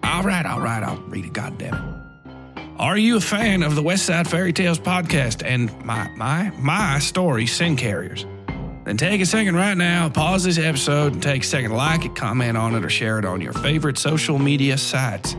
All 0.03 0.23
right, 0.23 0.45
all 0.45 0.61
right, 0.61 0.81
I'll 0.81 1.01
read 1.07 1.25
it, 1.25 1.33
goddammit. 1.33 1.95
Are 2.77 2.97
you 2.97 3.17
a 3.17 3.21
fan 3.21 3.63
of 3.63 3.75
the 3.75 3.81
Westside 3.81 4.27
Fairytales 4.27 4.79
podcast 4.79 5.45
and 5.45 5.71
my 5.85 6.09
my 6.17 6.51
my 6.57 6.99
story, 6.99 7.47
Sin 7.47 7.75
Carriers? 7.77 8.25
Then 8.85 8.97
take 8.97 9.19
a 9.19 9.25
second 9.25 9.55
right 9.55 9.75
now, 9.75 10.09
pause 10.09 10.43
this 10.43 10.59
episode, 10.59 11.13
and 11.13 11.23
take 11.23 11.41
a 11.41 11.45
second 11.45 11.71
to 11.71 11.75
like 11.75 12.05
it, 12.05 12.15
comment 12.15 12.55
on 12.55 12.75
it, 12.75 12.85
or 12.85 12.89
share 12.89 13.17
it 13.17 13.25
on 13.25 13.41
your 13.41 13.51
favorite 13.51 13.97
social 13.97 14.37
media 14.37 14.77
sites. 14.77 15.35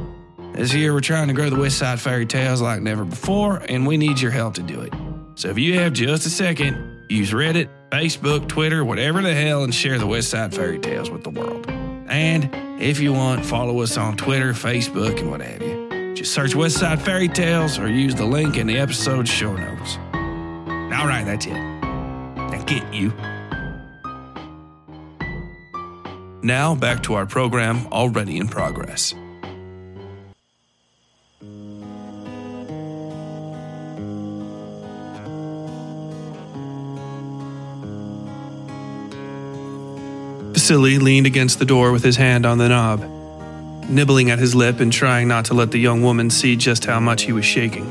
This 0.53 0.74
year, 0.74 0.92
we're 0.92 1.01
trying 1.01 1.28
to 1.28 1.34
grow 1.34 1.49
the 1.49 1.57
Westside 1.57 1.99
Fairytales 1.99 2.61
like 2.61 2.82
never 2.82 3.05
before, 3.05 3.59
and 3.68 3.86
we 3.86 3.99
need 3.99 4.20
your 4.20 4.32
help 4.32 4.55
to 4.55 4.62
do 4.62 4.80
it. 4.80 4.92
So 5.36 5.49
if 5.49 5.59
you 5.59 5.78
have 5.78 5.92
just 5.92 6.26
a 6.26 6.30
second, 6.30 7.07
use 7.09 7.30
Reddit, 7.30 7.68
Facebook, 7.92 8.49
Twitter, 8.49 8.84
whatever 8.84 9.22
the 9.22 9.34
hell, 9.34 9.62
and 9.62 9.72
share 9.72 9.99
the 9.99 10.07
Westside 10.07 10.53
Fairytales 10.53 11.12
with 11.12 11.22
the 11.22 11.30
world. 11.30 11.66
And 12.09 12.51
if 12.82 12.99
you 12.99 13.12
want, 13.12 13.47
follow 13.47 13.80
us 13.80 13.97
on 13.97 14.16
Twitter, 14.16 14.55
Facebook, 14.55 15.20
and 15.20 15.30
what 15.30 15.40
have 15.40 15.62
you. 15.62 16.14
Just 16.14 16.32
search 16.32 16.55
Westside 16.55 16.99
Fairytales 16.99 17.80
or 17.80 17.86
use 17.86 18.14
the 18.14 18.24
link 18.24 18.57
in 18.57 18.66
the 18.66 18.78
episode 18.78 19.28
show 19.28 19.55
notes. 19.55 19.99
All 20.99 21.07
right, 21.07 21.24
that's 21.24 21.47
it. 21.47 21.53
Now 21.53 22.62
get 22.64 22.92
you. 22.92 23.12
Now 26.47 26.76
back 26.76 27.03
to 27.03 27.14
our 27.14 27.26
program 27.26 27.88
already 27.88 28.36
in 28.36 28.47
progress. 28.47 29.12
Vasily 40.53 41.01
leaned 41.01 41.26
against 41.26 41.59
the 41.59 41.64
door 41.64 41.90
with 41.90 42.05
his 42.05 42.14
hand 42.14 42.47
on 42.47 42.59
the 42.59 42.68
knob, 42.68 43.01
nibbling 43.90 44.30
at 44.30 44.38
his 44.38 44.55
lip 44.55 44.78
and 44.78 44.92
trying 44.92 45.26
not 45.26 45.47
to 45.47 45.55
let 45.55 45.72
the 45.72 45.80
young 45.80 46.01
woman 46.03 46.30
see 46.30 46.55
just 46.55 46.84
how 46.84 47.01
much 47.01 47.24
he 47.24 47.32
was 47.32 47.44
shaking. 47.44 47.86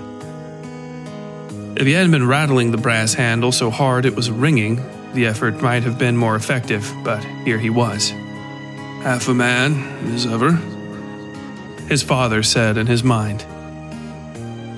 If 1.76 1.86
he 1.86 1.92
hadn't 1.92 2.12
been 2.12 2.26
rattling 2.26 2.72
the 2.72 2.78
brass 2.78 3.16
handle 3.16 3.52
so 3.52 3.70
hard 3.70 4.06
it 4.06 4.16
was 4.16 4.32
ringing, 4.32 4.78
the 5.14 5.26
effort 5.26 5.62
might 5.62 5.84
have 5.84 6.00
been 6.00 6.16
more 6.16 6.38
effective, 6.38 6.90
but 7.04 7.22
here 7.44 7.60
he 7.60 7.70
was. 7.70 8.14
Half 9.06 9.28
a 9.28 9.36
man, 9.36 9.84
as 10.16 10.26
ever, 10.26 10.54
his 11.88 12.02
father 12.02 12.42
said 12.42 12.76
in 12.76 12.88
his 12.88 13.04
mind. 13.04 13.46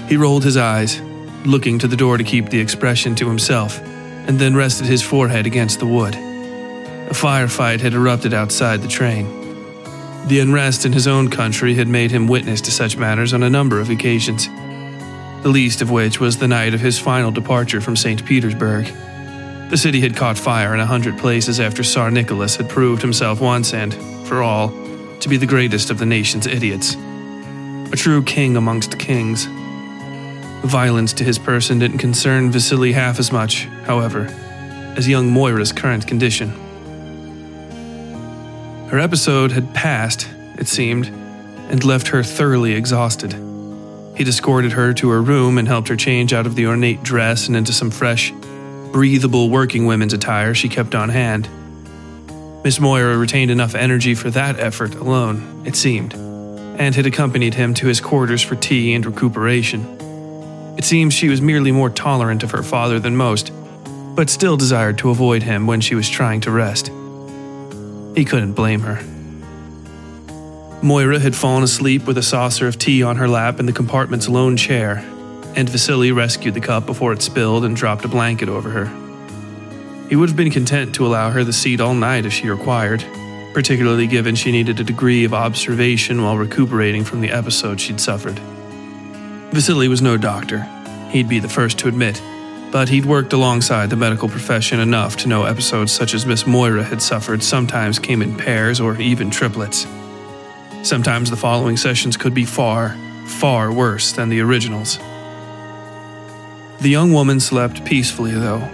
He 0.09 0.17
rolled 0.17 0.43
his 0.43 0.57
eyes, 0.57 0.99
looking 1.45 1.79
to 1.79 1.87
the 1.87 1.95
door 1.95 2.17
to 2.17 2.25
keep 2.25 2.49
the 2.49 2.59
expression 2.59 3.15
to 3.15 3.29
himself, 3.29 3.79
and 3.81 4.37
then 4.37 4.53
rested 4.53 4.85
his 4.85 5.01
forehead 5.01 5.47
against 5.47 5.79
the 5.79 5.87
wood. 5.87 6.13
A 6.13 7.13
firefight 7.13 7.79
had 7.79 7.93
erupted 7.93 8.33
outside 8.33 8.81
the 8.81 8.89
train. 8.89 9.27
The 10.27 10.41
unrest 10.41 10.85
in 10.85 10.91
his 10.91 11.07
own 11.07 11.29
country 11.29 11.75
had 11.75 11.87
made 11.87 12.11
him 12.11 12.27
witness 12.27 12.59
to 12.61 12.71
such 12.71 12.97
matters 12.97 13.33
on 13.33 13.43
a 13.43 13.49
number 13.49 13.79
of 13.79 13.89
occasions, 13.89 14.49
the 15.41 15.47
least 15.47 15.81
of 15.81 15.89
which 15.89 16.19
was 16.19 16.35
the 16.35 16.49
night 16.49 16.73
of 16.73 16.81
his 16.81 16.99
final 16.99 17.31
departure 17.31 17.79
from 17.79 17.95
St. 17.95 18.25
Petersburg. 18.25 18.87
The 19.69 19.77
city 19.77 20.01
had 20.01 20.17
caught 20.17 20.37
fire 20.37 20.73
in 20.73 20.81
a 20.81 20.85
hundred 20.85 21.17
places 21.17 21.61
after 21.61 21.81
Tsar 21.81 22.11
Nicholas 22.11 22.57
had 22.57 22.67
proved 22.67 23.01
himself 23.01 23.39
once 23.39 23.73
and, 23.73 23.93
for 24.27 24.43
all, 24.43 24.69
to 25.19 25.29
be 25.29 25.37
the 25.37 25.47
greatest 25.47 25.89
of 25.89 25.97
the 25.97 26.05
nation's 26.05 26.45
idiots. 26.45 26.95
a 27.91 27.95
true 27.95 28.21
king 28.21 28.57
amongst 28.57 28.99
kings. 28.99 29.47
Violence 30.63 31.13
to 31.13 31.23
his 31.23 31.39
person 31.39 31.79
didn't 31.79 31.99
concern 31.99 32.51
Vasily 32.51 32.91
half 32.91 33.17
as 33.17 33.31
much, 33.31 33.63
however, 33.85 34.25
as 34.97 35.07
young 35.07 35.31
Moira's 35.31 35.71
current 35.71 36.05
condition. 36.05 36.49
Her 38.89 38.99
episode 38.99 39.51
had 39.51 39.73
passed, 39.73 40.27
it 40.57 40.67
seemed, 40.67 41.07
and 41.69 41.83
left 41.83 42.09
her 42.09 42.23
thoroughly 42.23 42.73
exhausted. 42.73 43.33
He'd 44.17 44.27
escorted 44.27 44.73
her 44.73 44.93
to 44.95 45.09
her 45.09 45.21
room 45.21 45.57
and 45.57 45.67
helped 45.67 45.87
her 45.87 45.95
change 45.95 46.33
out 46.33 46.45
of 46.45 46.55
the 46.55 46.67
ornate 46.67 47.03
dress 47.03 47.47
and 47.47 47.55
into 47.55 47.71
some 47.71 47.91
fresh, 47.91 48.31
breathable 48.91 49.49
working 49.49 49.85
women's 49.85 50.13
attire 50.13 50.53
she 50.53 50.67
kept 50.67 50.95
on 50.95 51.09
hand. 51.09 51.47
Miss 52.67 52.81
Moira 52.81 53.17
retained 53.17 53.49
enough 53.49 53.75
energy 53.75 54.13
for 54.13 54.29
that 54.31 54.59
effort 54.59 54.93
alone, 54.95 55.63
it 55.65 55.77
seemed, 55.77 56.13
and 56.13 56.93
had 56.93 57.05
accompanied 57.05 57.53
him 57.53 57.73
to 57.75 57.87
his 57.87 58.01
quarters 58.01 58.41
for 58.41 58.57
tea 58.57 58.93
and 58.93 59.05
recuperation. 59.05 59.85
It 60.77 60.83
seems 60.83 61.13
she 61.13 61.29
was 61.29 61.39
merely 61.41 61.71
more 61.71 61.89
tolerant 61.89 62.43
of 62.43 62.51
her 62.51 62.63
father 62.63 62.99
than 62.99 63.15
most, 63.15 63.53
but 64.17 64.29
still 64.29 64.57
desired 64.57 64.97
to 64.97 65.11
avoid 65.11 65.43
him 65.43 65.65
when 65.65 65.79
she 65.79 65.95
was 65.95 66.09
trying 66.09 66.41
to 66.41 66.51
rest. 66.51 66.87
He 68.17 68.25
couldn't 68.25 68.51
blame 68.51 68.81
her. 68.81 69.01
Moira 70.83 71.19
had 71.19 71.37
fallen 71.37 71.63
asleep 71.63 72.05
with 72.05 72.17
a 72.17 72.21
saucer 72.21 72.67
of 72.67 72.77
tea 72.77 73.01
on 73.01 73.15
her 73.15 73.29
lap 73.29 73.61
in 73.61 73.65
the 73.65 73.71
compartment's 73.71 74.27
lone 74.27 74.57
chair, 74.57 74.97
and 75.55 75.69
Vasily 75.69 76.11
rescued 76.11 76.53
the 76.53 76.59
cup 76.59 76.85
before 76.85 77.13
it 77.13 77.21
spilled 77.21 77.63
and 77.63 77.77
dropped 77.77 78.03
a 78.03 78.09
blanket 78.09 78.49
over 78.49 78.71
her. 78.71 79.06
He 80.09 80.15
would 80.15 80.29
have 80.29 80.37
been 80.37 80.51
content 80.51 80.95
to 80.95 81.05
allow 81.05 81.31
her 81.31 81.43
the 81.43 81.51
seat 81.51 81.81
all 81.81 81.93
night 81.93 82.25
if 82.25 82.31
she 82.31 82.49
required, 82.49 83.03
particularly 83.53 84.07
given 84.07 84.35
she 84.35 84.51
needed 84.51 84.79
a 84.79 84.83
degree 84.83 85.25
of 85.25 85.33
observation 85.33 86.23
while 86.23 86.37
recuperating 86.37 87.03
from 87.03 87.19
the 87.19 87.31
episode 87.31 87.81
she'd 87.81 87.99
suffered. 87.99 88.39
Vasily 89.51 89.89
was 89.89 90.01
no 90.01 90.15
doctor, 90.15 90.61
he'd 91.09 91.27
be 91.27 91.39
the 91.39 91.49
first 91.49 91.77
to 91.79 91.89
admit, 91.89 92.21
but 92.71 92.87
he'd 92.87 93.05
worked 93.05 93.33
alongside 93.33 93.89
the 93.89 93.95
medical 93.95 94.29
profession 94.29 94.79
enough 94.79 95.17
to 95.17 95.27
know 95.27 95.43
episodes 95.43 95.91
such 95.91 96.13
as 96.13 96.25
Miss 96.25 96.47
Moira 96.47 96.83
had 96.83 97.01
suffered 97.01 97.43
sometimes 97.43 97.99
came 97.99 98.21
in 98.21 98.37
pairs 98.37 98.79
or 98.79 98.99
even 99.01 99.29
triplets. 99.29 99.87
Sometimes 100.83 101.29
the 101.29 101.35
following 101.35 101.75
sessions 101.75 102.15
could 102.15 102.33
be 102.33 102.45
far, 102.45 102.95
far 103.25 103.73
worse 103.73 104.13
than 104.13 104.29
the 104.29 104.39
originals. 104.39 104.99
The 106.79 106.89
young 106.89 107.11
woman 107.11 107.39
slept 107.39 107.83
peacefully, 107.83 108.31
though, 108.31 108.69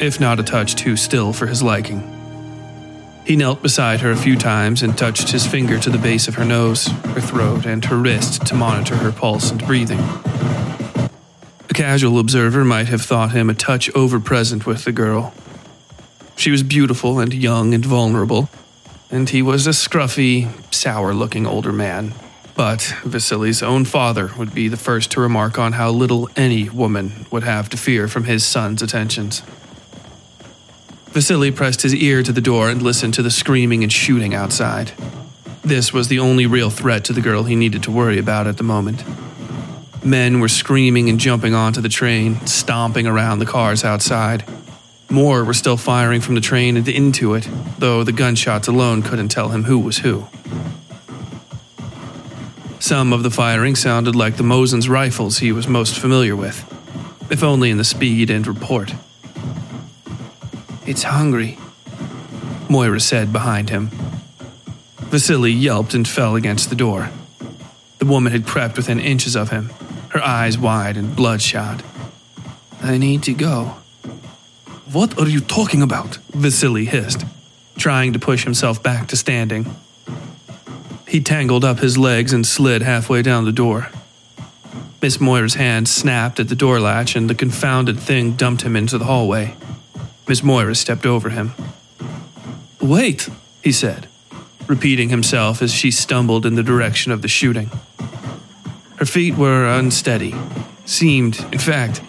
if 0.00 0.20
not 0.20 0.40
a 0.40 0.42
touch 0.42 0.74
too 0.74 0.96
still 0.96 1.32
for 1.32 1.46
his 1.46 1.62
liking. 1.62 2.12
He 3.26 3.34
knelt 3.34 3.60
beside 3.60 4.00
her 4.02 4.12
a 4.12 4.16
few 4.16 4.36
times 4.36 4.82
and 4.84 4.96
touched 4.96 5.32
his 5.32 5.44
finger 5.44 5.80
to 5.80 5.90
the 5.90 5.98
base 5.98 6.28
of 6.28 6.36
her 6.36 6.44
nose, 6.44 6.86
her 6.86 7.20
throat, 7.20 7.66
and 7.66 7.84
her 7.86 7.96
wrist 7.96 8.46
to 8.46 8.54
monitor 8.54 8.94
her 8.94 9.10
pulse 9.10 9.50
and 9.50 9.66
breathing. 9.66 9.98
A 11.68 11.74
casual 11.74 12.20
observer 12.20 12.64
might 12.64 12.86
have 12.86 13.02
thought 13.02 13.32
him 13.32 13.50
a 13.50 13.54
touch 13.54 13.90
overpresent 13.94 14.64
with 14.64 14.84
the 14.84 14.92
girl. 14.92 15.34
She 16.36 16.52
was 16.52 16.62
beautiful 16.62 17.18
and 17.18 17.34
young 17.34 17.74
and 17.74 17.84
vulnerable, 17.84 18.48
and 19.10 19.28
he 19.28 19.42
was 19.42 19.66
a 19.66 19.70
scruffy, 19.70 20.48
sour 20.72 21.12
looking 21.12 21.46
older 21.46 21.72
man. 21.72 22.14
But 22.54 22.94
Vasily's 23.04 23.62
own 23.62 23.84
father 23.84 24.30
would 24.38 24.54
be 24.54 24.68
the 24.68 24.76
first 24.76 25.10
to 25.10 25.20
remark 25.20 25.58
on 25.58 25.72
how 25.72 25.90
little 25.90 26.30
any 26.36 26.68
woman 26.68 27.26
would 27.30 27.42
have 27.42 27.68
to 27.70 27.76
fear 27.76 28.06
from 28.06 28.24
his 28.24 28.44
son's 28.44 28.82
attentions. 28.82 29.42
Vasily 31.16 31.50
pressed 31.50 31.80
his 31.80 31.94
ear 31.94 32.22
to 32.22 32.30
the 32.30 32.42
door 32.42 32.68
and 32.68 32.82
listened 32.82 33.14
to 33.14 33.22
the 33.22 33.30
screaming 33.30 33.82
and 33.82 33.90
shooting 33.90 34.34
outside. 34.34 34.92
This 35.62 35.90
was 35.90 36.08
the 36.08 36.18
only 36.18 36.44
real 36.44 36.68
threat 36.68 37.04
to 37.04 37.14
the 37.14 37.22
girl 37.22 37.44
he 37.44 37.56
needed 37.56 37.82
to 37.84 37.90
worry 37.90 38.18
about 38.18 38.46
at 38.46 38.58
the 38.58 38.62
moment. 38.62 39.02
Men 40.04 40.40
were 40.40 40.48
screaming 40.48 41.08
and 41.08 41.18
jumping 41.18 41.54
onto 41.54 41.80
the 41.80 41.88
train, 41.88 42.46
stomping 42.46 43.06
around 43.06 43.38
the 43.38 43.46
cars 43.46 43.82
outside. 43.82 44.44
More 45.08 45.42
were 45.42 45.54
still 45.54 45.78
firing 45.78 46.20
from 46.20 46.34
the 46.34 46.42
train 46.42 46.76
and 46.76 46.86
into 46.86 47.32
it, 47.32 47.48
though 47.78 48.04
the 48.04 48.12
gunshots 48.12 48.68
alone 48.68 49.00
couldn't 49.00 49.28
tell 49.28 49.48
him 49.48 49.64
who 49.64 49.78
was 49.78 49.96
who. 49.96 50.26
Some 52.78 53.14
of 53.14 53.22
the 53.22 53.30
firing 53.30 53.74
sounded 53.74 54.14
like 54.14 54.36
the 54.36 54.42
Mosin's 54.42 54.86
rifles 54.86 55.38
he 55.38 55.50
was 55.50 55.66
most 55.66 55.98
familiar 55.98 56.36
with, 56.36 56.62
if 57.30 57.42
only 57.42 57.70
in 57.70 57.78
the 57.78 57.84
speed 57.84 58.28
and 58.28 58.46
report. 58.46 58.92
It's 60.86 61.02
hungry, 61.02 61.58
Moira 62.68 63.00
said 63.00 63.32
behind 63.32 63.70
him. 63.70 63.90
Vasily 65.10 65.50
yelped 65.50 65.94
and 65.94 66.06
fell 66.06 66.36
against 66.36 66.70
the 66.70 66.76
door. 66.76 67.10
The 67.98 68.06
woman 68.06 68.32
had 68.32 68.46
crept 68.46 68.76
within 68.76 69.00
inches 69.00 69.34
of 69.34 69.50
him, 69.50 69.70
her 70.10 70.22
eyes 70.22 70.56
wide 70.56 70.96
and 70.96 71.16
bloodshot. 71.16 71.82
I 72.82 72.98
need 72.98 73.24
to 73.24 73.34
go. 73.34 73.76
What 74.92 75.18
are 75.18 75.28
you 75.28 75.40
talking 75.40 75.82
about? 75.82 76.16
Vasily 76.30 76.84
hissed, 76.84 77.24
trying 77.76 78.12
to 78.12 78.18
push 78.18 78.44
himself 78.44 78.80
back 78.80 79.08
to 79.08 79.16
standing. 79.16 79.74
He 81.08 81.20
tangled 81.20 81.64
up 81.64 81.80
his 81.80 81.98
legs 81.98 82.32
and 82.32 82.46
slid 82.46 82.82
halfway 82.82 83.22
down 83.22 83.44
the 83.44 83.52
door. 83.52 83.90
Miss 85.02 85.20
Moira's 85.20 85.54
hand 85.54 85.88
snapped 85.88 86.38
at 86.40 86.48
the 86.48 86.54
door 86.54 86.80
latch, 86.80 87.16
and 87.16 87.28
the 87.28 87.34
confounded 87.34 87.98
thing 87.98 88.32
dumped 88.32 88.62
him 88.62 88.76
into 88.76 88.98
the 88.98 89.04
hallway. 89.04 89.56
Miss 90.28 90.42
Moira 90.42 90.74
stepped 90.74 91.06
over 91.06 91.30
him. 91.30 91.52
Wait, 92.80 93.28
he 93.62 93.72
said, 93.72 94.08
repeating 94.66 95.08
himself 95.08 95.62
as 95.62 95.72
she 95.72 95.90
stumbled 95.90 96.44
in 96.44 96.54
the 96.54 96.62
direction 96.62 97.12
of 97.12 97.22
the 97.22 97.28
shooting. 97.28 97.70
Her 98.96 99.06
feet 99.06 99.36
were 99.36 99.66
unsteady, 99.66 100.34
seemed, 100.84 101.38
in 101.52 101.58
fact, 101.58 102.02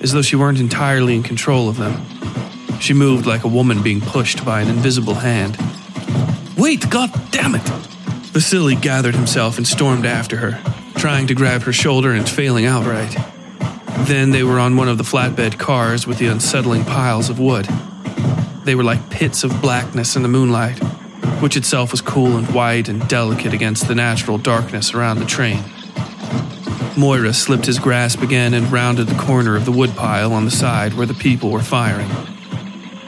as 0.00 0.12
though 0.12 0.22
she 0.22 0.36
weren't 0.36 0.60
entirely 0.60 1.14
in 1.14 1.22
control 1.22 1.68
of 1.68 1.76
them. 1.76 2.04
She 2.80 2.92
moved 2.92 3.26
like 3.26 3.44
a 3.44 3.48
woman 3.48 3.82
being 3.82 4.00
pushed 4.00 4.44
by 4.44 4.60
an 4.60 4.68
invisible 4.68 5.14
hand. 5.14 5.56
Wait, 6.56 6.88
god 6.90 7.10
damn 7.30 7.54
it! 7.54 7.68
Vasily 8.32 8.76
gathered 8.76 9.14
himself 9.14 9.56
and 9.56 9.66
stormed 9.66 10.04
after 10.04 10.36
her, 10.36 10.60
trying 10.96 11.26
to 11.28 11.34
grab 11.34 11.62
her 11.62 11.72
shoulder 11.72 12.12
and 12.12 12.28
failing 12.28 12.66
outright. 12.66 13.16
Then 14.00 14.30
they 14.30 14.42
were 14.42 14.58
on 14.58 14.76
one 14.76 14.88
of 14.88 14.98
the 14.98 15.04
flatbed 15.04 15.58
cars 15.58 16.06
with 16.06 16.18
the 16.18 16.26
unsettling 16.26 16.84
piles 16.84 17.30
of 17.30 17.38
wood. 17.38 17.66
They 18.64 18.74
were 18.74 18.84
like 18.84 19.10
pits 19.10 19.44
of 19.44 19.60
blackness 19.62 20.16
in 20.16 20.22
the 20.22 20.28
moonlight, 20.28 20.78
which 21.40 21.56
itself 21.56 21.90
was 21.90 22.00
cool 22.00 22.36
and 22.36 22.52
white 22.54 22.88
and 22.88 23.06
delicate 23.08 23.52
against 23.52 23.88
the 23.88 23.94
natural 23.94 24.38
darkness 24.38 24.94
around 24.94 25.18
the 25.18 25.26
train. 25.26 25.62
Moira 26.96 27.32
slipped 27.32 27.66
his 27.66 27.78
grasp 27.78 28.22
again 28.22 28.54
and 28.54 28.70
rounded 28.70 29.08
the 29.08 29.18
corner 29.18 29.56
of 29.56 29.64
the 29.64 29.72
woodpile 29.72 30.32
on 30.32 30.44
the 30.44 30.50
side 30.50 30.94
where 30.94 31.06
the 31.06 31.14
people 31.14 31.50
were 31.50 31.60
firing. 31.60 32.10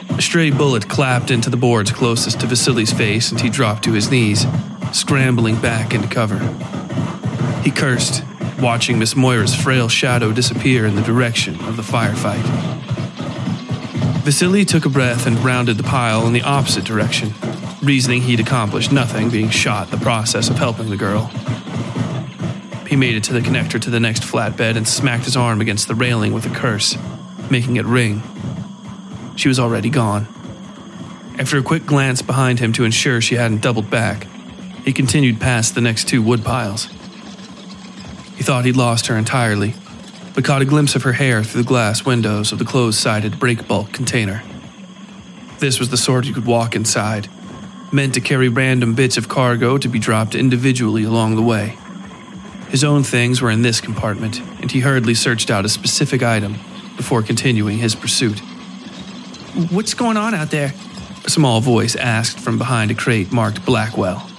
A 0.09 0.21
stray 0.21 0.49
bullet 0.49 0.89
clapped 0.89 1.31
into 1.31 1.49
the 1.49 1.57
boards 1.57 1.91
closest 1.91 2.39
to 2.39 2.47
Vasily's 2.47 2.91
face 2.91 3.31
and 3.31 3.39
he 3.39 3.49
dropped 3.49 3.83
to 3.83 3.93
his 3.93 4.09
knees, 4.09 4.45
scrambling 4.91 5.61
back 5.61 5.93
into 5.93 6.07
cover. 6.07 6.39
He 7.61 7.71
cursed, 7.71 8.23
watching 8.59 8.97
Miss 8.97 9.15
Moira's 9.15 9.55
frail 9.55 9.87
shadow 9.87 10.31
disappear 10.31 10.85
in 10.85 10.95
the 10.95 11.01
direction 11.01 11.55
of 11.65 11.77
the 11.77 11.83
firefight. 11.83 12.43
Vasily 14.23 14.65
took 14.65 14.85
a 14.85 14.89
breath 14.89 15.25
and 15.27 15.37
rounded 15.39 15.77
the 15.77 15.83
pile 15.83 16.25
in 16.27 16.33
the 16.33 16.41
opposite 16.41 16.83
direction, 16.83 17.33
reasoning 17.81 18.21
he'd 18.23 18.39
accomplished 18.39 18.91
nothing 18.91 19.29
being 19.29 19.49
shot 19.49 19.91
in 19.91 19.99
the 19.99 20.03
process 20.03 20.49
of 20.49 20.57
helping 20.57 20.89
the 20.89 20.97
girl. 20.97 21.31
He 22.87 22.95
made 22.95 23.15
it 23.15 23.23
to 23.25 23.33
the 23.33 23.41
connector 23.41 23.79
to 23.79 23.89
the 23.89 23.99
next 23.99 24.23
flatbed 24.23 24.75
and 24.75 24.87
smacked 24.87 25.25
his 25.25 25.37
arm 25.37 25.61
against 25.61 25.87
the 25.87 25.95
railing 25.95 26.33
with 26.33 26.45
a 26.45 26.53
curse, 26.53 26.97
making 27.51 27.75
it 27.75 27.85
ring. 27.85 28.21
She 29.35 29.47
was 29.47 29.59
already 29.59 29.89
gone. 29.89 30.27
After 31.37 31.57
a 31.57 31.63
quick 31.63 31.85
glance 31.85 32.21
behind 32.23 32.59
him 32.59 32.73
to 32.73 32.83
ensure 32.83 33.21
she 33.21 33.35
hadn't 33.35 33.61
doubled 33.61 33.89
back, 33.89 34.25
he 34.83 34.93
continued 34.93 35.39
past 35.39 35.75
the 35.75 35.81
next 35.81 36.07
two 36.07 36.21
wood 36.21 36.43
piles. 36.43 36.89
He 38.37 38.43
thought 38.43 38.65
he'd 38.65 38.77
lost 38.77 39.07
her 39.07 39.17
entirely, 39.17 39.73
but 40.35 40.45
caught 40.45 40.61
a 40.61 40.65
glimpse 40.65 40.95
of 40.95 41.01
her 41.01 41.13
hair 41.13 41.43
through 41.43 41.63
the 41.63 41.67
glass 41.67 42.05
windows 42.05 42.51
of 42.51 42.59
the 42.59 42.65
closed 42.65 42.99
sided 42.99 43.39
break 43.39 43.67
bulk 43.67 43.91
container. 43.91 44.43
This 45.59 45.79
was 45.79 45.89
the 45.89 45.97
sort 45.97 46.25
you 46.25 46.35
could 46.35 46.45
walk 46.45 46.75
inside, 46.75 47.27
meant 47.91 48.13
to 48.13 48.21
carry 48.21 48.47
random 48.47 48.93
bits 48.93 49.17
of 49.17 49.27
cargo 49.27 49.79
to 49.79 49.87
be 49.87 49.97
dropped 49.97 50.35
individually 50.35 51.03
along 51.03 51.35
the 51.35 51.41
way. 51.41 51.75
His 52.69 52.83
own 52.83 53.01
things 53.01 53.41
were 53.41 53.49
in 53.49 53.63
this 53.63 53.81
compartment, 53.81 54.39
and 54.61 54.71
he 54.71 54.81
hurriedly 54.81 55.15
searched 55.15 55.49
out 55.49 55.65
a 55.65 55.69
specific 55.69 56.21
item 56.21 56.53
before 56.95 57.23
continuing 57.23 57.79
his 57.79 57.95
pursuit. 57.95 58.39
What's 59.71 59.95
going 59.95 60.17
on 60.17 60.35
out 60.35 60.51
there? 60.51 60.73
A 61.25 61.29
small 61.31 61.59
voice 61.59 61.95
asked 61.95 62.39
from 62.39 62.59
behind 62.59 62.91
a 62.91 62.95
crate 62.95 63.31
marked 63.31 63.65
Blackwell. 63.65 64.29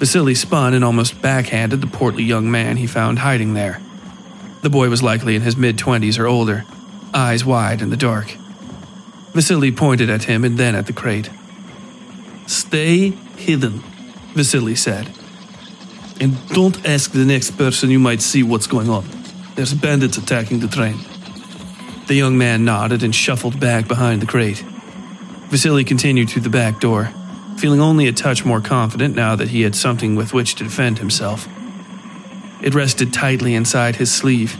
Vasily 0.00 0.34
spun 0.34 0.72
and 0.72 0.82
almost 0.82 1.20
backhanded 1.20 1.82
the 1.82 1.86
portly 1.86 2.24
young 2.24 2.50
man 2.50 2.78
he 2.78 2.86
found 2.86 3.18
hiding 3.18 3.52
there. 3.52 3.82
The 4.62 4.70
boy 4.70 4.88
was 4.88 5.02
likely 5.02 5.36
in 5.36 5.42
his 5.42 5.58
mid 5.58 5.76
twenties 5.76 6.18
or 6.18 6.26
older, 6.26 6.64
eyes 7.12 7.44
wide 7.44 7.82
in 7.82 7.90
the 7.90 7.98
dark. 7.98 8.34
Vasily 9.34 9.70
pointed 9.70 10.08
at 10.08 10.24
him 10.24 10.42
and 10.42 10.56
then 10.56 10.74
at 10.74 10.86
the 10.86 10.94
crate. 10.94 11.28
Stay 12.46 13.10
hidden, 13.36 13.80
Vasily 14.34 14.74
said. 14.74 15.12
And 16.18 16.48
don't 16.48 16.88
ask 16.88 17.12
the 17.12 17.26
next 17.26 17.58
person 17.58 17.90
you 17.90 17.98
might 17.98 18.22
see 18.22 18.42
what's 18.42 18.66
going 18.66 18.88
on. 18.88 19.04
There's 19.54 19.74
bandits 19.74 20.16
attacking 20.16 20.60
the 20.60 20.68
train. 20.68 20.98
The 22.06 22.14
young 22.14 22.38
man 22.38 22.64
nodded 22.64 23.02
and 23.02 23.14
shuffled 23.14 23.60
back 23.60 23.86
behind 23.86 24.22
the 24.22 24.26
crate. 24.26 24.64
Vasily 25.50 25.84
continued 25.84 26.30
through 26.30 26.42
the 26.42 26.48
back 26.48 26.80
door, 26.80 27.12
feeling 27.60 27.80
only 27.80 28.08
a 28.08 28.12
touch 28.12 28.42
more 28.42 28.62
confident 28.62 29.14
now 29.14 29.36
that 29.36 29.48
he 29.48 29.60
had 29.60 29.76
something 29.76 30.16
with 30.16 30.32
which 30.32 30.54
to 30.54 30.64
defend 30.64 30.98
himself. 30.98 31.46
It 32.62 32.74
rested 32.74 33.12
tightly 33.12 33.54
inside 33.54 33.96
his 33.96 34.10
sleeve, 34.10 34.56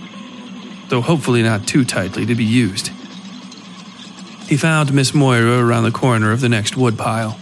though 0.91 1.01
hopefully 1.01 1.43
not 1.43 1.67
too 1.67 1.87
tightly 1.87 2.27
to 2.27 2.35
be 2.35 2.45
used. 2.45 2.89
He 4.49 4.59
found 4.59 4.93
Miss 4.93 5.15
Moira 5.15 5.65
around 5.65 5.85
the 5.85 5.91
corner 5.91 6.31
of 6.31 6.43
the 6.43 6.49
next 6.51 6.77
woodpile. 6.77 7.39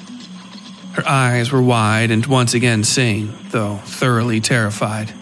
Her 0.93 1.09
eyes 1.09 1.51
were 1.51 1.63
wide 1.63 2.13
and 2.13 2.25
once 2.27 2.55
again 2.55 2.85
sane, 2.85 3.37
though 3.51 3.79
thoroughly 3.79 4.41
terrified. 4.41 5.13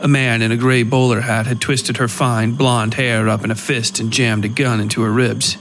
A 0.00 0.08
man 0.08 0.42
in 0.42 0.50
a 0.50 0.56
gray 0.56 0.82
bowler 0.82 1.20
hat 1.20 1.46
had 1.46 1.60
twisted 1.60 1.98
her 1.98 2.08
fine 2.08 2.52
blonde 2.52 2.94
hair 2.94 3.28
up 3.28 3.44
in 3.44 3.52
a 3.52 3.54
fist 3.54 4.00
and 4.00 4.12
jammed 4.12 4.44
a 4.44 4.48
gun 4.48 4.80
into 4.80 5.02
her 5.02 5.12
ribs. 5.12 5.56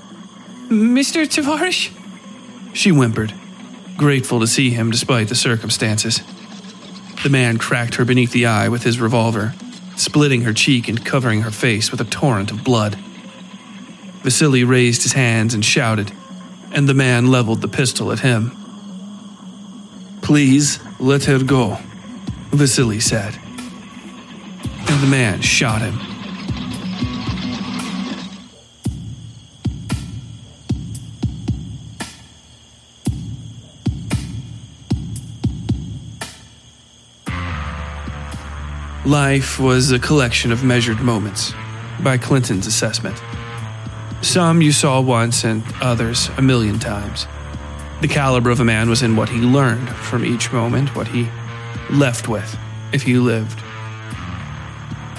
Mr. 0.70 1.28
Tavarish? 1.28 1.92
She 2.74 2.90
whimpered, 2.90 3.34
grateful 3.98 4.40
to 4.40 4.48
see 4.48 4.70
him 4.70 4.92
despite 4.92 5.30
the 5.30 5.36
circumstances. 5.36 6.22
The 7.24 7.30
man 7.30 7.58
cracked 7.58 7.96
her 7.96 8.06
beneath 8.06 8.32
the 8.32 8.46
eye 8.46 8.70
with 8.70 8.84
his 8.84 9.00
revolver, 9.00 9.54
splitting 9.96 10.42
her 10.42 10.54
cheek 10.54 10.88
and 10.88 11.06
covering 11.06 11.42
her 11.42 11.52
face 11.52 11.92
with 11.92 12.02
a 12.02 12.06
torrent 12.06 12.52
of 12.52 12.64
blood. 12.64 12.96
Vasily 14.24 14.64
raised 14.64 15.04
his 15.04 15.14
hands 15.14 15.54
and 15.54 15.64
shouted, 15.64 16.12
and 16.72 16.88
the 16.88 16.94
man 16.94 17.32
leveled 17.32 17.62
the 17.62 17.68
pistol 17.68 18.12
at 18.12 18.20
him. 18.20 18.52
Please 20.22 20.80
let 21.00 21.26
her 21.26 21.44
go, 21.44 21.78
Vasily 22.52 23.00
said. 23.00 23.38
And 24.88 25.02
the 25.02 25.08
man 25.08 25.42
shot 25.42 25.82
him. 25.82 26.13
Life 39.06 39.60
was 39.60 39.92
a 39.92 40.00
collection 40.00 40.54
of 40.54 40.64
measured 40.64 41.02
moments, 41.02 41.54
by 42.02 42.18
Clinton's 42.18 42.68
assessment. 42.68 43.22
Some 44.22 44.62
you 44.62 44.72
saw 44.72 45.02
once 45.02 45.44
and 45.44 45.62
others 45.82 46.30
a 46.38 46.42
million 46.42 46.80
times. 46.80 47.28
The 48.00 48.08
caliber 48.08 48.50
of 48.50 48.62
a 48.62 48.64
man 48.64 48.90
was 48.90 49.04
in 49.04 49.18
what 49.18 49.28
he 49.28 49.40
learned 49.40 49.90
from 49.90 50.24
each 50.24 50.54
moment, 50.54 50.96
what 50.96 51.10
he 51.10 51.28
left 51.90 52.30
with 52.30 52.58
if 52.94 53.02
he 53.02 53.16
lived. 53.16 53.62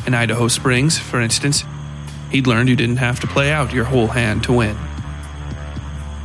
In 0.06 0.14
Idaho 0.14 0.48
Springs, 0.48 0.98
for 0.98 1.20
instance, 1.20 1.64
he'd 2.30 2.46
learned 2.46 2.70
you 2.70 2.76
didn't 2.76 2.96
have 2.96 3.20
to 3.20 3.26
play 3.26 3.52
out 3.52 3.74
your 3.74 3.84
whole 3.84 4.06
hand 4.06 4.44
to 4.44 4.52
win. 4.54 4.78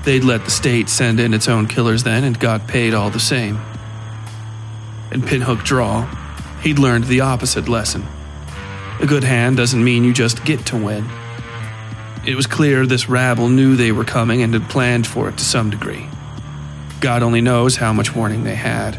They'd 0.06 0.24
let 0.24 0.46
the 0.46 0.52
state 0.52 0.88
send 0.88 1.20
in 1.20 1.34
its 1.34 1.50
own 1.50 1.68
killers 1.68 2.04
then 2.04 2.24
and 2.24 2.40
got 2.40 2.70
paid 2.70 2.94
all 2.94 3.10
the 3.10 3.20
same. 3.20 3.60
In 5.12 5.22
Pinhook 5.22 5.66
Draw, 5.66 6.19
he'd 6.62 6.80
learned 6.80 7.06
the 7.06 7.22
opposite 7.22 7.68
lesson. 7.68 8.06
A 9.00 9.06
good 9.06 9.24
hand 9.24 9.58
doesn't 9.58 9.84
mean 9.84 10.04
you 10.04 10.14
just 10.14 10.44
get 10.44 10.66
to 10.68 10.78
win. 10.78 11.10
It 12.26 12.36
was 12.36 12.48
clear 12.48 12.86
this 12.86 13.08
rabble 13.08 13.48
knew 13.48 13.76
they 13.76 13.92
were 13.92 14.04
coming 14.04 14.42
and 14.42 14.54
had 14.54 14.70
planned 14.70 15.08
for 15.08 15.30
it 15.30 15.38
to 15.38 15.44
some 15.44 15.70
degree. 15.70 16.08
God 17.00 17.24
only 17.24 17.40
knows 17.40 17.78
how 17.78 17.94
much 17.94 18.14
warning 18.14 18.44
they 18.44 18.56
had. 18.56 18.98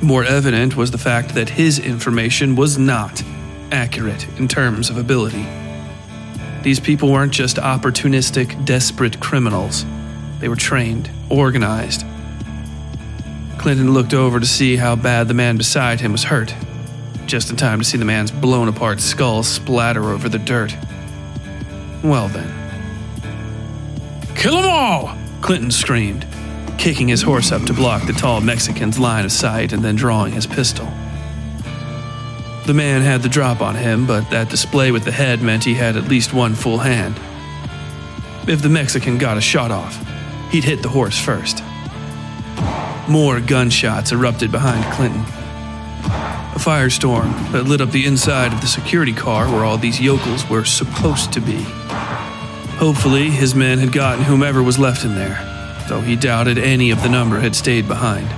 More 0.00 0.24
evident 0.24 0.76
was 0.76 0.90
the 0.90 0.98
fact 0.98 1.34
that 1.34 1.50
his 1.50 1.78
information 1.78 2.56
was 2.56 2.78
not 2.78 3.22
accurate 3.70 4.26
in 4.38 4.48
terms 4.48 4.88
of 4.88 4.96
ability. 4.96 5.46
These 6.62 6.80
people 6.80 7.12
weren't 7.12 7.32
just 7.32 7.58
opportunistic, 7.58 8.64
desperate 8.64 9.20
criminals. 9.20 9.84
They 10.40 10.48
were 10.48 10.56
trained, 10.56 11.10
organized. 11.28 12.04
Clinton 13.66 13.92
looked 13.92 14.14
over 14.14 14.38
to 14.38 14.46
see 14.46 14.76
how 14.76 14.94
bad 14.94 15.26
the 15.26 15.34
man 15.34 15.56
beside 15.56 15.98
him 15.98 16.12
was 16.12 16.22
hurt, 16.22 16.54
just 17.26 17.50
in 17.50 17.56
time 17.56 17.80
to 17.80 17.84
see 17.84 17.98
the 17.98 18.04
man's 18.04 18.30
blown 18.30 18.68
apart 18.68 19.00
skull 19.00 19.42
splatter 19.42 20.10
over 20.10 20.28
the 20.28 20.38
dirt. 20.38 20.72
Well 22.04 22.28
then. 22.28 22.48
Kill 24.36 24.62
them 24.62 24.70
all! 24.70 25.18
Clinton 25.40 25.72
screamed, 25.72 26.24
kicking 26.78 27.08
his 27.08 27.22
horse 27.22 27.50
up 27.50 27.64
to 27.64 27.72
block 27.72 28.06
the 28.06 28.12
tall 28.12 28.40
Mexican's 28.40 29.00
line 29.00 29.24
of 29.24 29.32
sight 29.32 29.72
and 29.72 29.84
then 29.84 29.96
drawing 29.96 30.32
his 30.32 30.46
pistol. 30.46 30.86
The 32.66 32.72
man 32.72 33.02
had 33.02 33.20
the 33.22 33.28
drop 33.28 33.60
on 33.60 33.74
him, 33.74 34.06
but 34.06 34.30
that 34.30 34.48
display 34.48 34.92
with 34.92 35.02
the 35.02 35.10
head 35.10 35.42
meant 35.42 35.64
he 35.64 35.74
had 35.74 35.96
at 35.96 36.06
least 36.06 36.32
one 36.32 36.54
full 36.54 36.78
hand. 36.78 37.16
If 38.48 38.62
the 38.62 38.68
Mexican 38.68 39.18
got 39.18 39.36
a 39.36 39.40
shot 39.40 39.72
off, 39.72 39.98
he'd 40.52 40.62
hit 40.62 40.82
the 40.82 40.88
horse 40.88 41.18
first. 41.18 41.64
More 43.08 43.40
gunshots 43.40 44.10
erupted 44.10 44.50
behind 44.50 44.84
Clinton. 44.94 45.20
A 45.20 46.58
firestorm 46.58 47.52
that 47.52 47.64
lit 47.64 47.80
up 47.80 47.92
the 47.92 48.04
inside 48.04 48.52
of 48.52 48.60
the 48.60 48.66
security 48.66 49.12
car 49.12 49.46
where 49.46 49.64
all 49.64 49.78
these 49.78 50.00
yokels 50.00 50.48
were 50.50 50.64
supposed 50.64 51.32
to 51.34 51.40
be. 51.40 51.62
Hopefully, 52.78 53.30
his 53.30 53.54
men 53.54 53.78
had 53.78 53.92
gotten 53.92 54.24
whomever 54.24 54.60
was 54.62 54.78
left 54.78 55.04
in 55.04 55.14
there, 55.14 55.38
though 55.88 56.00
he 56.00 56.16
doubted 56.16 56.58
any 56.58 56.90
of 56.90 57.02
the 57.02 57.08
number 57.08 57.38
had 57.38 57.54
stayed 57.54 57.86
behind. 57.86 58.28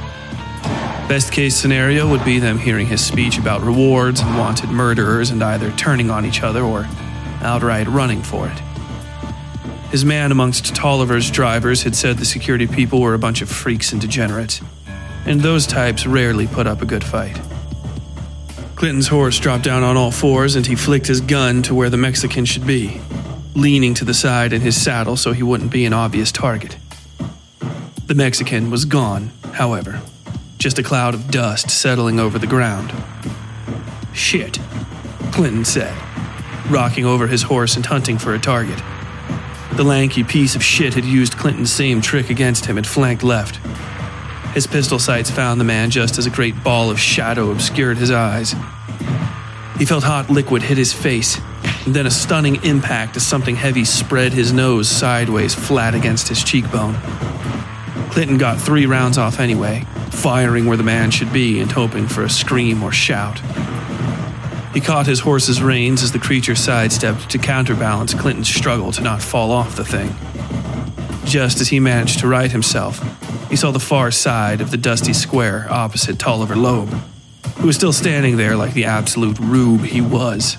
Best 1.09 1.33
case 1.33 1.57
scenario 1.57 2.07
would 2.07 2.23
be 2.23 2.39
them 2.39 2.59
hearing 2.59 2.87
his 2.87 3.05
speech 3.05 3.39
about 3.39 3.63
rewards 3.63 4.21
and 4.21 4.37
wanted 4.37 4.69
murderers 4.69 5.31
and 5.31 5.43
either 5.43 5.73
turning 5.73 6.11
on 6.11 6.27
each 6.27 6.43
other 6.43 6.63
or 6.63 6.87
outright 7.41 7.89
running 7.89 8.21
for 8.21 8.47
it. 8.47 8.68
His 9.91 10.05
man 10.05 10.31
amongst 10.31 10.75
Tolliver's 10.75 11.31
drivers 11.31 11.83
had 11.83 11.97
said 11.97 12.19
the 12.19 12.27
security 12.27 12.67
people 12.67 13.01
were 13.01 13.15
a 13.15 13.19
bunch 13.19 13.41
of 13.41 13.49
freaks 13.49 13.91
and 13.93 14.01
degenerates, 14.01 14.61
and 15.25 15.41
those 15.41 15.67
types 15.67 16.07
rarely 16.07 16.47
put 16.47 16.67
up 16.67 16.83
a 16.83 16.87
good 16.87 17.03
fight. 17.03 17.41
Clinton's 18.77 19.09
horse 19.09 19.39
dropped 19.39 19.65
down 19.65 19.83
on 19.83 19.97
all 19.97 20.11
fours 20.11 20.57
and 20.57 20.67
he 20.67 20.77
flicked 20.77 21.07
his 21.07 21.21
gun 21.23 21.63
to 21.63 21.75
where 21.75 21.91
the 21.91 21.97
Mexican 21.97 22.45
should 22.45 22.67
be, 22.67 23.01
leaning 23.55 23.95
to 23.95 24.05
the 24.05 24.15
side 24.15 24.53
in 24.53 24.61
his 24.61 24.81
saddle 24.81 25.17
so 25.17 25.33
he 25.33 25.43
wouldn't 25.43 25.73
be 25.73 25.87
an 25.87 25.95
obvious 25.95 26.31
target. 26.31 26.77
The 28.07 28.15
Mexican 28.15 28.71
was 28.71 28.85
gone, 28.85 29.33
however, 29.55 30.01
just 30.59 30.79
a 30.79 30.83
cloud 30.83 31.15
of 31.15 31.31
dust 31.31 31.71
settling 31.71 32.21
over 32.21 32.39
the 32.39 32.47
ground. 32.47 32.93
Shit, 34.13 34.61
Clinton 35.33 35.65
said, 35.65 35.97
rocking 36.71 37.07
over 37.07 37.27
his 37.27 37.43
horse 37.43 37.75
and 37.75 37.87
hunting 37.87 38.19
for 38.19 38.35
a 38.35 38.39
target. 38.39 38.81
The 39.79 39.85
lanky 39.85 40.25
piece 40.25 40.57
of 40.57 40.65
shit 40.65 40.95
had 40.95 41.05
used 41.05 41.37
Clinton's 41.37 41.71
same 41.71 42.01
trick 42.01 42.31
against 42.31 42.67
him 42.67 42.79
and 42.79 42.85
flanked 42.85 43.23
left. 43.23 43.65
His 44.53 44.67
pistol 44.67 44.99
sights 44.99 45.31
found 45.31 45.61
the 45.61 45.65
man 45.65 45.91
just 45.91 46.19
as 46.19 46.27
a 46.27 46.31
great 46.31 46.65
ball 46.65 46.91
of 46.91 46.99
shadow 46.99 47.53
obscured 47.53 47.97
his 47.97 48.11
eyes. 48.11 48.57
He 49.79 49.85
felt 49.85 50.03
hot 50.03 50.31
liquid 50.31 50.63
hit 50.63 50.79
his 50.79 50.93
face, 50.93 51.39
and 51.87 51.95
then 51.95 52.09
a 52.09 52.11
stunning 52.11 52.57
impact 52.65 53.15
as 53.15 53.25
something 53.25 53.55
heavy 53.55 53.85
spread 53.85 54.33
his 54.33 54.53
nose 54.53 54.89
sideways 54.89 55.55
flat 55.55 55.95
against 55.95 56.27
his 56.27 56.43
cheekbone. 56.43 56.97
Clinton 58.11 58.37
got 58.37 58.61
three 58.61 58.87
rounds 58.87 59.17
off 59.17 59.39
anyway, 59.39 59.87
firing 60.11 60.67
where 60.67 60.77
the 60.77 60.83
man 60.83 61.13
should 61.13 61.33
be 61.33 61.61
and 61.61 61.71
hoping 61.71 62.09
for 62.09 62.25
a 62.25 62.29
scream 62.29 62.83
or 62.83 62.91
shout. 62.91 63.41
He 64.79 64.85
caught 64.85 65.07
his 65.09 65.19
horse's 65.19 65.61
reins 65.61 66.05
as 66.05 66.13
the 66.13 66.21
creature 66.21 66.55
sidestepped 66.55 67.31
to 67.31 67.39
counterbalance 67.39 68.15
Clinton's 68.15 68.49
struggle 68.49 68.93
to 68.93 69.03
not 69.03 69.21
fall 69.21 69.51
off 69.51 69.75
the 69.75 69.85
thing. 69.85 70.15
Just 71.25 71.61
as 71.61 71.67
he 71.67 71.81
managed 71.81 72.21
to 72.21 72.29
right 72.29 72.53
himself, 72.53 73.01
he 73.51 73.57
saw 73.57 73.73
the 73.73 73.81
far 73.81 74.13
side 74.13 74.61
of 74.61 74.71
the 74.71 74.77
dusty 74.77 75.13
square 75.13 75.67
opposite 75.69 76.21
Tolliver 76.21 76.55
Loeb, 76.55 76.91
who 77.57 77.67
was 77.67 77.75
still 77.75 77.93
standing 77.93 78.37
there 78.37 78.55
like 78.55 78.73
the 78.73 78.85
absolute 78.85 79.41
rube 79.41 79.81
he 79.81 80.01
was. 80.01 80.57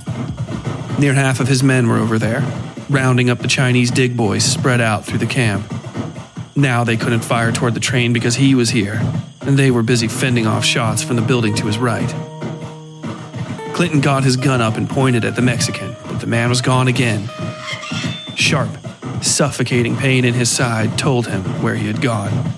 Near 0.99 1.13
half 1.13 1.39
of 1.39 1.47
his 1.47 1.63
men 1.63 1.87
were 1.87 1.97
over 1.97 2.19
there, 2.19 2.41
rounding 2.89 3.29
up 3.29 3.39
the 3.39 3.47
Chinese 3.47 3.89
dig 3.89 4.17
boys 4.17 4.43
spread 4.43 4.81
out 4.81 5.05
through 5.05 5.19
the 5.19 5.27
camp. 5.27 5.65
Now 6.57 6.83
they 6.83 6.97
couldn't 6.97 7.21
fire 7.21 7.53
toward 7.53 7.73
the 7.73 7.79
train 7.79 8.11
because 8.11 8.35
he 8.35 8.53
was 8.53 8.71
here, 8.71 8.99
and 9.43 9.57
they 9.57 9.71
were 9.71 9.81
busy 9.81 10.09
fending 10.09 10.45
off 10.45 10.65
shots 10.65 11.01
from 11.01 11.15
the 11.15 11.21
building 11.21 11.55
to 11.55 11.67
his 11.67 11.77
right. 11.77 12.13
Clinton 13.79 14.01
got 14.01 14.25
his 14.25 14.35
gun 14.35 14.59
up 14.59 14.75
and 14.75 14.89
pointed 14.89 15.23
at 15.23 15.37
the 15.37 15.41
Mexican, 15.41 15.95
but 16.05 16.19
the 16.19 16.27
man 16.27 16.49
was 16.49 16.59
gone 16.59 16.89
again. 16.89 17.29
Sharp, 18.35 18.69
suffocating 19.21 19.95
pain 19.95 20.25
in 20.25 20.33
his 20.33 20.51
side 20.51 20.97
told 20.97 21.27
him 21.27 21.43
where 21.63 21.75
he 21.75 21.87
had 21.87 22.01
gone. 22.01 22.51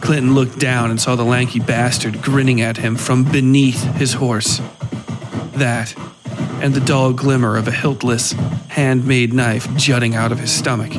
Clinton 0.00 0.34
looked 0.34 0.58
down 0.58 0.90
and 0.90 0.98
saw 0.98 1.14
the 1.14 1.26
lanky 1.26 1.60
bastard 1.60 2.22
grinning 2.22 2.62
at 2.62 2.78
him 2.78 2.96
from 2.96 3.30
beneath 3.30 3.84
his 3.96 4.14
horse. 4.14 4.62
That, 5.56 5.94
and 6.62 6.72
the 6.72 6.80
dull 6.80 7.12
glimmer 7.12 7.58
of 7.58 7.68
a 7.68 7.70
hiltless, 7.70 8.32
handmade 8.68 9.34
knife 9.34 9.68
jutting 9.76 10.14
out 10.14 10.32
of 10.32 10.38
his 10.38 10.50
stomach. 10.50 10.94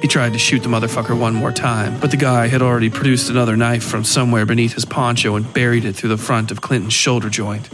He 0.00 0.08
tried 0.08 0.32
to 0.32 0.38
shoot 0.38 0.62
the 0.62 0.70
motherfucker 0.70 1.20
one 1.20 1.34
more 1.34 1.52
time, 1.52 2.00
but 2.00 2.10
the 2.10 2.16
guy 2.16 2.48
had 2.48 2.62
already 2.62 2.88
produced 2.88 3.28
another 3.28 3.58
knife 3.58 3.84
from 3.84 4.04
somewhere 4.04 4.46
beneath 4.46 4.72
his 4.72 4.86
poncho 4.86 5.36
and 5.36 5.52
buried 5.52 5.84
it 5.84 5.96
through 5.96 6.08
the 6.08 6.16
front 6.16 6.50
of 6.50 6.62
Clinton's 6.62 6.94
shoulder 6.94 7.28
joint. 7.28 7.68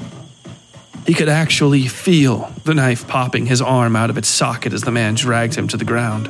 He 1.07 1.15
could 1.15 1.29
actually 1.29 1.87
feel 1.87 2.51
the 2.65 2.75
knife 2.75 3.07
popping 3.07 3.47
his 3.47 3.63
arm 3.63 3.95
out 3.95 4.11
of 4.11 4.19
its 4.19 4.29
socket 4.29 4.73
as 4.73 4.83
the 4.83 4.91
man 4.91 5.15
dragged 5.15 5.55
him 5.55 5.69
to 5.69 5.77
the 5.77 5.85
ground. 5.85 6.27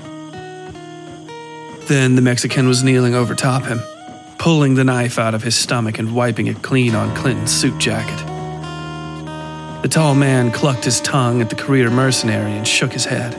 Then 1.87 2.14
the 2.14 2.22
Mexican 2.22 2.68
was 2.68 2.85
kneeling 2.85 3.14
over 3.14 3.35
top 3.35 3.64
him, 3.64 3.81
pulling 4.39 4.74
the 4.74 4.85
knife 4.85 5.18
out 5.18 5.35
of 5.35 5.43
his 5.43 5.57
stomach 5.57 5.99
and 5.99 6.14
wiping 6.14 6.47
it 6.47 6.62
clean 6.62 6.95
on 6.95 7.14
Clinton's 7.16 7.53
suit 7.53 7.79
jacket. 7.79 8.22
The 9.83 9.89
tall 9.89 10.14
man 10.14 10.51
clucked 10.51 10.85
his 10.85 11.01
tongue 11.01 11.41
at 11.41 11.49
the 11.49 11.57
career 11.57 11.89
mercenary 11.91 12.53
and 12.53 12.66
shook 12.66 12.93
his 12.93 13.05
head. 13.05 13.35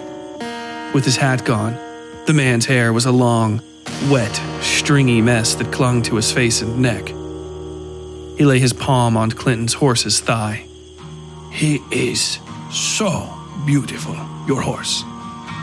With 0.93 1.05
his 1.05 1.17
hat 1.17 1.45
gone, 1.45 1.77
the 2.25 2.33
man's 2.33 2.65
hair 2.65 2.93
was 2.93 3.05
a 3.05 3.11
long, 3.11 3.61
wet, 4.09 4.33
stringy 4.61 5.21
mess 5.21 5.55
that 5.55 5.71
clung 5.71 6.01
to 6.03 6.15
his 6.15 6.31
face 6.31 6.61
and 6.61 6.79
neck. 6.79 7.09
He 8.37 8.45
lay 8.45 8.59
his 8.59 8.73
palm 8.73 9.17
on 9.17 9.31
Clinton's 9.31 9.73
horse's 9.73 10.19
thigh. 10.19 10.66
He 11.51 11.83
is 11.91 12.39
so 12.71 13.33
beautiful, 13.65 14.15
your 14.47 14.61
horse, 14.61 15.03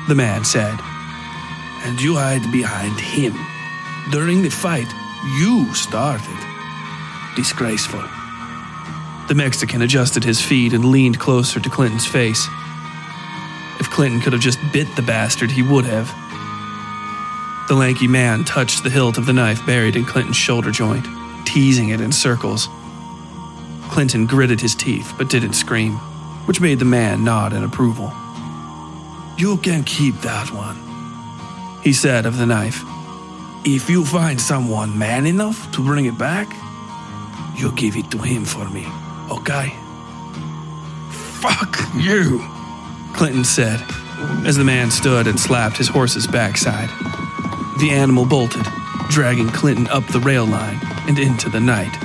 the 0.09 0.15
man 0.15 0.45
said. 0.45 0.79
And 1.85 2.01
you 2.01 2.17
hide 2.17 2.51
behind 2.51 2.99
him. 2.99 3.35
During 4.11 4.43
the 4.43 4.51
fight, 4.51 4.89
you 5.39 5.73
started. 5.75 6.39
Disgraceful. 7.37 8.03
The 9.29 9.35
Mexican 9.35 9.83
adjusted 9.83 10.25
his 10.25 10.41
feet 10.41 10.73
and 10.73 10.85
leaned 10.85 11.19
closer 11.19 11.61
to 11.61 11.71
Clinton's 11.71 12.07
face. 12.07 12.47
If 13.81 13.91
Clinton 13.91 14.21
could 14.21 14.33
have 14.33 14.43
just 14.43 14.59
bit 14.73 14.87
the 14.97 15.03
bastard, 15.03 15.51
he 15.51 15.63
would 15.63 15.85
have. 15.87 16.09
The 17.69 17.75
lanky 17.75 18.07
man 18.07 18.45
touched 18.45 18.85
the 18.85 18.91
hilt 18.91 19.17
of 19.17 19.25
the 19.25 19.33
knife 19.33 19.65
buried 19.65 19.97
in 19.97 20.05
Clinton's 20.05 20.37
shoulder 20.37 20.71
joint, 20.71 21.07
teasing 21.47 21.89
it 21.89 22.01
in 22.01 22.13
circles. 22.13 22.69
Clinton 23.95 24.27
gritted 24.27 24.61
his 24.61 24.75
teeth 24.75 25.15
but 25.17 25.31
didn't 25.31 25.53
scream, 25.53 25.93
which 26.47 26.61
made 26.61 26.81
the 26.81 26.85
man 26.85 27.23
nod 27.23 27.53
in 27.53 27.63
approval. 27.63 28.13
You 29.39 29.57
can 29.59 29.85
keep 29.85 30.17
that 30.23 30.51
one, 30.51 30.75
he 31.81 31.93
said 31.93 32.27
of 32.27 32.37
the 32.37 32.45
knife. 32.45 32.83
If 33.65 33.89
you 33.89 34.05
find 34.05 34.41
someone 34.41 34.99
man 34.99 35.27
enough 35.27 35.71
to 35.71 35.81
bring 35.81 36.07
it 36.07 36.19
back, 36.19 36.49
you 37.57 37.71
give 37.71 37.95
it 37.95 38.11
to 38.11 38.19
him 38.19 38.45
for 38.45 38.69
me, 38.69 38.85
okay? 39.31 39.73
Fuck 41.41 41.79
you, 41.95 42.45
Clinton 43.13 43.45
said, 43.45 43.81
as 44.45 44.57
the 44.57 44.65
man 44.65 44.91
stood 44.91 45.29
and 45.29 45.39
slapped 45.39 45.77
his 45.77 45.87
horse's 45.87 46.27
backside. 46.27 46.89
The 47.79 47.91
animal 47.93 48.27
bolted, 48.27 48.67
dragging 49.09 49.51
Clinton 49.51 49.87
up 49.87 50.05
the 50.09 50.19
rail 50.19 50.47
line 50.47 50.81
and 51.07 51.17
into 51.17 51.49
the 51.49 51.61
night. 51.61 51.97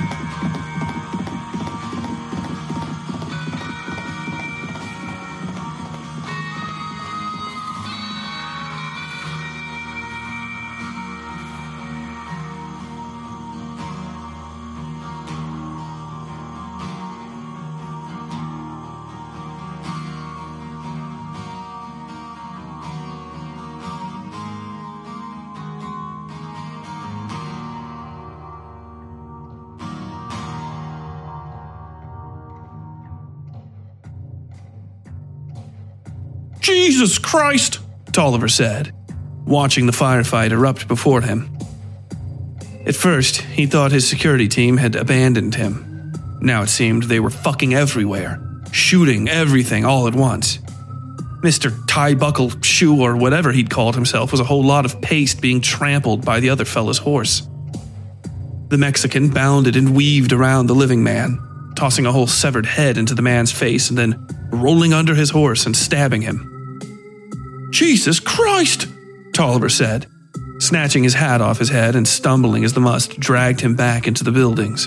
Jesus 37.00 37.18
Christ, 37.18 37.78
Tolliver 38.12 38.46
said, 38.46 38.92
watching 39.46 39.86
the 39.86 39.92
firefight 39.92 40.50
erupt 40.50 40.86
before 40.86 41.22
him. 41.22 41.48
At 42.84 42.94
first, 42.94 43.40
he 43.40 43.64
thought 43.64 43.90
his 43.90 44.06
security 44.06 44.48
team 44.48 44.76
had 44.76 44.96
abandoned 44.96 45.54
him. 45.54 46.12
Now 46.42 46.60
it 46.60 46.68
seemed 46.68 47.04
they 47.04 47.18
were 47.18 47.30
fucking 47.30 47.72
everywhere, 47.72 48.38
shooting 48.70 49.30
everything 49.30 49.86
all 49.86 50.08
at 50.08 50.14
once. 50.14 50.58
Mr. 51.42 51.74
Tie 51.88 52.16
Buckle 52.16 52.50
Shoe, 52.60 53.00
or 53.00 53.16
whatever 53.16 53.50
he'd 53.50 53.70
called 53.70 53.94
himself, 53.94 54.30
was 54.30 54.40
a 54.40 54.44
whole 54.44 54.62
lot 54.62 54.84
of 54.84 55.00
paste 55.00 55.40
being 55.40 55.62
trampled 55.62 56.22
by 56.22 56.38
the 56.38 56.50
other 56.50 56.66
fellow's 56.66 56.98
horse. 56.98 57.48
The 58.68 58.76
Mexican 58.76 59.30
bounded 59.30 59.74
and 59.74 59.96
weaved 59.96 60.34
around 60.34 60.66
the 60.66 60.74
living 60.74 61.02
man, 61.02 61.72
tossing 61.76 62.04
a 62.04 62.12
whole 62.12 62.26
severed 62.26 62.66
head 62.66 62.98
into 62.98 63.14
the 63.14 63.22
man's 63.22 63.52
face 63.52 63.88
and 63.88 63.96
then 63.96 64.26
rolling 64.50 64.92
under 64.92 65.14
his 65.14 65.30
horse 65.30 65.64
and 65.64 65.74
stabbing 65.74 66.20
him. 66.20 66.49
Jesus 67.70 68.20
Christ, 68.20 68.88
Tolliver 69.32 69.68
said, 69.68 70.06
snatching 70.58 71.02
his 71.02 71.14
hat 71.14 71.40
off 71.40 71.58
his 71.58 71.70
head 71.70 71.96
and 71.96 72.06
stumbling 72.06 72.64
as 72.64 72.74
the 72.74 72.80
must 72.80 73.18
dragged 73.18 73.60
him 73.60 73.74
back 73.74 74.06
into 74.06 74.24
the 74.24 74.32
buildings. 74.32 74.86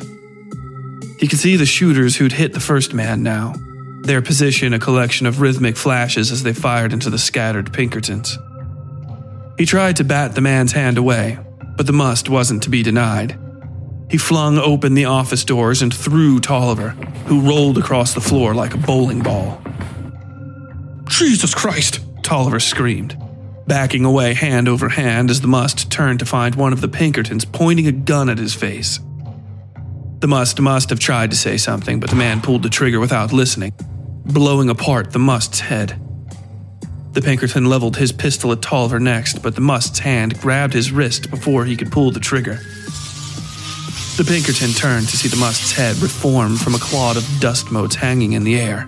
He 1.19 1.27
could 1.27 1.39
see 1.39 1.55
the 1.55 1.65
shooters 1.65 2.17
who'd 2.17 2.33
hit 2.33 2.53
the 2.53 2.59
first 2.59 2.93
man 2.93 3.23
now, 3.23 3.55
their 4.01 4.21
position 4.21 4.73
a 4.73 4.79
collection 4.79 5.25
of 5.25 5.39
rhythmic 5.39 5.77
flashes 5.77 6.31
as 6.31 6.43
they 6.43 6.53
fired 6.53 6.93
into 6.93 7.09
the 7.09 7.17
scattered 7.17 7.71
Pinkertons. 7.71 8.37
He 9.57 9.65
tried 9.65 9.95
to 9.97 10.03
bat 10.03 10.35
the 10.35 10.41
man's 10.41 10.73
hand 10.73 10.97
away, 10.97 11.39
but 11.77 11.87
the 11.87 11.93
must 11.93 12.27
wasn't 12.27 12.63
to 12.63 12.69
be 12.69 12.83
denied. 12.83 13.39
He 14.09 14.17
flung 14.17 14.59
open 14.59 14.93
the 14.93 15.05
office 15.05 15.43
doors 15.43 15.81
and 15.81 15.93
threw 15.93 16.39
Tolliver, 16.39 16.89
who 17.27 17.41
rolled 17.41 17.77
across 17.77 18.13
the 18.13 18.21
floor 18.21 18.53
like 18.53 18.73
a 18.73 18.77
bowling 18.77 19.21
ball. 19.21 19.61
Jesus 21.07 21.55
Christ! 21.55 22.01
Tolliver 22.23 22.59
screamed, 22.59 23.17
backing 23.67 24.05
away 24.05 24.33
hand 24.33 24.67
over 24.67 24.89
hand 24.89 25.29
as 25.29 25.41
the 25.41 25.47
must 25.47 25.91
turned 25.91 26.19
to 26.19 26.25
find 26.25 26.55
one 26.55 26.73
of 26.73 26.81
the 26.81 26.87
Pinkertons 26.87 27.45
pointing 27.45 27.87
a 27.87 27.91
gun 27.91 28.29
at 28.29 28.37
his 28.37 28.55
face. 28.55 28.99
The 30.19 30.27
must 30.27 30.59
must 30.61 30.89
have 30.89 30.99
tried 30.99 31.31
to 31.31 31.37
say 31.37 31.57
something, 31.57 31.99
but 31.99 32.09
the 32.09 32.15
man 32.15 32.41
pulled 32.41 32.63
the 32.63 32.69
trigger 32.69 32.99
without 32.99 33.33
listening, 33.33 33.73
blowing 34.25 34.69
apart 34.69 35.11
the 35.11 35.19
must's 35.19 35.59
head. 35.59 35.99
The 37.11 37.21
Pinkerton 37.21 37.65
leveled 37.65 37.97
his 37.97 38.11
pistol 38.11 38.51
at 38.53 38.61
Tolliver 38.61 38.99
next, 38.99 39.43
but 39.43 39.53
the 39.53 39.61
must's 39.61 39.99
hand 39.99 40.39
grabbed 40.39 40.73
his 40.73 40.91
wrist 40.91 41.29
before 41.29 41.65
he 41.65 41.75
could 41.75 41.91
pull 41.91 42.09
the 42.09 42.19
trigger. 42.19 42.55
The 44.15 44.25
Pinkerton 44.25 44.71
turned 44.71 45.09
to 45.09 45.17
see 45.17 45.27
the 45.27 45.35
must's 45.35 45.73
head 45.73 45.97
reform 45.97 46.55
from 46.55 46.73
a 46.73 46.79
clod 46.79 47.17
of 47.17 47.27
dust 47.39 47.71
motes 47.71 47.95
hanging 47.95 48.33
in 48.33 48.43
the 48.43 48.59
air. 48.59 48.87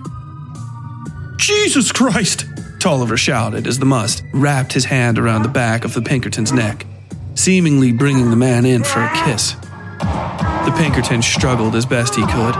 Jesus 1.36 1.92
Christ! 1.92 2.46
Tolliver 2.86 3.16
shouted 3.16 3.66
as 3.66 3.80
the 3.80 3.84
must 3.84 4.22
wrapped 4.32 4.72
his 4.72 4.84
hand 4.84 5.18
around 5.18 5.42
the 5.42 5.48
back 5.48 5.84
of 5.84 5.92
the 5.92 6.00
Pinkerton's 6.00 6.52
neck, 6.52 6.86
seemingly 7.34 7.90
bringing 7.90 8.30
the 8.30 8.36
man 8.36 8.64
in 8.64 8.84
for 8.84 9.02
a 9.02 9.24
kiss. 9.24 9.54
The 9.54 10.72
Pinkerton 10.78 11.20
struggled 11.20 11.74
as 11.74 11.84
best 11.84 12.14
he 12.14 12.24
could, 12.24 12.54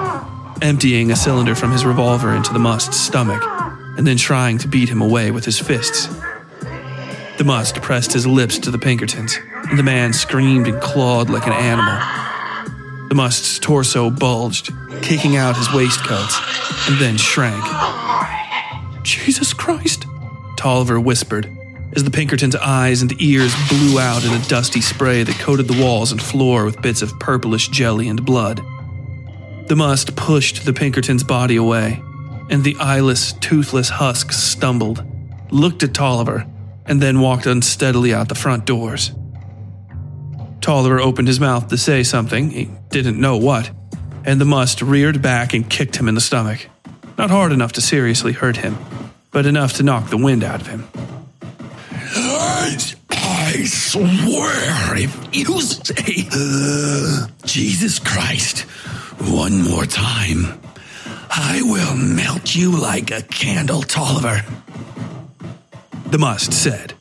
emptying 0.63 1.13
a 1.13 1.17
cylinder 1.17 1.55
from 1.55 1.71
his 1.71 1.85
revolver 1.85 2.35
into 2.35 2.53
the 2.53 2.59
must's 2.59 2.97
stomach, 2.97 3.41
and 3.97 4.05
then 4.05 4.17
trying 4.17 4.59
to 4.59 4.67
beat 4.67 4.89
him 4.89 5.01
away 5.01 5.31
with 5.31 5.45
his 5.45 5.61
fists. 5.61 6.09
The 7.39 7.45
must 7.45 7.81
pressed 7.81 8.13
his 8.13 8.27
lips 8.27 8.59
to 8.59 8.73
the 8.73 8.79
Pinkerton's, 8.79 9.39
and 9.71 9.79
the 9.79 9.85
man 9.85 10.13
screamed 10.13 10.67
and 10.67 10.83
clawed 10.83 11.31
like 11.31 11.47
an 11.47 11.53
animal. 11.53 13.09
The 13.09 13.15
must's 13.15 13.61
torso 13.61 14.11
bulged, 14.11 14.73
kicking 15.03 15.37
out 15.37 15.57
his 15.57 15.73
waistcoats, 15.73 16.37
and 16.89 17.01
then 17.01 17.17
shrank. 17.17 17.65
Jesus 19.05 19.55
Christ, 19.55 20.06
Tolliver 20.57 20.99
whispered, 20.99 21.51
as 21.95 22.05
the 22.05 22.11
Pinkerton's 22.11 22.57
eyes 22.57 23.03
and 23.03 23.21
ears 23.21 23.55
blew 23.69 23.99
out 23.99 24.25
in 24.25 24.33
a 24.33 24.45
dusty 24.49 24.81
spray 24.81 25.23
that 25.23 25.39
coated 25.39 25.69
the 25.69 25.83
walls 25.83 26.13
and 26.13 26.21
floor 26.21 26.65
with 26.65 26.83
bits 26.83 27.03
of 27.03 27.19
purplish 27.19 27.69
jelly 27.69 28.09
and 28.09 28.25
blood. 28.25 28.65
The 29.67 29.77
must 29.77 30.17
pushed 30.17 30.65
the 30.65 30.73
Pinkerton's 30.73 31.25
body 31.25 31.57
away, 31.57 32.03
and 32.51 32.63
the 32.63 32.77
eyeless, 32.79 33.33
toothless 33.35 33.89
husk 33.89 34.33
stumbled, 34.33 35.05
looked 35.51 35.83
at 35.83 35.95
Tolliver, 35.95 36.47
and 36.85 37.01
then 37.01 37.21
walked 37.21 37.47
unsteadily 37.47 38.15
out 38.15 38.29
the 38.29 38.35
front 38.35 38.65
doors. 38.65 39.13
Tolliver 40.61 41.01
opened 41.01 41.29
his 41.29 41.41
mouth 41.41 41.69
to 41.69 41.79
say 41.79 42.03
something, 42.03 42.51
he 42.51 42.71
didn't 42.91 43.21
know 43.21 43.37
what, 43.37 43.71
and 44.25 44.41
the 44.41 44.45
must 44.45 44.83
reared 44.83 45.23
back 45.23 45.55
and 45.55 45.69
kicked 45.69 45.97
him 45.97 46.09
in 46.09 46.15
the 46.15 46.21
stomach. 46.21 46.69
Not 47.19 47.31
hard 47.31 47.53
enough 47.53 47.73
to 47.73 47.81
seriously 47.81 48.33
hurt 48.33 48.59
him, 48.59 48.77
but 49.37 49.45
enough 49.45 49.75
to 49.75 49.83
knock 49.83 50.09
the 50.09 50.17
wind 50.17 50.43
out 50.43 50.63
of 50.63 50.67
him. 50.67 50.89
I 53.11 53.65
swear, 53.67 54.97
if 54.97 55.37
you 55.37 55.61
say 55.61 56.27
uh, 56.33 57.27
Jesus 57.45 57.99
Christ 57.99 58.61
one 59.21 59.61
more 59.61 59.85
time, 59.85 60.59
I 61.29 61.61
will 61.63 61.95
melt 61.95 62.57
you 62.57 62.81
like 62.81 63.11
a 63.11 63.21
candle, 63.21 63.83
Tolliver. 63.83 64.41
The 66.07 66.17
must 66.17 66.55
said, 66.55 66.95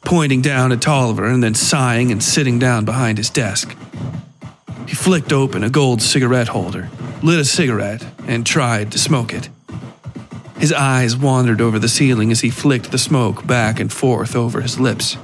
pointing 0.00 0.40
down 0.40 0.72
at 0.72 0.80
Tolliver 0.80 1.26
and 1.26 1.44
then 1.44 1.54
sighing 1.54 2.10
and 2.10 2.22
sitting 2.22 2.58
down 2.58 2.86
behind 2.86 3.18
his 3.18 3.28
desk. 3.28 3.76
He 4.88 4.94
flicked 4.94 5.30
open 5.30 5.62
a 5.62 5.68
gold 5.68 6.00
cigarette 6.00 6.48
holder, 6.48 6.88
lit 7.22 7.38
a 7.38 7.44
cigarette, 7.44 8.02
and 8.26 8.46
tried 8.46 8.92
to 8.92 8.98
smoke 8.98 9.34
it. 9.34 9.50
His 10.62 10.72
eyes 10.72 11.16
wandered 11.16 11.60
over 11.60 11.80
the 11.80 11.88
ceiling 11.88 12.30
as 12.30 12.42
he 12.42 12.48
flicked 12.48 12.92
the 12.92 12.98
smoke 12.98 13.44
back 13.44 13.80
and 13.80 13.92
forth 13.92 14.36
over 14.36 14.60
his 14.60 14.78
lips. 14.78 15.16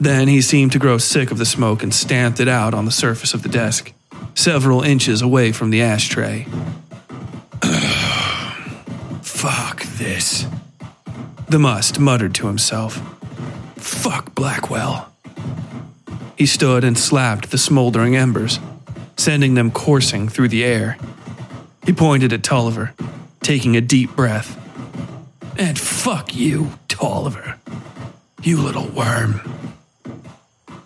Then 0.00 0.28
he 0.28 0.40
seemed 0.40 0.72
to 0.72 0.78
grow 0.78 0.96
sick 0.96 1.30
of 1.30 1.36
the 1.36 1.44
smoke 1.44 1.82
and 1.82 1.92
stamped 1.92 2.40
it 2.40 2.48
out 2.48 2.72
on 2.72 2.86
the 2.86 2.90
surface 2.90 3.34
of 3.34 3.42
the 3.42 3.50
desk, 3.50 3.92
several 4.34 4.80
inches 4.80 5.20
away 5.20 5.52
from 5.52 5.68
the 5.68 5.82
ashtray. 5.82 6.44
Fuck 9.20 9.82
this. 9.98 10.46
The 11.50 11.58
must 11.58 12.00
muttered 12.00 12.34
to 12.36 12.46
himself. 12.46 13.02
Fuck 13.76 14.34
Blackwell. 14.34 15.12
He 16.34 16.46
stood 16.46 16.82
and 16.82 16.96
slapped 16.96 17.50
the 17.50 17.58
smoldering 17.58 18.16
embers, 18.16 18.58
sending 19.18 19.52
them 19.52 19.70
coursing 19.70 20.30
through 20.30 20.48
the 20.48 20.64
air. 20.64 20.96
He 21.84 21.92
pointed 21.92 22.32
at 22.32 22.42
Tolliver, 22.42 22.94
taking 23.40 23.76
a 23.76 23.80
deep 23.80 24.14
breath. 24.14 24.56
And 25.58 25.78
fuck 25.78 26.34
you, 26.34 26.72
Tolliver. 26.88 27.56
You 28.42 28.58
little 28.58 28.86
worm. 28.88 29.40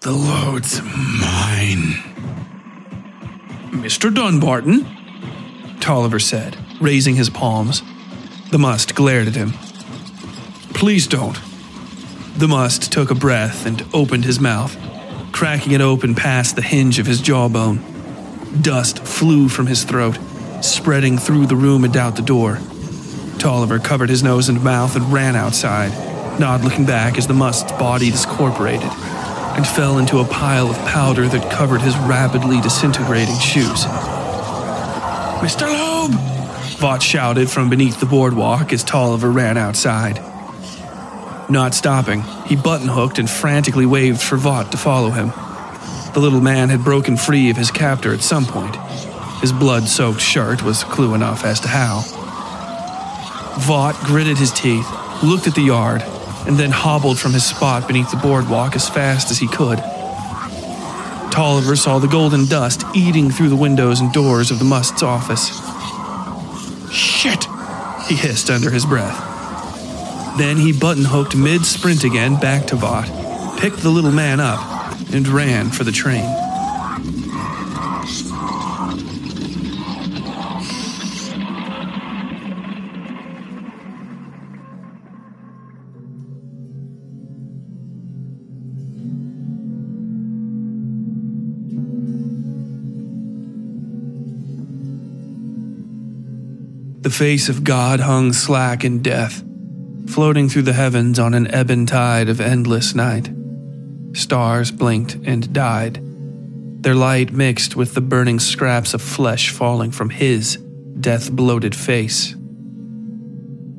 The 0.01 0.13
load's 0.13 0.81
mine. 0.83 1.95
Mr. 3.71 4.15
Dunbarton, 4.15 4.87
Tolliver 5.81 6.19
said, 6.19 6.57
raising 6.81 7.17
his 7.17 7.31
palms. 7.31 7.83
The 8.51 8.59
must 8.59 8.95
glared 8.95 9.29
at 9.29 9.35
him. 9.35 9.53
Please 10.75 11.07
don't. 11.07 11.39
The 12.37 12.49
must 12.49 12.91
took 12.91 13.11
a 13.11 13.15
breath 13.15 13.67
and 13.67 13.85
opened 13.93 14.25
his 14.25 14.41
mouth, 14.41 14.77
cracking 15.33 15.73
it 15.73 15.81
open 15.81 16.15
past 16.15 16.57
the 16.57 16.63
hinge 16.63 16.99
of 16.99 17.07
his 17.07 17.21
jawbone. 17.21 17.81
Dust 18.61 19.01
flew 19.01 19.49
from 19.49 19.67
his 19.67 19.85
throat, 19.85 20.19
spreading 20.65 21.19
through 21.19 21.47
the 21.47 21.57
room 21.57 21.85
and 21.85 21.97
out 21.97 22.17
the 22.17 22.23
door. 22.23 22.59
Tolliver 23.39 23.79
covered 23.79 24.09
his 24.09 24.23
nose 24.23 24.49
and 24.49 24.63
mouth 24.63 24.97
and 24.97 25.13
ran 25.13 25.37
outside, 25.37 25.91
not 26.39 26.63
looking 26.63 26.87
back 26.87 27.19
as 27.19 27.27
the 27.27 27.35
must's 27.35 27.73
body 27.73 28.11
discorporated 28.11 28.89
and 29.57 29.67
fell 29.67 29.99
into 29.99 30.19
a 30.19 30.25
pile 30.25 30.71
of 30.71 30.79
powder 30.87 31.29
that 31.29 31.53
covered 31.53 31.81
his 31.81 31.97
rapidly 31.99 32.61
disintegrating 32.61 33.39
shoes. 33.39 33.85
Mr. 35.43 35.63
Loeb! 35.63 36.13
Vought 36.79 37.03
shouted 37.03 37.51
from 37.51 37.69
beneath 37.69 38.01
the 38.01 38.07
boardwalk 38.07 38.73
as 38.73 38.83
Tolliver 38.83 39.31
ran 39.31 39.57
outside. 39.57 40.21
Not 41.51 41.75
stopping, 41.75 42.23
he 42.47 42.57
button 42.57 42.89
hooked 42.89 43.19
and 43.19 43.29
frantically 43.29 43.87
waved 43.87 44.23
for 44.23 44.37
Vought 44.37 44.73
to 44.73 44.79
follow 44.79 45.11
him. 45.11 45.33
The 46.15 46.21
little 46.21 46.41
man 46.41 46.71
had 46.71 46.83
broken 46.85 47.17
free 47.17 47.51
of 47.51 47.57
his 47.57 47.71
captor 47.71 48.13
at 48.15 48.23
some 48.23 48.47
point. 48.47 48.77
His 49.43 49.53
blood 49.53 49.88
soaked 49.88 50.20
shirt 50.20 50.62
was 50.62 50.84
clue 50.84 51.14
enough 51.14 51.45
as 51.45 51.59
to 51.61 51.68
how. 51.68 52.03
Vought 53.59 53.97
gritted 54.05 54.38
his 54.38 54.53
teeth, 54.53 54.86
looked 55.22 55.49
at 55.49 55.57
the 55.57 55.62
yard, 55.62 56.03
and 56.47 56.57
then 56.57 56.70
hobbled 56.70 57.18
from 57.18 57.32
his 57.32 57.45
spot 57.45 57.88
beneath 57.88 58.11
the 58.11 58.16
boardwalk 58.16 58.76
as 58.76 58.88
fast 58.88 59.32
as 59.32 59.38
he 59.38 59.49
could. 59.49 59.78
Tolliver 61.32 61.74
saw 61.74 61.99
the 61.99 62.07
golden 62.07 62.47
dust 62.47 62.84
eating 62.95 63.30
through 63.30 63.49
the 63.49 63.57
windows 63.57 64.01
and 64.01 64.12
doors 64.12 64.53
of 64.53 64.61
the 64.61 64.64
Must's 64.64 65.03
office. 65.03 65.49
Shit! 66.93 67.47
He 68.09 68.14
hissed 68.14 68.49
under 68.49 68.70
his 68.70 68.86
breath. 68.86 69.18
Then 70.38 70.57
he 70.57 70.72
button 70.72 71.05
hooked 71.05 71.36
mid 71.36 71.66
sprint 71.66 72.05
again 72.05 72.36
back 72.36 72.66
to 72.68 72.76
Vought, 72.76 73.09
picked 73.59 73.78
the 73.78 73.90
little 73.90 74.12
man 74.12 74.38
up, 74.38 74.61
and 75.12 75.26
ran 75.26 75.70
for 75.70 75.82
the 75.82 75.93
train. 75.93 76.41
Face 97.13 97.49
of 97.49 97.63
God 97.63 98.01
hung 98.01 98.33
slack 98.33 98.85
in 98.85 99.03
death, 99.03 99.43
floating 100.09 100.49
through 100.49 100.63
the 100.63 100.73
heavens 100.73 101.19
on 101.19 101.35
an 101.35 101.47
ebon 101.55 101.87
tide 101.87 102.29
of 102.29 102.41
endless 102.41 102.95
night. 102.95 103.31
Stars 104.15 104.71
blinked 104.71 105.17
and 105.25 105.53
died, 105.53 106.01
their 106.83 106.95
light 106.95 107.31
mixed 107.33 107.77
with 107.77 107.95
the 107.95 108.01
burning 108.01 108.41
scraps 108.41 108.95
of 108.95 109.03
flesh 109.03 109.51
falling 109.51 109.91
from 109.91 110.11
his 110.11 110.57
death 111.01 111.31
bloated 111.31 111.75
face. 111.75 112.35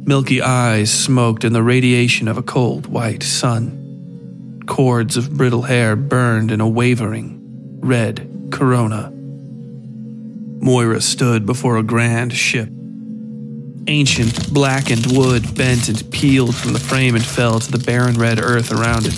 Milky 0.05 0.41
eyes 0.41 0.93
smoked 0.93 1.43
in 1.43 1.53
the 1.53 1.63
radiation 1.63 2.27
of 2.27 2.37
a 2.37 2.43
cold 2.43 2.87
white 2.87 3.23
sun. 3.23 4.61
Cords 4.67 5.17
of 5.17 5.35
brittle 5.35 5.63
hair 5.63 5.95
burned 5.95 6.51
in 6.51 6.61
a 6.61 6.67
wavering, 6.67 7.79
red 7.81 8.49
corona. 8.51 9.11
Moira 10.61 11.01
stood 11.01 11.45
before 11.45 11.77
a 11.77 11.83
grand 11.83 12.33
ship 12.33 12.69
Ancient, 13.87 14.53
blackened 14.53 15.07
wood 15.11 15.55
bent 15.55 15.89
and 15.89 16.09
peeled 16.09 16.55
from 16.55 16.71
the 16.71 16.79
frame 16.79 17.15
and 17.15 17.25
fell 17.25 17.59
to 17.59 17.69
the 17.69 17.83
barren 17.83 18.15
red 18.15 18.39
earth 18.39 18.71
around 18.71 19.05
it. 19.05 19.17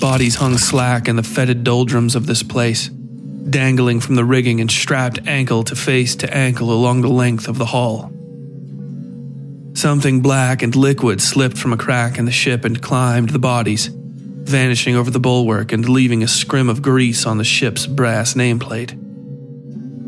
Bodies 0.00 0.36
hung 0.36 0.56
slack 0.56 1.08
in 1.08 1.16
the 1.16 1.22
fetid 1.22 1.62
doldrums 1.62 2.14
of 2.14 2.26
this 2.26 2.42
place, 2.42 2.88
dangling 2.88 4.00
from 4.00 4.14
the 4.14 4.24
rigging 4.24 4.62
and 4.62 4.70
strapped 4.70 5.26
ankle 5.26 5.62
to 5.64 5.76
face 5.76 6.16
to 6.16 6.34
ankle 6.34 6.72
along 6.72 7.02
the 7.02 7.08
length 7.08 7.48
of 7.48 7.58
the 7.58 7.66
hull. 7.66 8.10
Something 9.74 10.22
black 10.22 10.62
and 10.62 10.74
liquid 10.74 11.20
slipped 11.20 11.58
from 11.58 11.74
a 11.74 11.76
crack 11.76 12.16
in 12.18 12.24
the 12.24 12.32
ship 12.32 12.64
and 12.64 12.80
climbed 12.80 13.28
the 13.30 13.38
bodies, 13.38 13.90
vanishing 13.92 14.96
over 14.96 15.10
the 15.10 15.20
bulwark 15.20 15.70
and 15.70 15.86
leaving 15.86 16.22
a 16.22 16.28
scrim 16.28 16.70
of 16.70 16.80
grease 16.80 17.26
on 17.26 17.36
the 17.36 17.44
ship's 17.44 17.86
brass 17.86 18.32
nameplate. 18.32 18.94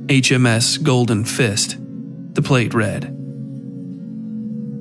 HMS 0.06 0.82
Golden 0.82 1.26
Fist 1.26 1.76
the 2.38 2.42
plate 2.42 2.72
read. 2.72 3.02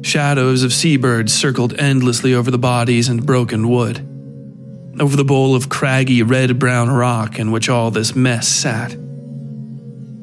Shadows 0.05 0.61
of 0.61 0.71
seabirds 0.71 1.33
circled 1.33 1.73
endlessly 1.79 2.35
over 2.35 2.51
the 2.51 2.59
bodies 2.59 3.09
and 3.09 3.25
broken 3.25 3.67
wood, 3.67 3.97
over 4.99 5.17
the 5.17 5.23
bowl 5.23 5.55
of 5.55 5.67
craggy 5.67 6.21
red 6.21 6.59
brown 6.59 6.87
rock 6.91 7.39
in 7.39 7.51
which 7.51 7.67
all 7.67 7.89
this 7.89 8.15
mess 8.15 8.47
sat. 8.47 8.95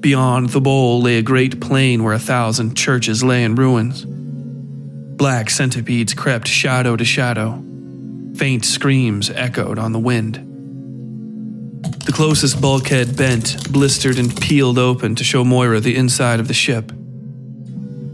Beyond 0.01 0.51
the 0.51 0.61
bowl 0.61 1.03
lay 1.03 1.19
a 1.19 1.23
great 1.23 1.61
plain 1.61 2.05
where 2.05 2.13
a 2.13 2.21
thousand 2.21 2.77
churches 2.77 3.25
lay 3.25 3.43
in 3.43 3.57
ruins. 3.57 4.05
Black 4.07 5.51
centipedes 5.51 6.15
crept 6.15 6.47
shadow 6.47 6.95
to 6.95 7.05
shadow. 7.05 7.61
Faint 8.37 8.65
screams 8.65 9.29
echoed 9.29 9.81
on 9.81 9.91
the 9.91 9.99
wind. 9.99 10.37
The 12.07 12.13
closest 12.13 12.61
bulkhead 12.61 13.17
bent, 13.17 13.73
blistered, 13.73 14.21
and 14.21 14.41
peeled 14.41 14.79
open 14.79 15.17
to 15.17 15.25
show 15.25 15.43
Moira 15.43 15.81
the 15.81 15.97
inside 15.97 16.39
of 16.39 16.47
the 16.47 16.55
ship. 16.55 16.93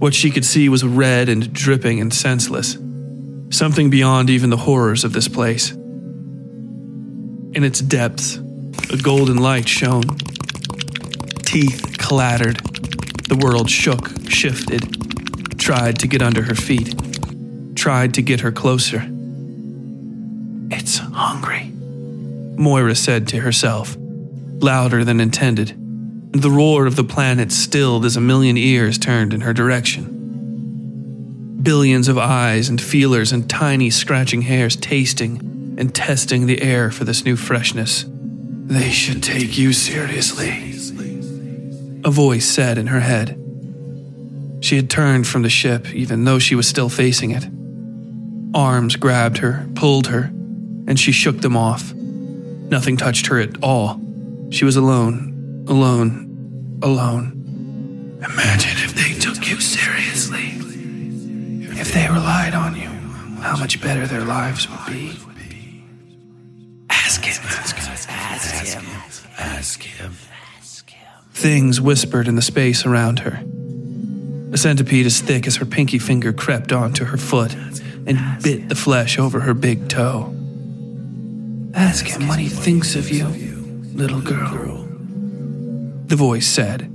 What 0.00 0.14
she 0.14 0.30
could 0.30 0.46
see 0.46 0.70
was 0.70 0.82
red 0.82 1.28
and 1.28 1.52
dripping 1.52 2.00
and 2.00 2.12
senseless, 2.12 2.78
something 3.50 3.90
beyond 3.90 4.30
even 4.30 4.48
the 4.48 4.56
horrors 4.56 5.04
of 5.04 5.12
this 5.12 5.28
place. 5.28 5.72
In 5.72 7.64
its 7.64 7.80
depths, 7.80 8.36
a 8.90 8.96
golden 8.96 9.36
light 9.36 9.68
shone. 9.68 10.16
Teeth 11.44 11.96
clattered. 11.98 12.56
The 13.28 13.38
world 13.42 13.68
shook, 13.68 14.10
shifted, 14.26 15.58
tried 15.60 15.98
to 15.98 16.08
get 16.08 16.22
under 16.22 16.44
her 16.44 16.54
feet, 16.54 16.94
tried 17.76 18.14
to 18.14 18.22
get 18.22 18.40
her 18.40 18.52
closer. 18.52 19.02
It's 20.70 20.96
hungry, 20.96 21.72
Moira 22.56 22.94
said 22.94 23.28
to 23.28 23.40
herself, 23.40 23.98
louder 23.98 25.04
than 25.04 25.20
intended 25.20 25.76
and 26.32 26.42
the 26.42 26.50
roar 26.50 26.86
of 26.86 26.96
the 26.96 27.04
planet 27.04 27.50
stilled 27.52 28.04
as 28.04 28.16
a 28.16 28.20
million 28.20 28.56
ears 28.56 28.98
turned 28.98 29.34
in 29.34 29.40
her 29.42 29.52
direction. 29.52 30.16
Billions 31.62 32.08
of 32.08 32.16
eyes 32.18 32.68
and 32.68 32.80
feelers 32.80 33.32
and 33.32 33.50
tiny 33.50 33.90
scratching 33.90 34.42
hairs 34.42 34.76
tasting 34.76 35.76
and 35.78 35.94
testing 35.94 36.46
the 36.46 36.62
air 36.62 36.90
for 36.90 37.04
this 37.04 37.24
new 37.24 37.36
freshness. 37.36 38.04
They 38.08 38.90
should 38.90 39.22
take 39.22 39.58
you 39.58 39.72
seriously, 39.72 40.74
a 42.04 42.10
voice 42.10 42.46
said 42.46 42.78
in 42.78 42.86
her 42.88 43.00
head. 43.00 43.36
She 44.60 44.76
had 44.76 44.88
turned 44.88 45.26
from 45.26 45.42
the 45.42 45.50
ship, 45.50 45.92
even 45.94 46.24
though 46.24 46.38
she 46.38 46.54
was 46.54 46.68
still 46.68 46.88
facing 46.88 47.30
it. 47.30 47.46
Arms 48.54 48.96
grabbed 48.96 49.38
her, 49.38 49.66
pulled 49.74 50.06
her, 50.08 50.24
and 50.86 50.98
she 50.98 51.12
shook 51.12 51.40
them 51.40 51.56
off. 51.56 51.92
Nothing 51.94 52.96
touched 52.96 53.26
her 53.28 53.38
at 53.40 53.62
all. 53.62 54.00
She 54.50 54.64
was 54.64 54.76
alone, 54.76 55.29
alone, 55.70 56.78
alone. 56.82 58.18
Imagine 58.18 58.72
if 58.84 58.94
they 58.94 59.18
took 59.18 59.48
you 59.48 59.60
seriously. 59.60 60.56
If 61.80 61.94
they 61.94 62.08
relied 62.08 62.54
on 62.54 62.74
you. 62.76 62.88
how 63.40 63.56
much 63.56 63.80
better 63.80 64.06
their 64.06 64.24
lives 64.24 64.68
would 64.68 64.86
be. 64.86 65.12
Ask 66.90 67.24
him. 67.24 67.42
Ask 68.08 68.72
him. 68.74 68.84
Ask 69.38 69.82
him. 69.82 70.12
Things 71.32 71.80
whispered 71.80 72.28
in 72.28 72.34
the 72.34 72.42
space 72.42 72.84
around 72.84 73.20
her. 73.20 73.42
A 74.52 74.58
centipede 74.58 75.06
as 75.06 75.20
thick 75.20 75.46
as 75.46 75.56
her 75.56 75.64
pinky 75.64 75.98
finger 75.98 76.32
crept 76.32 76.72
onto 76.72 77.04
her 77.04 77.16
foot 77.16 77.54
and 78.06 78.18
bit 78.42 78.68
the 78.68 78.74
flesh 78.74 79.18
over 79.18 79.40
her 79.40 79.54
big 79.54 79.88
toe. 79.88 80.34
Ask 81.72 82.06
him 82.06 82.26
what 82.28 82.38
he 82.40 82.48
thinks 82.48 82.96
of 82.96 83.08
you, 83.08 83.26
little 83.94 84.20
girl. 84.20 84.79
The 86.10 86.16
voice 86.16 86.48
said. 86.48 86.90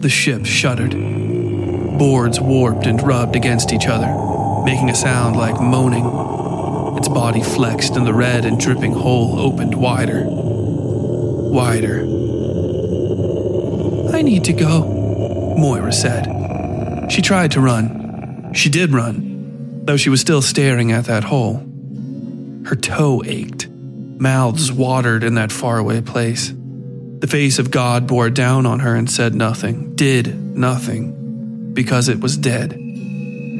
The 0.00 0.08
ship 0.08 0.46
shuddered. 0.46 0.92
Boards 1.98 2.40
warped 2.40 2.86
and 2.86 3.02
rubbed 3.02 3.34
against 3.34 3.72
each 3.72 3.88
other, 3.88 4.06
making 4.64 4.88
a 4.88 4.94
sound 4.94 5.34
like 5.34 5.60
moaning. 5.60 6.06
Its 6.96 7.08
body 7.08 7.42
flexed 7.42 7.96
and 7.96 8.06
the 8.06 8.14
red 8.14 8.44
and 8.44 8.60
dripping 8.60 8.92
hole 8.92 9.40
opened 9.40 9.74
wider. 9.74 10.26
Wider. 10.28 12.02
I 14.16 14.22
need 14.22 14.44
to 14.44 14.52
go, 14.52 14.84
Moira 15.58 15.92
said. 15.92 17.10
She 17.10 17.20
tried 17.20 17.50
to 17.50 17.60
run. 17.60 18.52
She 18.54 18.70
did 18.70 18.92
run, 18.92 19.86
though 19.86 19.96
she 19.96 20.10
was 20.10 20.20
still 20.20 20.40
staring 20.40 20.92
at 20.92 21.06
that 21.06 21.24
hole. 21.24 21.66
Her 22.66 22.76
toe 22.76 23.24
ached. 23.26 23.66
Mouths 23.66 24.70
watered 24.70 25.24
in 25.24 25.34
that 25.34 25.50
faraway 25.50 26.00
place. 26.00 26.54
The 27.24 27.30
face 27.30 27.58
of 27.58 27.70
God 27.70 28.06
bore 28.06 28.28
down 28.28 28.66
on 28.66 28.80
her 28.80 28.94
and 28.94 29.10
said 29.10 29.34
nothing, 29.34 29.96
did 29.96 30.54
nothing, 30.54 31.72
because 31.72 32.10
it 32.10 32.20
was 32.20 32.36
dead. 32.36 32.72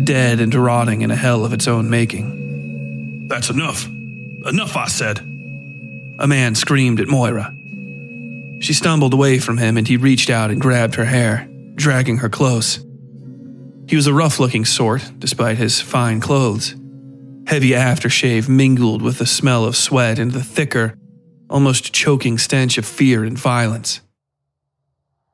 Dead 0.04 0.38
and 0.38 0.54
rotting 0.54 1.00
in 1.00 1.10
a 1.10 1.16
hell 1.16 1.46
of 1.46 1.54
its 1.54 1.66
own 1.66 1.88
making. 1.88 3.26
That's 3.26 3.48
enough. 3.48 3.86
Enough, 3.86 4.76
I 4.76 4.88
said. 4.88 5.20
A 5.20 6.26
man 6.26 6.54
screamed 6.54 7.00
at 7.00 7.08
Moira. 7.08 7.54
She 8.60 8.74
stumbled 8.74 9.14
away 9.14 9.38
from 9.38 9.56
him 9.56 9.78
and 9.78 9.88
he 9.88 9.96
reached 9.96 10.28
out 10.28 10.50
and 10.50 10.60
grabbed 10.60 10.96
her 10.96 11.06
hair, 11.06 11.48
dragging 11.74 12.18
her 12.18 12.28
close. 12.28 12.84
He 13.88 13.96
was 13.96 14.06
a 14.06 14.12
rough 14.12 14.38
looking 14.38 14.66
sort, 14.66 15.10
despite 15.18 15.56
his 15.56 15.80
fine 15.80 16.20
clothes. 16.20 16.74
Heavy 17.46 17.70
aftershave 17.70 18.46
mingled 18.46 19.00
with 19.00 19.16
the 19.16 19.24
smell 19.24 19.64
of 19.64 19.74
sweat 19.74 20.18
and 20.18 20.32
the 20.32 20.44
thicker, 20.44 20.98
almost 21.54 21.92
choking 21.92 22.36
stench 22.36 22.78
of 22.78 22.84
fear 22.84 23.22
and 23.22 23.38
violence. 23.38 24.00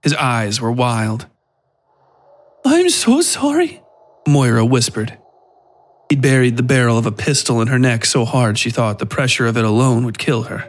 His 0.02 0.12
eyes 0.12 0.60
were 0.60 0.70
wild. 0.70 1.26
I'm 2.62 2.90
so 2.90 3.22
sorry, 3.22 3.82
Moira 4.28 4.66
whispered. 4.66 5.16
He'd 6.10 6.20
buried 6.20 6.58
the 6.58 6.62
barrel 6.62 6.98
of 6.98 7.06
a 7.06 7.10
pistol 7.10 7.62
in 7.62 7.68
her 7.68 7.78
neck 7.78 8.04
so 8.04 8.26
hard 8.26 8.58
she 8.58 8.68
thought 8.68 8.98
the 8.98 9.06
pressure 9.06 9.46
of 9.46 9.56
it 9.56 9.64
alone 9.64 10.04
would 10.04 10.18
kill 10.18 10.42
her. 10.42 10.68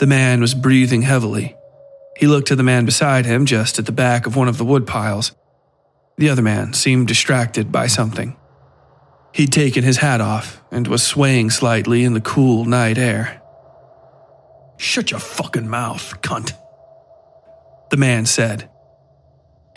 The 0.00 0.08
man 0.08 0.40
was 0.40 0.54
breathing 0.54 1.02
heavily. 1.02 1.54
He 2.16 2.26
looked 2.26 2.48
to 2.48 2.56
the 2.56 2.64
man 2.64 2.84
beside 2.84 3.24
him, 3.24 3.46
just 3.46 3.78
at 3.78 3.86
the 3.86 3.92
back 3.92 4.26
of 4.26 4.34
one 4.34 4.48
of 4.48 4.58
the 4.58 4.64
wood 4.64 4.84
piles. 4.84 5.30
The 6.18 6.28
other 6.28 6.42
man 6.42 6.72
seemed 6.72 7.06
distracted 7.06 7.70
by 7.70 7.86
something. 7.86 8.36
He'd 9.32 9.52
taken 9.52 9.84
his 9.84 9.98
hat 9.98 10.20
off 10.20 10.60
and 10.72 10.88
was 10.88 11.04
swaying 11.04 11.50
slightly 11.50 12.02
in 12.02 12.14
the 12.14 12.20
cool 12.20 12.64
night 12.64 12.98
air. 12.98 13.41
Shut 14.82 15.12
your 15.12 15.20
fucking 15.20 15.68
mouth, 15.68 16.20
cunt. 16.22 16.54
The 17.90 17.96
man 17.96 18.26
said. 18.26 18.68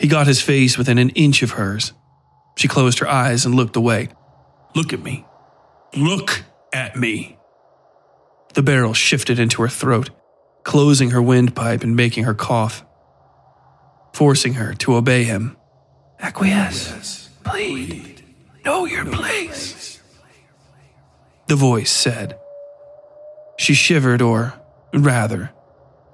He 0.00 0.08
got 0.08 0.26
his 0.26 0.42
face 0.42 0.76
within 0.76 0.98
an 0.98 1.10
inch 1.10 1.44
of 1.44 1.52
hers. 1.52 1.92
She 2.56 2.66
closed 2.66 2.98
her 2.98 3.08
eyes 3.08 3.46
and 3.46 3.54
looked 3.54 3.76
away. 3.76 4.08
Look 4.74 4.92
at 4.92 5.04
me. 5.04 5.24
Look 5.96 6.42
at 6.72 6.96
me. 6.96 7.38
The 8.54 8.64
barrel 8.64 8.94
shifted 8.94 9.38
into 9.38 9.62
her 9.62 9.68
throat, 9.68 10.10
closing 10.64 11.10
her 11.10 11.22
windpipe 11.22 11.84
and 11.84 11.94
making 11.94 12.24
her 12.24 12.34
cough, 12.34 12.84
forcing 14.12 14.54
her 14.54 14.74
to 14.74 14.96
obey 14.96 15.22
him. 15.22 15.56
Acquiesce. 16.18 17.30
Plead. 17.44 18.24
Know 18.64 18.86
your 18.86 19.04
place. 19.04 20.00
The 21.46 21.54
voice 21.54 21.92
said. 21.92 22.36
She 23.56 23.72
shivered, 23.72 24.20
or 24.20 24.54
rather, 25.04 25.50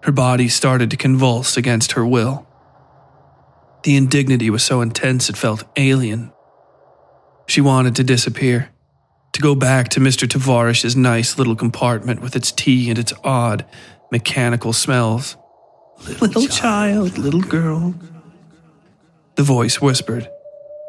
her 0.03 0.13
body 0.13 0.49
started 0.49 0.91
to 0.91 0.97
convulse 0.97 1.57
against 1.57 1.93
her 1.93 2.05
will. 2.05 2.47
The 3.85 3.97
indignity 3.97 4.51
was 4.51 4.63
so 4.63 4.81
intense 4.81 5.29
it 5.29 5.37
felt 5.37 5.65
alien. 5.77 6.33
She 7.47 7.61
wanted 7.61 7.97
to 7.97 8.05
disappear, 8.05 8.71
to 9.33 9.41
go 9.41 9.55
back 9.55 9.89
to 9.91 10.01
Mr. 10.01 10.29
Tavarish's 10.29 10.95
nice 10.95 11.39
little 11.39 11.57
compartment 11.57 12.21
with 12.21 12.37
its 12.37 12.53
tea 12.53 12.91
and 12.91 12.99
its 12.99 13.13
odd, 13.25 13.65
mechanical 14.11 14.73
smells. 14.73 15.37
Little, 16.07 16.27
little 16.27 16.47
child, 16.47 17.15
child, 17.15 17.19
little 17.19 17.41
girl. 17.41 17.95
The 19.37 19.43
voice 19.43 19.81
whispered. 19.81 20.29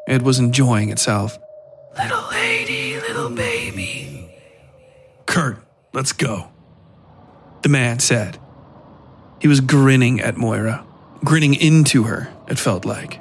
It 0.08 0.22
was 0.22 0.40
enjoying 0.40 0.90
itself. 0.90 1.38
Little 1.98 2.30
lady, 2.32 3.00
little 3.00 3.30
baby. 3.30 4.36
Kurt, 5.26 5.58
let's 5.94 6.12
go. 6.12 6.53
The 7.64 7.70
man 7.70 8.00
said. 8.00 8.38
He 9.40 9.48
was 9.48 9.62
grinning 9.62 10.20
at 10.20 10.38
Moira, 10.38 10.86
grinning 11.24 11.56
into 11.56 12.04
her, 12.04 12.32
it 12.48 12.60
felt 12.60 12.86
like. 12.86 13.20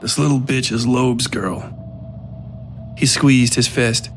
This 0.00 0.18
little 0.18 0.40
bitch 0.40 0.70
is 0.70 0.86
Loeb's 0.86 1.28
girl. 1.28 1.72
He 2.98 3.06
squeezed 3.06 3.54
his 3.54 3.68
fist, 3.68 4.10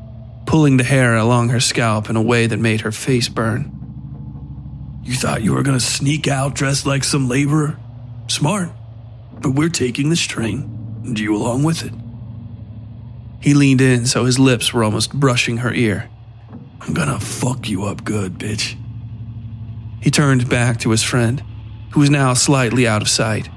pulling 0.46 0.76
the 0.76 0.84
hair 0.84 1.16
along 1.16 1.50
her 1.50 1.60
scalp 1.60 2.10
in 2.10 2.16
a 2.16 2.22
way 2.22 2.46
that 2.46 2.58
made 2.58 2.80
her 2.80 2.92
face 2.92 3.28
burn. 3.28 3.70
You 5.04 5.14
thought 5.14 5.42
you 5.42 5.54
were 5.54 5.62
gonna 5.62 5.80
sneak 5.80 6.26
out 6.26 6.54
dressed 6.54 6.84
like 6.84 7.04
some 7.04 7.28
laborer? 7.28 7.78
Smart. 8.26 8.70
But 9.40 9.54
we're 9.54 9.68
taking 9.68 10.10
this 10.10 10.20
train, 10.20 11.02
and 11.04 11.18
you 11.18 11.36
along 11.36 11.62
with 11.62 11.84
it. 11.84 11.92
He 13.40 13.54
leaned 13.54 13.80
in 13.80 14.06
so 14.06 14.24
his 14.24 14.38
lips 14.38 14.74
were 14.74 14.84
almost 14.84 15.12
brushing 15.12 15.58
her 15.58 15.72
ear. 15.72 16.10
I'm 16.80 16.94
gonna 16.94 17.20
fuck 17.20 17.68
you 17.68 17.84
up 17.84 18.04
good, 18.04 18.34
bitch. 18.34 18.76
He 20.00 20.10
turned 20.10 20.48
back 20.48 20.80
to 20.80 20.90
his 20.90 21.02
friend, 21.02 21.42
who 21.90 22.00
was 22.00 22.10
now 22.10 22.34
slightly 22.34 22.86
out 22.88 23.02
of 23.02 23.08
sight, 23.08 23.48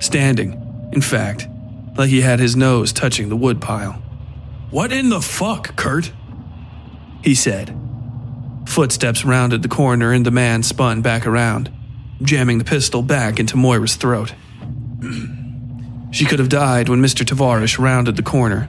standing, 0.00 0.90
in 0.92 1.00
fact, 1.00 1.48
like 1.96 2.10
he 2.10 2.20
had 2.20 2.38
his 2.38 2.56
nose 2.56 2.92
touching 2.92 3.28
the 3.28 3.36
woodpile. 3.36 4.00
What 4.70 4.92
in 4.92 5.08
the 5.08 5.20
fuck, 5.20 5.76
Kurt? 5.76 6.12
He 7.22 7.34
said. 7.34 7.76
Footsteps 8.66 9.24
rounded 9.24 9.62
the 9.62 9.68
corner 9.68 10.12
and 10.12 10.24
the 10.24 10.30
man 10.30 10.62
spun 10.62 11.02
back 11.02 11.26
around, 11.26 11.72
jamming 12.22 12.58
the 12.58 12.64
pistol 12.64 13.02
back 13.02 13.38
into 13.38 13.56
Moira's 13.56 13.96
throat. 13.96 14.34
she 16.10 16.24
could 16.24 16.38
have 16.38 16.48
died 16.48 16.88
when 16.88 17.02
Mr. 17.02 17.24
Tavarish 17.24 17.78
rounded 17.78 18.16
the 18.16 18.22
corner, 18.22 18.68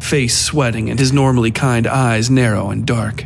face 0.00 0.38
sweating 0.38 0.90
and 0.90 0.98
his 0.98 1.12
normally 1.12 1.50
kind 1.50 1.86
eyes 1.86 2.30
narrow 2.30 2.70
and 2.70 2.86
dark. 2.86 3.24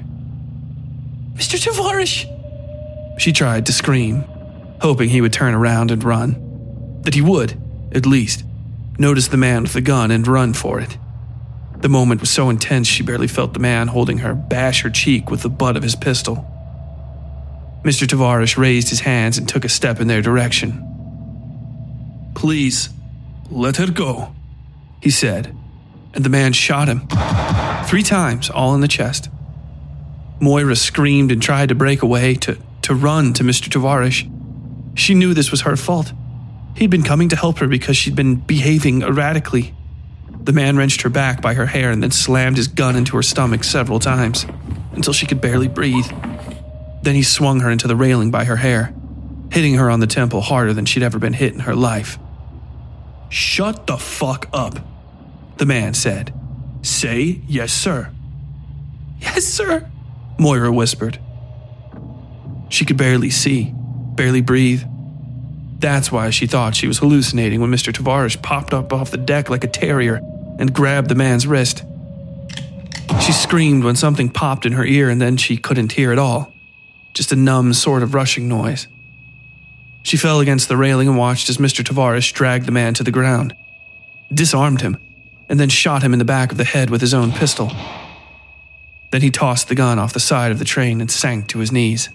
Mr. 1.35 1.59
Tavarish! 1.59 2.27
She 3.17 3.33
tried 3.33 3.67
to 3.67 3.73
scream, 3.73 4.25
hoping 4.81 5.09
he 5.09 5.21
would 5.21 5.33
turn 5.33 5.55
around 5.55 5.91
and 5.91 6.03
run. 6.03 7.01
That 7.03 7.15
he 7.15 7.21
would, 7.21 7.61
at 7.93 8.07
least, 8.07 8.45
notice 8.99 9.29
the 9.29 9.37
man 9.37 9.63
with 9.63 9.73
the 9.73 9.81
gun 9.81 10.11
and 10.11 10.27
run 10.27 10.53
for 10.53 10.81
it. 10.81 10.99
The 11.79 11.89
moment 11.89 12.21
was 12.21 12.31
so 12.31 12.49
intense 12.49 12.87
she 12.87 13.03
barely 13.03 13.29
felt 13.29 13.53
the 13.53 13.61
man 13.61 13.89
holding 13.89 14.19
her 14.19 14.35
bash 14.35 14.83
her 14.83 14.91
cheek 14.91 15.31
with 15.31 15.43
the 15.43 15.51
butt 15.51 15.77
of 15.77 15.83
his 15.83 15.95
pistol. 15.95 16.51
Mr. 17.85 18.07
Tavarish 18.07 18.57
raised 18.57 18.89
his 18.89 19.01
hands 19.01 19.37
and 19.37 19.47
took 19.47 19.65
a 19.65 19.69
step 19.69 20.01
in 20.01 20.07
their 20.07 20.23
direction. 20.23 20.83
Please, 22.35 22.89
let 23.51 23.77
her 23.77 23.91
go, 23.91 24.35
he 25.03 25.11
said, 25.11 25.55
and 26.15 26.25
the 26.25 26.31
man 26.31 26.55
shot 26.55 26.89
him. 26.89 27.07
Three 27.85 28.03
times, 28.03 28.49
all 28.49 28.75
in 28.75 28.81
the 28.81 28.89
chest. 28.89 29.29
Moira 30.41 30.77
screamed 30.77 31.31
and 31.31 31.43
tried 31.43 31.69
to 31.69 31.75
break 31.75 32.03
away, 32.03 32.35
to, 32.37 32.57
to 32.85 32.95
run 32.95 33.33
to 33.33 33.43
Mr. 33.43 33.71
Tavarish. 33.71 34.29
She 34.95 35.15
knew 35.15 35.33
this 35.33 35.51
was 35.51 35.63
her 35.63 35.77
fault. 35.77 36.13
He'd 36.77 36.91
been 36.91 37.03
coming 37.03 37.31
to 37.31 37.37
help 37.37 37.59
her 37.59 37.67
because 37.67 37.97
she'd 37.97 38.15
been 38.15 38.37
behaving 38.37 39.03
erratically. 39.03 39.75
The 40.29 40.53
man 40.53 40.77
wrenched 40.77 41.01
her 41.03 41.09
back 41.09 41.41
by 41.41 41.55
her 41.55 41.65
hair 41.65 41.91
and 41.91 42.03
then 42.03 42.11
slammed 42.11 42.59
his 42.59 42.69
gun 42.69 42.95
into 42.95 43.17
her 43.17 43.23
stomach 43.23 43.65
several 43.65 44.01
times 44.01 44.45
until 44.93 45.15
she 45.15 45.25
could 45.25 45.41
barely 45.41 45.67
breathe. 45.69 46.07
Then 47.03 47.15
he 47.15 47.23
swung 47.23 47.61
her 47.61 47.71
into 47.71 47.89
the 47.89 47.97
railing 47.97 48.31
by 48.31 48.45
her 48.45 48.57
hair, 48.57 48.95
hitting 49.51 49.75
her 49.75 49.89
on 49.89 50.01
the 50.01 50.07
temple 50.07 50.43
harder 50.43 50.75
than 50.75 50.85
she'd 50.85 51.03
ever 51.03 51.19
been 51.19 51.33
hit 51.33 51.55
in 51.55 51.61
her 51.61 51.75
life. 51.75 52.19
Shut 53.31 53.87
the 53.87 53.97
fuck 53.97 54.49
up, 54.53 54.79
the 55.57 55.67
man 55.67 55.95
said. 55.95 56.35
Say 56.83 57.41
yes, 57.49 57.73
sir. 57.73 58.11
Yes, 59.21 59.45
sir, 59.45 59.91
Moira 60.39 60.71
whispered. 60.71 61.19
She 62.75 62.85
could 62.85 62.97
barely 62.97 63.31
see, 63.31 63.73
barely 64.17 64.41
breathe. 64.41 64.83
That's 65.79 66.11
why 66.11 66.31
she 66.31 66.49
thought 66.49 66.75
she 66.75 66.89
was 66.89 66.99
hallucinating 66.99 67.61
when 67.61 67.71
Mr. 67.71 67.93
Tavarish 67.93 68.43
popped 68.43 68.75
up 68.75 68.93
off 68.93 69.13
the 69.13 69.17
deck 69.17 69.49
like 69.49 69.63
a 69.63 69.69
terrier 69.69 70.21
and 70.59 70.75
grabbed 70.75 71.09
the 71.09 71.15
man's 71.15 71.47
wrist. 71.47 71.85
She 73.21 73.31
screamed 73.31 73.85
when 73.85 73.95
something 73.95 74.29
popped 74.29 74.67
in 74.67 74.73
her 74.73 74.85
ear 74.85 75.09
and 75.09 75.23
then 75.23 75.37
she 75.37 75.57
couldn't 75.57 75.93
hear 75.93 76.11
at 76.11 76.19
all. 76.19 76.53
Just 77.13 77.31
a 77.31 77.37
numb 77.37 77.75
sort 77.75 78.03
of 78.03 78.13
rushing 78.13 78.49
noise. 78.49 78.89
She 80.03 80.17
fell 80.17 80.41
against 80.41 80.69
the 80.69 80.77
railing 80.77 81.07
and 81.07 81.17
watched 81.17 81.49
as 81.49 81.59
Mr. 81.59 81.85
Tavares 81.85 82.33
dragged 82.33 82.67
the 82.67 82.73
man 82.73 82.93
to 82.95 83.05
the 83.05 83.13
ground, 83.13 83.55
disarmed 84.33 84.81
him, 84.81 84.97
and 85.49 85.61
then 85.61 85.69
shot 85.69 86.03
him 86.03 86.13
in 86.13 86.19
the 86.19 86.25
back 86.25 86.51
of 86.51 86.59
the 86.59 86.65
head 86.65 86.91
with 86.91 87.03
his 87.03 87.15
own 87.15 87.31
pistol. 87.31 87.71
Then 89.13 89.23
he 89.23 89.31
tossed 89.31 89.69
the 89.69 89.77
gun 89.77 90.01
off 90.01 90.13
the 90.13 90.19
side 90.19 90.51
of 90.51 90.59
the 90.59 90.65
train 90.65 91.01
and 91.01 91.09
sank 91.09 91.47
to 91.51 91.61
his 91.61 91.71
knees. 91.71 92.09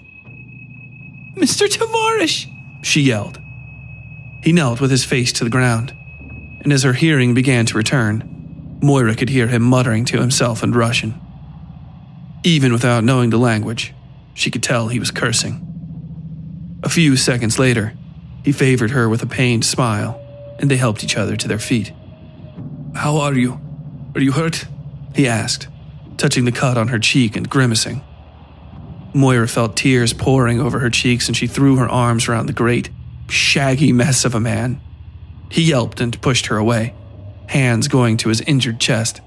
Mr. 1.39 1.67
Tavares! 1.67 2.47
she 2.81 3.01
yelled. 3.01 3.39
He 4.43 4.51
knelt 4.51 4.81
with 4.81 4.91
his 4.91 5.05
face 5.05 5.31
to 5.33 5.43
the 5.43 5.49
ground, 5.49 5.93
and 6.61 6.71
as 6.71 6.83
her 6.83 6.93
hearing 6.93 7.33
began 7.33 7.65
to 7.67 7.77
return, 7.77 8.77
Moira 8.81 9.15
could 9.15 9.29
hear 9.29 9.47
him 9.47 9.61
muttering 9.61 10.05
to 10.05 10.19
himself 10.19 10.63
in 10.63 10.71
Russian. 10.71 11.19
Even 12.43 12.71
without 12.71 13.03
knowing 13.03 13.29
the 13.29 13.37
language, 13.37 13.93
she 14.33 14.49
could 14.49 14.63
tell 14.63 14.87
he 14.87 14.99
was 14.99 15.11
cursing. 15.11 15.65
A 16.83 16.89
few 16.89 17.17
seconds 17.17 17.59
later, 17.59 17.93
he 18.43 18.51
favored 18.51 18.91
her 18.91 19.09
with 19.09 19.21
a 19.21 19.27
pained 19.27 19.65
smile, 19.65 20.19
and 20.59 20.71
they 20.71 20.77
helped 20.77 21.03
each 21.03 21.17
other 21.17 21.35
to 21.35 21.47
their 21.47 21.59
feet. 21.59 21.91
How 22.95 23.17
are 23.17 23.33
you? 23.33 23.59
Are 24.15 24.21
you 24.21 24.31
hurt? 24.31 24.65
He 25.13 25.27
asked, 25.27 25.67
touching 26.17 26.45
the 26.45 26.51
cut 26.51 26.77
on 26.77 26.87
her 26.89 26.99
cheek 26.99 27.35
and 27.35 27.49
grimacing. 27.49 28.01
Moira 29.13 29.47
felt 29.47 29.75
tears 29.75 30.13
pouring 30.13 30.59
over 30.59 30.79
her 30.79 30.89
cheeks 30.89 31.27
and 31.27 31.35
she 31.35 31.47
threw 31.47 31.77
her 31.77 31.89
arms 31.89 32.27
around 32.27 32.45
the 32.45 32.53
great, 32.53 32.89
shaggy 33.27 33.91
mess 33.91 34.25
of 34.25 34.35
a 34.35 34.39
man. 34.39 34.79
He 35.49 35.63
yelped 35.63 35.99
and 35.99 36.21
pushed 36.21 36.47
her 36.47 36.57
away, 36.57 36.93
hands 37.47 37.87
going 37.87 38.17
to 38.17 38.29
his 38.29 38.41
injured 38.41 38.79
chest. 38.79 39.21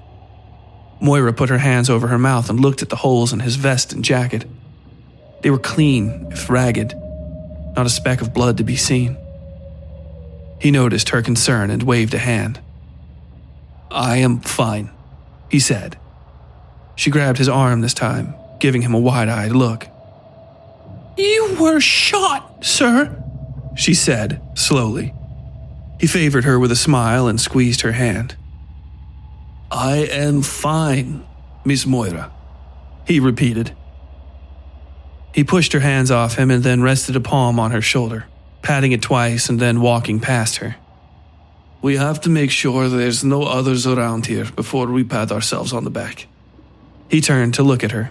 Moira 1.01 1.33
put 1.33 1.49
her 1.49 1.57
hands 1.57 1.89
over 1.89 2.07
her 2.07 2.17
mouth 2.17 2.49
and 2.49 2.59
looked 2.59 2.81
at 2.81 2.89
the 2.89 2.95
holes 2.97 3.33
in 3.33 3.41
his 3.41 3.57
vest 3.57 3.91
and 3.91 4.05
jacket. 4.05 4.45
They 5.41 5.49
were 5.49 5.59
clean, 5.59 6.27
if 6.31 6.49
ragged, 6.49 6.93
not 7.75 7.85
a 7.85 7.89
speck 7.89 8.21
of 8.21 8.33
blood 8.33 8.57
to 8.57 8.63
be 8.63 8.77
seen. 8.77 9.17
He 10.59 10.71
noticed 10.71 11.09
her 11.09 11.21
concern 11.21 11.69
and 11.69 11.83
waved 11.83 12.13
a 12.13 12.19
hand. 12.19 12.61
I 13.91 14.17
am 14.17 14.39
fine, 14.39 14.91
he 15.49 15.59
said. 15.59 15.99
She 16.95 17.11
grabbed 17.11 17.37
his 17.37 17.49
arm 17.49 17.81
this 17.81 17.93
time, 17.93 18.33
giving 18.63 18.81
him 18.81 18.93
a 18.93 18.99
wide 18.99 19.27
eyed 19.27 19.51
look. 19.51 19.89
You 21.17 21.57
were 21.59 21.81
shot, 21.81 22.63
sir, 22.63 23.21
she 23.75 23.93
said, 23.93 24.41
slowly. 24.55 25.13
He 25.99 26.07
favored 26.07 26.45
her 26.45 26.57
with 26.57 26.71
a 26.71 26.77
smile 26.77 27.27
and 27.27 27.41
squeezed 27.41 27.81
her 27.81 27.91
hand. 27.91 28.37
I 29.69 30.07
am 30.09 30.43
fine, 30.43 31.25
Miss 31.65 31.85
Moira, 31.85 32.31
he 33.05 33.19
repeated. 33.19 33.75
He 35.33 35.43
pushed 35.43 35.73
her 35.73 35.81
hands 35.81 36.09
off 36.09 36.35
him 36.35 36.49
and 36.49 36.63
then 36.63 36.81
rested 36.81 37.17
a 37.17 37.19
palm 37.19 37.59
on 37.59 37.71
her 37.71 37.81
shoulder, 37.81 38.27
patting 38.61 38.93
it 38.93 39.01
twice 39.01 39.49
and 39.49 39.59
then 39.59 39.81
walking 39.81 40.21
past 40.21 40.55
her. 40.57 40.77
We 41.81 41.97
have 41.97 42.21
to 42.21 42.29
make 42.29 42.49
sure 42.49 42.87
there's 42.87 43.25
no 43.25 43.43
others 43.43 43.85
around 43.85 44.27
here 44.27 44.45
before 44.45 44.87
we 44.87 45.03
pat 45.03 45.33
ourselves 45.33 45.73
on 45.73 45.83
the 45.83 45.89
back. 45.89 46.27
He 47.09 47.19
turned 47.19 47.55
to 47.55 47.63
look 47.63 47.83
at 47.83 47.91
her. 47.91 48.09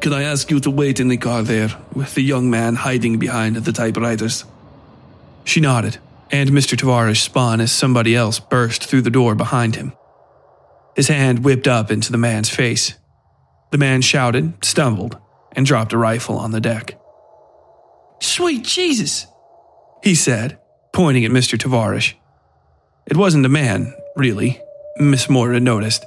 Can 0.00 0.14
I 0.14 0.22
ask 0.22 0.50
you 0.50 0.60
to 0.60 0.70
wait 0.70 0.98
in 0.98 1.08
the 1.08 1.18
car 1.18 1.42
there, 1.42 1.68
with 1.94 2.14
the 2.14 2.22
young 2.22 2.48
man 2.48 2.74
hiding 2.74 3.18
behind 3.18 3.56
the 3.56 3.72
typewriters? 3.72 4.46
She 5.44 5.60
nodded, 5.60 5.98
and 6.30 6.48
Mr. 6.50 6.74
Tavares 6.74 7.18
spun 7.18 7.60
as 7.60 7.70
somebody 7.70 8.16
else 8.16 8.40
burst 8.40 8.84
through 8.84 9.02
the 9.02 9.10
door 9.10 9.34
behind 9.34 9.76
him. 9.76 9.92
His 10.96 11.08
hand 11.08 11.44
whipped 11.44 11.68
up 11.68 11.90
into 11.90 12.12
the 12.12 12.18
man's 12.18 12.48
face. 12.48 12.94
The 13.72 13.78
man 13.78 14.00
shouted, 14.00 14.64
stumbled, 14.64 15.18
and 15.52 15.66
dropped 15.66 15.92
a 15.92 15.98
rifle 15.98 16.38
on 16.38 16.52
the 16.52 16.62
deck. 16.62 16.98
Sweet 18.22 18.64
Jesus, 18.64 19.26
he 20.02 20.14
said, 20.14 20.58
pointing 20.94 21.26
at 21.26 21.30
Mr. 21.30 21.58
Tavares. 21.58 22.14
It 23.06 23.18
wasn't 23.18 23.44
a 23.44 23.50
man, 23.50 23.94
really, 24.16 24.62
Miss 24.98 25.28
Moira 25.28 25.60
noticed, 25.60 26.06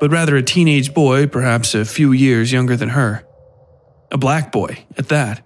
but 0.00 0.10
rather 0.10 0.34
a 0.34 0.42
teenage 0.42 0.92
boy, 0.92 1.28
perhaps 1.28 1.74
a 1.76 1.84
few 1.84 2.10
years 2.10 2.50
younger 2.50 2.76
than 2.76 2.90
her. 2.90 3.24
A 4.10 4.18
black 4.18 4.50
boy, 4.52 4.84
at 4.96 5.08
that. 5.08 5.44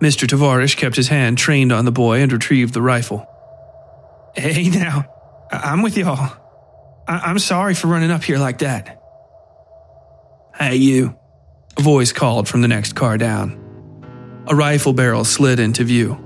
Mr. 0.00 0.26
Tavares 0.26 0.76
kept 0.76 0.96
his 0.96 1.08
hand 1.08 1.38
trained 1.38 1.72
on 1.72 1.84
the 1.84 1.92
boy 1.92 2.20
and 2.20 2.32
retrieved 2.32 2.74
the 2.74 2.82
rifle. 2.82 3.26
Hey 4.34 4.68
now, 4.68 5.06
I- 5.50 5.70
I'm 5.72 5.82
with 5.82 5.96
y'all. 5.96 6.32
I- 7.06 7.18
I'm 7.18 7.38
sorry 7.38 7.74
for 7.74 7.86
running 7.86 8.10
up 8.10 8.24
here 8.24 8.38
like 8.38 8.58
that. 8.58 9.00
Hey, 10.58 10.76
you, 10.76 11.14
a 11.76 11.82
voice 11.82 12.12
called 12.12 12.48
from 12.48 12.60
the 12.62 12.68
next 12.68 12.94
car 12.94 13.18
down. 13.18 13.60
A 14.46 14.54
rifle 14.54 14.92
barrel 14.92 15.24
slid 15.24 15.58
into 15.60 15.84
view. 15.84 16.18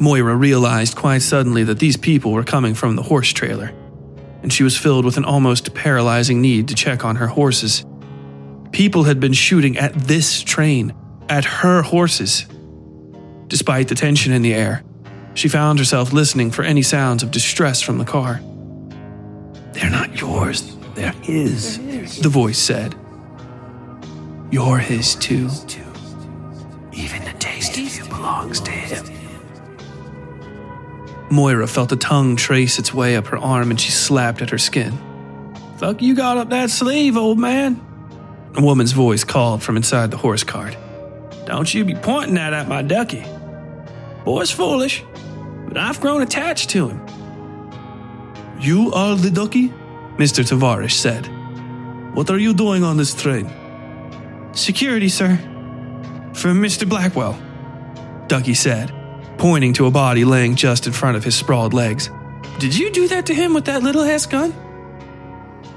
Moira 0.00 0.34
realized 0.34 0.96
quite 0.96 1.22
suddenly 1.22 1.64
that 1.64 1.78
these 1.78 1.96
people 1.96 2.32
were 2.32 2.44
coming 2.44 2.74
from 2.74 2.96
the 2.96 3.02
horse 3.02 3.30
trailer, 3.32 3.72
and 4.42 4.52
she 4.52 4.62
was 4.62 4.76
filled 4.76 5.04
with 5.04 5.16
an 5.18 5.24
almost 5.24 5.74
paralyzing 5.74 6.40
need 6.40 6.68
to 6.68 6.74
check 6.74 7.04
on 7.04 7.16
her 7.16 7.26
horses. 7.26 7.84
People 8.72 9.04
had 9.04 9.20
been 9.20 9.32
shooting 9.32 9.76
at 9.78 9.94
this 9.94 10.42
train, 10.42 10.94
at 11.28 11.44
her 11.44 11.82
horses. 11.82 12.46
Despite 13.48 13.88
the 13.88 13.94
tension 13.94 14.32
in 14.32 14.42
the 14.42 14.54
air, 14.54 14.84
she 15.34 15.48
found 15.48 15.78
herself 15.78 16.12
listening 16.12 16.50
for 16.50 16.62
any 16.62 16.82
sounds 16.82 17.22
of 17.22 17.30
distress 17.30 17.80
from 17.80 17.98
the 17.98 18.04
car. 18.04 18.40
They're 19.72 19.90
not 19.90 20.20
yours, 20.20 20.76
they're 20.94 21.12
his, 21.22 21.78
the 22.20 22.28
voice 22.28 22.58
said. 22.58 22.94
You're 24.50 24.78
his 24.78 25.14
too. 25.16 25.48
Even 26.92 27.24
the 27.24 27.34
taste 27.38 27.76
of 27.76 27.96
you 27.96 28.04
belongs 28.04 28.60
to 28.60 28.70
him. 28.70 29.06
Moira 31.30 31.68
felt 31.68 31.92
a 31.92 31.96
tongue 31.96 32.34
trace 32.34 32.78
its 32.78 32.92
way 32.92 33.16
up 33.16 33.28
her 33.28 33.38
arm 33.38 33.70
and 33.70 33.80
she 33.80 33.92
slapped 33.92 34.42
at 34.42 34.50
her 34.50 34.58
skin. 34.58 34.98
Fuck 35.78 36.02
you 36.02 36.14
got 36.14 36.36
up 36.36 36.50
that 36.50 36.70
sleeve, 36.70 37.16
old 37.16 37.38
man. 37.38 37.80
A 38.56 38.62
woman's 38.62 38.92
voice 38.92 39.24
called 39.24 39.62
from 39.62 39.76
inside 39.76 40.10
the 40.10 40.16
horse 40.16 40.42
cart. 40.42 40.76
Don't 41.46 41.72
you 41.72 41.84
be 41.84 41.94
pointing 41.94 42.34
that 42.34 42.52
at 42.52 42.68
my 42.68 42.82
ducky. 42.82 43.24
Boy's 44.24 44.50
foolish, 44.50 45.04
but 45.68 45.76
I've 45.76 46.00
grown 46.00 46.22
attached 46.22 46.70
to 46.70 46.88
him. 46.88 47.00
You 48.60 48.92
are 48.92 49.16
the 49.16 49.30
ducky? 49.30 49.68
Mr. 50.16 50.44
Tavares 50.44 50.92
said. 50.92 51.26
What 52.14 52.28
are 52.28 52.38
you 52.38 52.52
doing 52.52 52.84
on 52.84 52.96
this 52.96 53.14
train? 53.14 53.50
Security, 54.52 55.08
sir. 55.08 55.36
For 56.34 56.48
Mr. 56.48 56.88
Blackwell, 56.88 57.40
Ducky 58.26 58.54
said, 58.54 58.92
pointing 59.38 59.72
to 59.74 59.86
a 59.86 59.90
body 59.90 60.24
laying 60.24 60.56
just 60.56 60.86
in 60.86 60.92
front 60.92 61.16
of 61.16 61.24
his 61.24 61.34
sprawled 61.34 61.72
legs. 61.72 62.10
Did 62.58 62.76
you 62.76 62.90
do 62.90 63.08
that 63.08 63.26
to 63.26 63.34
him 63.34 63.54
with 63.54 63.64
that 63.66 63.82
little 63.82 64.02
ass 64.02 64.26
gun? 64.26 64.52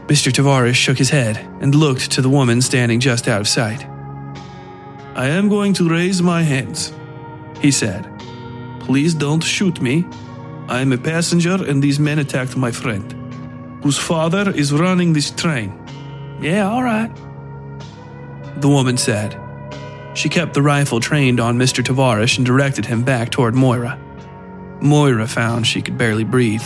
Mr. 0.08 0.32
Tavares 0.32 0.76
shook 0.76 0.98
his 0.98 1.10
head 1.10 1.38
and 1.62 1.74
looked 1.74 2.12
to 2.12 2.22
the 2.22 2.30
woman 2.30 2.62
standing 2.62 3.00
just 3.00 3.28
out 3.28 3.42
of 3.42 3.48
sight. 3.48 3.86
I 5.16 5.28
am 5.28 5.48
going 5.48 5.74
to 5.76 5.90
raise 5.90 6.22
my 6.22 6.42
hands, 6.42 6.92
he 7.60 7.72
said. 7.72 8.10
Please 8.82 9.14
don't 9.14 9.44
shoot 9.44 9.82
me. 9.82 10.06
I 10.68 10.82
am 10.82 10.92
a 10.92 10.98
passenger 10.98 11.58
and 11.66 11.82
these 11.82 12.00
men 12.00 12.20
attacked 12.20 12.58
my 12.58 12.72
friend, 12.72 13.14
whose 13.82 13.98
father 13.98 14.52
is 14.52 14.74
running 14.74 15.14
this 15.14 15.32
train. 15.32 15.80
Yeah, 16.42 16.70
all 16.70 16.84
right. 16.84 17.12
The 18.58 18.68
woman 18.70 18.98
said. 18.98 19.40
She 20.16 20.30
kept 20.30 20.54
the 20.54 20.62
rifle 20.62 21.00
trained 21.00 21.40
on 21.40 21.58
Mr. 21.58 21.84
Tavares 21.84 22.38
and 22.38 22.46
directed 22.46 22.86
him 22.86 23.04
back 23.04 23.30
toward 23.30 23.56
Moira. 23.56 24.00
Moira 24.82 25.28
found 25.28 25.66
she 25.66 25.82
could 25.82 25.98
barely 25.98 26.24
breathe. 26.24 26.64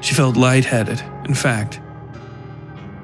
She 0.00 0.14
felt 0.14 0.36
lightheaded, 0.36 1.02
in 1.24 1.34
fact. 1.34 1.80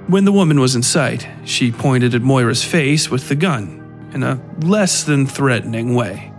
When 0.09 0.25
the 0.25 0.33
woman 0.33 0.61
was 0.61 0.77
in 0.77 0.83
sight, 0.85 1.27
she 1.45 1.73
pointed 1.73 2.15
at 2.15 2.23
Moira's 2.23 2.63
face 2.63 3.11
with 3.11 3.29
the 3.29 3.35
gun 3.35 4.11
in 4.15 4.23
a 4.23 4.41
less 4.61 5.03
than 5.03 5.27
threatening 5.27 5.97
way. 5.97 6.33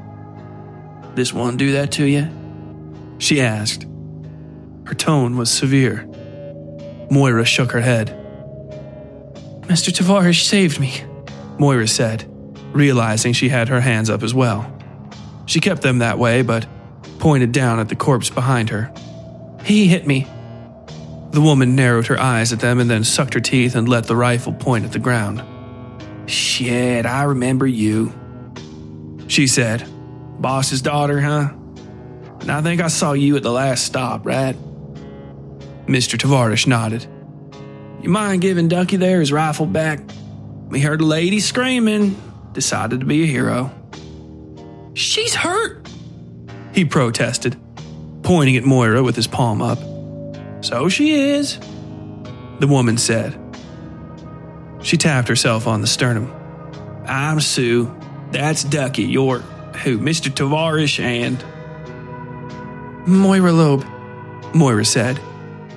This 1.16 1.34
one 1.34 1.58
do 1.58 1.74
that 1.74 1.92
to 1.94 2.06
you? 2.06 2.30
She 3.18 3.42
asked. 3.42 3.86
Her 4.86 4.94
tone 4.94 5.36
was 5.36 5.50
severe. 5.50 6.08
Moira 7.12 7.44
shook 7.44 7.72
her 7.74 7.82
head. 7.82 8.08
Mr. 9.64 9.92
Tavares 9.92 10.46
saved 10.46 10.80
me, 10.80 11.04
Moira 11.60 11.90
said, 11.90 12.26
realizing 12.72 13.34
she 13.34 13.50
had 13.50 13.68
her 13.68 13.82
hands 13.82 14.10
up 14.10 14.24
as 14.24 14.34
well. 14.34 14.72
She 15.46 15.60
kept 15.60 15.82
them 15.82 16.00
that 16.00 16.18
way, 16.18 16.42
but 16.42 16.66
pointed 17.20 17.52
down 17.52 17.80
at 17.80 17.90
the 17.90 17.96
corpse 17.98 18.30
behind 18.30 18.70
her. 18.70 18.94
He 19.66 19.88
hit 19.88 20.08
me. 20.08 20.26
The 21.32 21.42
woman 21.42 21.76
narrowed 21.76 22.08
her 22.08 22.20
eyes 22.20 22.54
at 22.54 22.60
them 22.60 22.80
and 22.80 22.90
then 22.90 23.04
sucked 23.04 23.34
her 23.34 23.40
teeth 23.40 23.76
and 23.76 23.88
let 23.88 24.06
the 24.06 24.16
rifle 24.16 24.54
point 24.54 24.86
at 24.86 24.92
the 24.92 25.00
ground. 25.00 25.44
Shit, 26.30 27.06
I 27.06 27.24
remember 27.24 27.68
you, 27.68 28.14
she 29.28 29.48
said. 29.48 29.88
Boss's 30.40 30.82
daughter, 30.82 31.20
huh? 31.20 31.50
And 32.42 32.52
I 32.52 32.62
think 32.62 32.82
I 32.82 32.88
saw 32.88 33.14
you 33.14 33.36
at 33.36 33.44
the 33.44 33.52
last 33.52 33.86
stop, 33.86 34.26
right? 34.26 34.56
Mr. 35.86 36.18
Tavares 36.18 36.68
nodded. 36.68 37.06
You 38.02 38.10
mind 38.10 38.42
giving 38.42 38.68
Ducky 38.68 38.98
there 38.98 39.20
his 39.20 39.32
rifle 39.32 39.66
back? 39.66 40.00
We 40.70 40.80
heard 40.82 41.02
a 41.02 41.06
lady 41.06 41.40
screaming. 41.40 42.22
Decided 42.54 43.00
to 43.00 43.06
be 43.06 43.24
a 43.24 43.28
hero. 43.28 43.72
She's 44.94 45.36
hurt, 45.36 45.88
he 46.74 46.86
protested, 46.86 47.56
pointing 48.24 48.58
at 48.58 48.64
Moira 48.64 49.04
with 49.04 49.16
his 49.16 49.28
palm 49.28 49.62
up. 49.62 49.78
So 50.62 50.90
she 50.90 51.14
is, 51.14 51.60
the 52.60 52.68
woman 52.68 52.98
said. 52.98 53.40
She 54.82 54.98
tapped 54.98 55.28
herself 55.28 55.68
on 55.68 55.82
the 55.82 55.88
sternum. 55.88 56.34
I'm 57.06 57.40
Sue. 57.40 57.96
That's 58.32 58.64
Ducky. 58.64 59.04
You're 59.04 59.40
who? 59.40 60.00
Mr. 60.00 60.34
Tavarish 60.34 61.00
and. 61.00 61.44
Moira 63.08 63.54
Loeb, 63.54 63.86
Moira 64.54 64.84
said, 64.84 65.20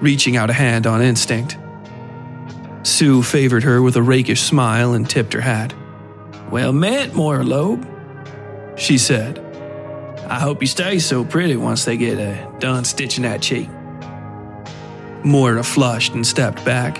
reaching 0.00 0.36
out 0.36 0.50
a 0.50 0.52
hand 0.52 0.86
on 0.86 1.02
instinct. 1.02 1.56
Sue 2.82 3.22
favored 3.22 3.62
her 3.62 3.82
with 3.82 3.96
a 3.96 4.02
rakish 4.02 4.42
smile 4.42 4.94
and 4.94 5.08
tipped 5.08 5.32
her 5.34 5.40
hat. 5.40 5.72
Well 6.50 6.72
met, 6.72 7.14
Moira 7.14 7.44
Loeb, 7.44 7.86
she 8.76 8.98
said. 8.98 9.38
I 10.28 10.40
hope 10.40 10.60
you 10.60 10.66
stay 10.66 10.98
so 10.98 11.24
pretty 11.24 11.56
once 11.56 11.84
they 11.84 11.96
get 11.96 12.18
uh, 12.18 12.50
done 12.58 12.84
stitching 12.84 13.22
that 13.24 13.42
cheek. 13.42 13.68
Moira 15.24 15.62
flushed 15.62 16.14
and 16.14 16.26
stepped 16.26 16.64
back. 16.64 16.96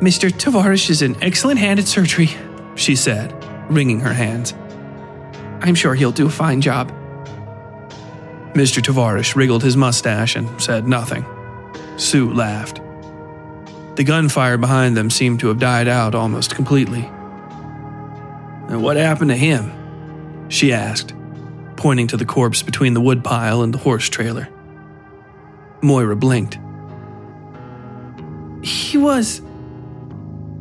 Mr. 0.00 0.30
Tavarish 0.30 0.90
is 0.90 1.00
an 1.02 1.16
excellent 1.22 1.60
hand 1.60 1.78
at 1.78 1.86
surgery, 1.86 2.30
she 2.74 2.96
said, 2.96 3.32
wringing 3.70 4.00
her 4.00 4.12
hands. 4.12 4.52
I'm 5.60 5.74
sure 5.74 5.94
he'll 5.94 6.12
do 6.12 6.26
a 6.26 6.30
fine 6.30 6.60
job. 6.60 6.92
Mr. 8.54 8.82
Tavarish 8.82 9.34
wriggled 9.34 9.62
his 9.62 9.76
mustache 9.76 10.36
and 10.36 10.60
said 10.60 10.86
nothing. 10.86 11.24
Sue 11.96 12.32
laughed. 12.32 12.80
The 13.96 14.04
gunfire 14.04 14.58
behind 14.58 14.96
them 14.96 15.08
seemed 15.08 15.40
to 15.40 15.48
have 15.48 15.58
died 15.58 15.88
out 15.88 16.14
almost 16.14 16.54
completely. 16.54 17.08
And 18.68 18.82
what 18.82 18.96
happened 18.96 19.30
to 19.30 19.36
him? 19.36 19.70
She 20.48 20.72
asked, 20.72 21.14
pointing 21.76 22.08
to 22.08 22.16
the 22.16 22.24
corpse 22.24 22.62
between 22.62 22.94
the 22.94 23.00
woodpile 23.00 23.62
and 23.62 23.72
the 23.72 23.78
horse 23.78 24.08
trailer. 24.08 24.48
Moira 25.82 26.16
blinked. 26.16 26.58
He 28.62 28.96
was. 28.96 29.40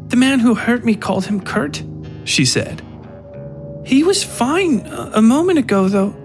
The 0.07 0.17
man 0.17 0.39
who 0.39 0.55
hurt 0.55 0.83
me 0.83 0.95
called 0.95 1.25
him 1.25 1.39
Kurt, 1.39 1.83
she 2.25 2.45
said. 2.45 2.81
He 3.85 4.03
was 4.03 4.23
fine 4.23 4.85
a 4.85 5.21
moment 5.21 5.59
ago, 5.59 5.87
though. 5.87 6.15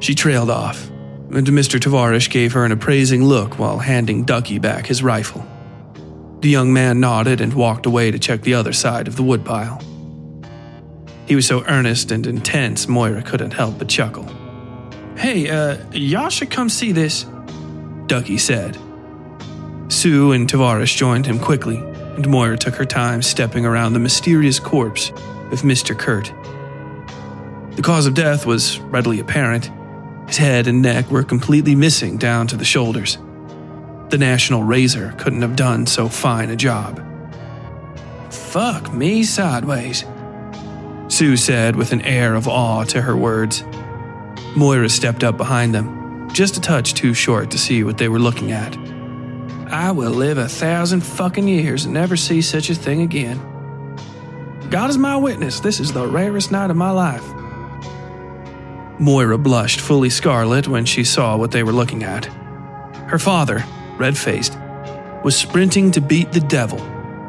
She 0.00 0.14
trailed 0.14 0.50
off, 0.50 0.88
and 1.30 1.46
Mr. 1.46 1.78
Tavarish 1.78 2.30
gave 2.30 2.52
her 2.52 2.64
an 2.64 2.72
appraising 2.72 3.24
look 3.24 3.58
while 3.58 3.78
handing 3.78 4.24
Ducky 4.24 4.58
back 4.58 4.86
his 4.86 5.02
rifle. 5.02 5.46
The 6.40 6.48
young 6.48 6.72
man 6.72 6.98
nodded 6.98 7.40
and 7.40 7.54
walked 7.54 7.86
away 7.86 8.10
to 8.10 8.18
check 8.18 8.42
the 8.42 8.54
other 8.54 8.72
side 8.72 9.06
of 9.06 9.16
the 9.16 9.22
woodpile. 9.22 9.80
He 11.26 11.36
was 11.36 11.46
so 11.46 11.64
earnest 11.64 12.10
and 12.10 12.26
intense, 12.26 12.88
Moira 12.88 13.22
couldn't 13.22 13.52
help 13.52 13.78
but 13.78 13.88
chuckle. 13.88 14.26
Hey, 15.16 15.48
uh, 15.48 15.76
y'all 15.92 16.30
should 16.30 16.50
come 16.50 16.68
see 16.68 16.90
this, 16.90 17.26
Ducky 18.06 18.38
said. 18.38 18.76
Sue 19.92 20.32
and 20.32 20.48
Tavares 20.48 20.96
joined 20.96 21.26
him 21.26 21.38
quickly, 21.38 21.76
and 21.76 22.26
Moira 22.26 22.56
took 22.56 22.74
her 22.76 22.86
time 22.86 23.20
stepping 23.20 23.66
around 23.66 23.92
the 23.92 23.98
mysterious 23.98 24.58
corpse 24.58 25.10
of 25.10 25.62
Mr. 25.62 25.96
Kurt. 25.96 26.32
The 27.76 27.82
cause 27.82 28.06
of 28.06 28.14
death 28.14 28.46
was 28.46 28.80
readily 28.80 29.20
apparent. 29.20 29.70
His 30.28 30.38
head 30.38 30.66
and 30.66 30.80
neck 30.80 31.10
were 31.10 31.22
completely 31.22 31.74
missing 31.74 32.16
down 32.16 32.46
to 32.48 32.56
the 32.56 32.64
shoulders. 32.64 33.18
The 34.08 34.16
National 34.18 34.62
Razor 34.62 35.14
couldn't 35.18 35.42
have 35.42 35.56
done 35.56 35.86
so 35.86 36.08
fine 36.08 36.48
a 36.48 36.56
job. 36.56 37.00
Fuck 38.30 38.94
me 38.94 39.22
sideways, 39.24 40.06
Sue 41.08 41.36
said 41.36 41.76
with 41.76 41.92
an 41.92 42.00
air 42.00 42.34
of 42.34 42.48
awe 42.48 42.84
to 42.84 43.02
her 43.02 43.16
words. 43.16 43.62
Moira 44.56 44.88
stepped 44.88 45.22
up 45.22 45.36
behind 45.36 45.74
them, 45.74 46.30
just 46.32 46.56
a 46.56 46.62
touch 46.62 46.94
too 46.94 47.12
short 47.12 47.50
to 47.50 47.58
see 47.58 47.84
what 47.84 47.98
they 47.98 48.08
were 48.08 48.18
looking 48.18 48.52
at. 48.52 48.91
I 49.72 49.90
will 49.90 50.10
live 50.10 50.36
a 50.36 50.48
thousand 50.48 51.00
fucking 51.00 51.48
years 51.48 51.86
and 51.86 51.94
never 51.94 52.14
see 52.14 52.42
such 52.42 52.68
a 52.68 52.74
thing 52.74 53.00
again. 53.00 53.40
God 54.68 54.90
is 54.90 54.98
my 54.98 55.16
witness, 55.16 55.60
this 55.60 55.80
is 55.80 55.92
the 55.92 56.06
rarest 56.06 56.52
night 56.52 56.70
of 56.70 56.76
my 56.76 56.90
life. 56.90 57.24
Moira 59.00 59.38
blushed 59.38 59.80
fully 59.80 60.10
scarlet 60.10 60.68
when 60.68 60.84
she 60.84 61.04
saw 61.04 61.38
what 61.38 61.52
they 61.52 61.62
were 61.62 61.72
looking 61.72 62.04
at. 62.04 62.26
Her 63.08 63.18
father, 63.18 63.64
red 63.96 64.18
faced, 64.18 64.58
was 65.24 65.34
sprinting 65.36 65.90
to 65.92 66.02
beat 66.02 66.32
the 66.32 66.40
devil, 66.40 66.78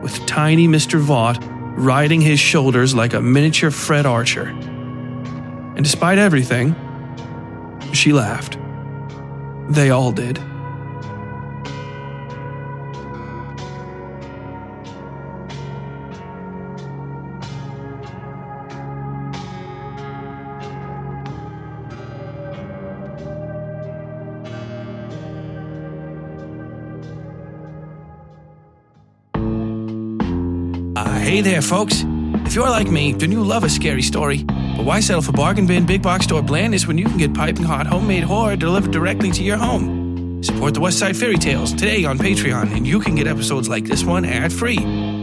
with 0.01 0.25
tiny 0.25 0.67
Mr. 0.67 0.99
Vought 0.99 1.41
riding 1.77 2.19
his 2.19 2.41
shoulders 2.41 2.93
like 2.93 3.13
a 3.13 3.21
miniature 3.21 3.71
Fred 3.71 4.05
Archer. 4.05 4.47
And 4.47 5.83
despite 5.83 6.17
everything, 6.17 6.75
she 7.93 8.11
laughed. 8.11 8.57
They 9.69 9.91
all 9.91 10.11
did. 10.11 10.41
There, 31.43 31.61
folks. 31.61 32.05
If 32.45 32.55
you're 32.55 32.69
like 32.69 32.89
me, 32.89 33.11
then 33.11 33.29
you 33.29 33.43
love 33.43 33.65
a 33.65 33.69
scary 33.69 34.01
story. 34.01 34.45
But 34.45 34.85
why 34.85 35.01
settle 35.01 35.21
for 35.21 35.33
bargain 35.33 35.67
bin 35.67 35.85
big 35.85 36.01
box 36.01 36.23
store 36.23 36.41
blandness 36.41 36.87
when 36.87 36.97
you 36.97 37.03
can 37.03 37.17
get 37.17 37.33
piping 37.33 37.65
hot 37.65 37.85
homemade 37.85 38.23
horror 38.23 38.55
delivered 38.55 38.91
directly 38.91 39.29
to 39.31 39.43
your 39.43 39.57
home? 39.57 40.41
Support 40.41 40.73
the 40.73 40.79
Westside 40.79 41.17
Fairytales 41.17 41.77
today 41.77 42.05
on 42.05 42.17
Patreon, 42.17 42.73
and 42.73 42.87
you 42.87 43.01
can 43.01 43.15
get 43.15 43.27
episodes 43.27 43.67
like 43.67 43.83
this 43.83 44.05
one 44.05 44.23
ad 44.23 44.53
free, 44.53 44.77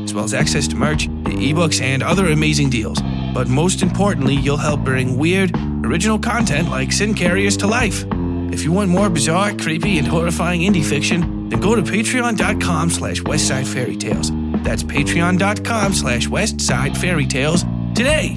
as 0.05 0.13
well 0.13 0.25
as 0.25 0.35
access 0.35 0.69
to 0.69 0.77
merch, 0.77 1.09
ebooks, 1.09 1.81
and 1.81 2.03
other 2.03 2.27
amazing 2.27 2.69
deals. 2.69 3.01
But 3.33 3.49
most 3.49 3.81
importantly, 3.81 4.35
you'll 4.35 4.59
help 4.59 4.81
bring 4.81 5.17
weird, 5.17 5.57
original 5.87 6.19
content 6.19 6.69
like 6.69 6.93
Sin 6.93 7.15
Carriers 7.15 7.57
to 7.57 7.67
life. 7.67 8.05
If 8.53 8.63
you 8.63 8.73
want 8.73 8.91
more 8.91 9.09
bizarre, 9.09 9.55
creepy, 9.55 9.97
and 9.97 10.07
horrifying 10.07 10.61
indie 10.61 10.85
fiction, 10.85 11.49
then 11.49 11.61
go 11.61 11.75
to 11.75 11.83
patreon.com 11.83 12.91
slash 12.91 13.23
westsidefairytales. 13.23 14.40
That's 14.63 14.83
patreon.com 14.83 15.93
slash 15.95 16.29
westsidefairytales 16.29 17.95
today. 17.95 18.37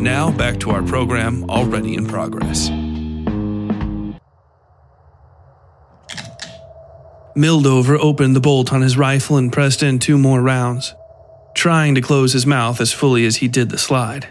Now 0.00 0.30
back 0.30 0.60
to 0.60 0.70
our 0.70 0.82
program 0.82 1.48
already 1.50 1.94
in 1.94 2.06
progress. 2.06 2.70
Mildover 7.36 7.98
opened 7.98 8.34
the 8.34 8.40
bolt 8.40 8.72
on 8.72 8.82
his 8.82 8.96
rifle 8.96 9.36
and 9.36 9.52
pressed 9.52 9.82
in 9.82 9.98
two 9.98 10.18
more 10.18 10.40
rounds, 10.40 10.94
trying 11.54 11.94
to 11.94 12.00
close 12.00 12.32
his 12.32 12.46
mouth 12.46 12.80
as 12.80 12.92
fully 12.92 13.24
as 13.26 13.36
he 13.36 13.46
did 13.46 13.70
the 13.70 13.78
slide. 13.78 14.28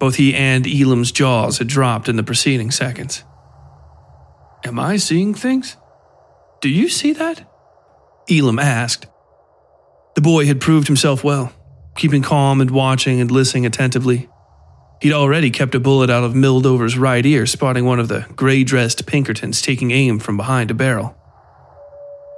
Both 0.00 0.16
he 0.16 0.34
and 0.34 0.66
Elam's 0.66 1.12
jaws 1.12 1.58
had 1.58 1.68
dropped 1.68 2.08
in 2.08 2.16
the 2.16 2.24
preceding 2.24 2.70
seconds. 2.70 3.24
Am 4.64 4.78
I 4.78 4.96
seeing 4.96 5.34
things? 5.34 5.76
Do 6.60 6.68
you 6.68 6.88
see 6.88 7.12
that? 7.12 7.48
Elam 8.30 8.58
asked. 8.58 9.06
The 10.14 10.20
boy 10.20 10.46
had 10.46 10.60
proved 10.60 10.86
himself 10.86 11.22
well, 11.22 11.52
keeping 11.96 12.22
calm 12.22 12.60
and 12.60 12.70
watching 12.70 13.20
and 13.20 13.30
listening 13.30 13.66
attentively. 13.66 14.28
He'd 15.00 15.12
already 15.12 15.50
kept 15.50 15.74
a 15.74 15.80
bullet 15.80 16.10
out 16.10 16.24
of 16.24 16.32
Mildover's 16.32 16.98
right 16.98 17.24
ear, 17.24 17.46
spotting 17.46 17.84
one 17.84 18.00
of 18.00 18.08
the 18.08 18.26
gray 18.34 18.64
dressed 18.64 19.06
Pinkertons 19.06 19.62
taking 19.62 19.92
aim 19.92 20.18
from 20.18 20.36
behind 20.36 20.70
a 20.70 20.74
barrel. 20.74 21.16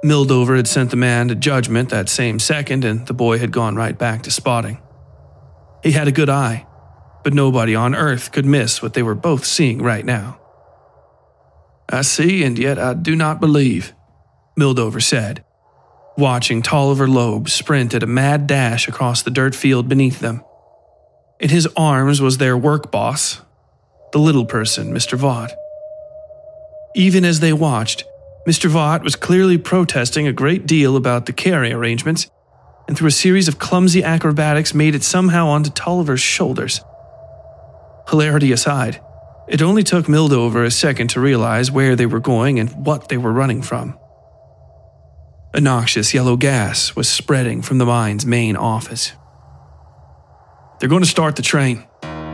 Mildover 0.05 0.57
had 0.57 0.67
sent 0.67 0.91
the 0.91 0.95
man 0.95 1.27
to 1.27 1.35
judgment 1.35 1.89
that 1.89 2.09
same 2.09 2.39
second, 2.39 2.85
and 2.85 3.05
the 3.07 3.13
boy 3.13 3.39
had 3.39 3.51
gone 3.51 3.75
right 3.75 3.97
back 3.97 4.23
to 4.23 4.31
spotting. 4.31 4.79
He 5.83 5.91
had 5.91 6.07
a 6.07 6.11
good 6.11 6.29
eye, 6.29 6.67
but 7.23 7.33
nobody 7.33 7.75
on 7.75 7.95
earth 7.95 8.31
could 8.31 8.45
miss 8.45 8.81
what 8.81 8.93
they 8.93 9.03
were 9.03 9.15
both 9.15 9.45
seeing 9.45 9.81
right 9.81 10.05
now. 10.05 10.39
I 11.89 12.01
see, 12.01 12.43
and 12.43 12.57
yet 12.57 12.79
I 12.79 12.93
do 12.93 13.15
not 13.15 13.39
believe, 13.39 13.93
Mildover 14.57 15.01
said, 15.01 15.43
watching 16.17 16.61
Tolliver 16.61 17.07
Loeb 17.07 17.49
sprint 17.49 17.93
at 17.93 18.03
a 18.03 18.07
mad 18.07 18.47
dash 18.47 18.87
across 18.87 19.21
the 19.21 19.31
dirt 19.31 19.55
field 19.55 19.87
beneath 19.87 20.19
them. 20.19 20.43
In 21.39 21.49
his 21.49 21.67
arms 21.75 22.21
was 22.21 22.37
their 22.37 22.57
work 22.57 22.91
boss, 22.91 23.41
the 24.11 24.19
little 24.19 24.45
person, 24.45 24.93
Mr. 24.93 25.17
Vought. 25.17 25.51
Even 26.93 27.25
as 27.25 27.39
they 27.39 27.53
watched, 27.53 28.03
Mr. 28.47 28.69
Vought 28.69 29.03
was 29.03 29.15
clearly 29.15 29.57
protesting 29.57 30.27
a 30.27 30.33
great 30.33 30.65
deal 30.65 30.95
about 30.95 31.25
the 31.25 31.33
carry 31.33 31.71
arrangements, 31.71 32.29
and 32.87 32.97
through 32.97 33.07
a 33.07 33.11
series 33.11 33.47
of 33.47 33.59
clumsy 33.59 34.03
acrobatics 34.03 34.73
made 34.73 34.95
it 34.95 35.03
somehow 35.03 35.47
onto 35.47 35.69
Tolliver's 35.69 36.21
shoulders. 36.21 36.81
Hilarity 38.09 38.51
aside, 38.51 38.99
it 39.47 39.61
only 39.61 39.83
took 39.83 40.05
Mildover 40.05 40.65
a 40.65 40.71
second 40.71 41.09
to 41.09 41.21
realize 41.21 41.71
where 41.71 41.95
they 41.95 42.05
were 42.05 42.19
going 42.19 42.59
and 42.59 42.85
what 42.85 43.09
they 43.09 43.17
were 43.17 43.31
running 43.31 43.61
from. 43.61 43.97
A 45.53 45.59
noxious 45.59 46.13
yellow 46.13 46.37
gas 46.37 46.95
was 46.95 47.09
spreading 47.09 47.61
from 47.61 47.77
the 47.77 47.85
mine's 47.85 48.25
main 48.25 48.55
office. 48.55 49.11
They're 50.79 50.87
going 50.87 51.03
to 51.03 51.09
start 51.09 51.35
the 51.35 51.41
train, 51.41 51.83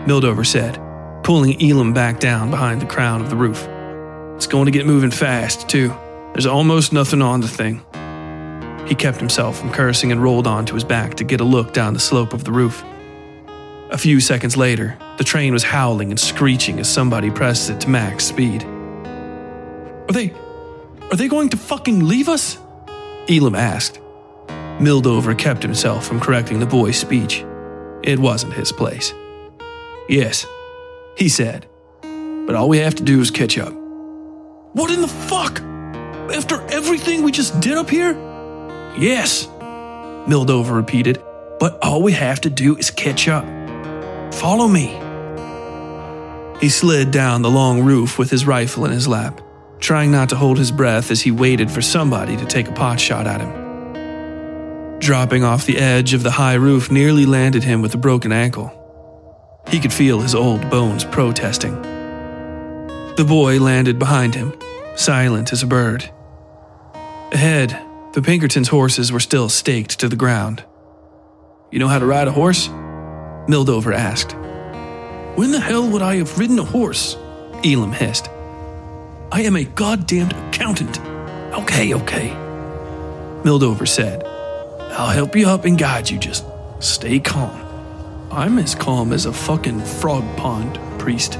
Mildover 0.05 0.45
said, 0.45 0.79
pulling 1.23 1.59
Elam 1.59 1.93
back 1.93 2.19
down 2.19 2.51
behind 2.51 2.79
the 2.79 2.85
crown 2.85 3.21
of 3.21 3.31
the 3.31 3.35
roof. 3.35 3.67
It's 4.35 4.45
going 4.45 4.65
to 4.65 4.71
get 4.71 4.85
moving 4.85 5.09
fast, 5.09 5.67
too. 5.67 5.87
There's 6.33 6.45
almost 6.45 6.93
nothing 6.93 7.23
on 7.23 7.41
the 7.41 7.47
thing. 7.47 7.83
He 8.87 8.93
kept 8.93 9.17
himself 9.17 9.59
from 9.59 9.71
cursing 9.71 10.11
and 10.11 10.21
rolled 10.21 10.45
onto 10.45 10.75
his 10.75 10.83
back 10.83 11.15
to 11.15 11.23
get 11.23 11.41
a 11.41 11.43
look 11.43 11.73
down 11.73 11.95
the 11.95 11.99
slope 11.99 12.33
of 12.33 12.43
the 12.43 12.51
roof. 12.51 12.83
A 13.89 13.97
few 13.97 14.19
seconds 14.19 14.55
later, 14.55 14.95
the 15.17 15.23
train 15.23 15.53
was 15.53 15.63
howling 15.63 16.11
and 16.11 16.19
screeching 16.19 16.79
as 16.79 16.87
somebody 16.87 17.31
pressed 17.31 17.71
it 17.71 17.81
to 17.81 17.89
max 17.89 18.25
speed. 18.25 18.63
Are 18.63 20.13
they. 20.13 20.35
Are 21.09 21.15
they 21.15 21.27
going 21.27 21.49
to 21.49 21.57
fucking 21.57 22.05
leave 22.05 22.29
us? 22.29 22.59
Elam 23.29 23.55
asked. 23.55 23.99
Mildover 24.79 25.37
kept 25.37 25.63
himself 25.63 26.05
from 26.05 26.19
correcting 26.19 26.59
the 26.59 26.65
boy's 26.65 26.97
speech. 26.97 27.43
It 28.03 28.19
wasn't 28.19 28.53
his 28.53 28.71
place. 28.71 29.13
Yes, 30.07 30.45
he 31.17 31.29
said. 31.29 31.67
But 32.01 32.55
all 32.55 32.69
we 32.69 32.77
have 32.77 32.95
to 32.95 33.03
do 33.03 33.19
is 33.19 33.31
catch 33.31 33.57
up. 33.57 33.73
What 34.73 34.91
in 34.91 35.01
the 35.01 35.07
fuck? 35.07 35.59
After 36.33 36.61
everything 36.71 37.23
we 37.23 37.31
just 37.31 37.59
did 37.59 37.77
up 37.77 37.89
here? 37.89 38.13
Yes, 38.97 39.47
Mildover 40.27 40.75
repeated. 40.75 41.21
But 41.59 41.77
all 41.83 42.03
we 42.03 42.11
have 42.13 42.41
to 42.41 42.49
do 42.49 42.77
is 42.77 42.91
catch 42.91 43.27
up. 43.27 43.45
Follow 44.33 44.67
me. 44.67 44.87
He 46.59 46.69
slid 46.69 47.11
down 47.11 47.41
the 47.41 47.49
long 47.51 47.83
roof 47.83 48.17
with 48.17 48.29
his 48.29 48.45
rifle 48.45 48.85
in 48.85 48.91
his 48.91 49.07
lap, 49.07 49.41
trying 49.79 50.11
not 50.11 50.29
to 50.29 50.35
hold 50.35 50.57
his 50.57 50.71
breath 50.71 51.11
as 51.11 51.21
he 51.21 51.31
waited 51.31 51.71
for 51.71 51.81
somebody 51.81 52.35
to 52.37 52.45
take 52.45 52.67
a 52.67 52.73
pot 52.73 52.99
shot 52.99 53.27
at 53.27 53.41
him. 53.41 54.99
Dropping 54.99 55.43
off 55.43 55.65
the 55.65 55.77
edge 55.77 56.13
of 56.13 56.23
the 56.23 56.31
high 56.31 56.55
roof 56.55 56.89
nearly 56.89 57.25
landed 57.25 57.63
him 57.63 57.81
with 57.81 57.93
a 57.93 57.97
broken 57.97 58.31
ankle. 58.31 58.73
He 59.67 59.79
could 59.79 59.93
feel 59.93 60.21
his 60.21 60.33
old 60.33 60.69
bones 60.69 61.03
protesting. 61.03 61.81
The 63.15 63.25
boy 63.27 63.59
landed 63.59 63.99
behind 63.99 64.35
him, 64.35 64.53
silent 64.95 65.51
as 65.53 65.63
a 65.63 65.67
bird. 65.67 66.09
Ahead, 67.31 67.79
the 68.13 68.21
Pinkertons' 68.21 68.69
horses 68.69 69.11
were 69.11 69.19
still 69.19 69.49
staked 69.49 69.99
to 69.99 70.09
the 70.09 70.15
ground. 70.15 70.63
You 71.71 71.79
know 71.79 71.87
how 71.87 71.99
to 71.99 72.05
ride 72.05 72.27
a 72.27 72.31
horse? 72.31 72.67
Mildover 73.47 73.93
asked. 73.93 74.33
When 75.37 75.51
the 75.51 75.59
hell 75.59 75.87
would 75.89 76.01
I 76.01 76.15
have 76.15 76.39
ridden 76.39 76.57
a 76.57 76.63
horse? 76.63 77.15
Elam 77.63 77.91
hissed. 77.91 78.29
I 79.29 79.41
am 79.41 79.57
a 79.57 79.65
goddamned 79.65 80.33
accountant. 80.33 80.99
Okay, 81.53 81.93
okay. 81.93 82.29
Mildover 83.43 83.87
said. 83.87 84.23
I'll 84.91 85.09
help 85.09 85.35
you 85.35 85.47
up 85.47 85.65
and 85.65 85.77
guide 85.77 86.09
you, 86.09 86.17
just 86.17 86.45
stay 86.79 87.19
calm. 87.19 87.61
I'm 88.31 88.57
as 88.57 88.73
calm 88.73 89.11
as 89.11 89.25
a 89.25 89.33
fucking 89.33 89.81
frog 89.81 90.23
pond, 90.37 90.79
priest, 90.99 91.37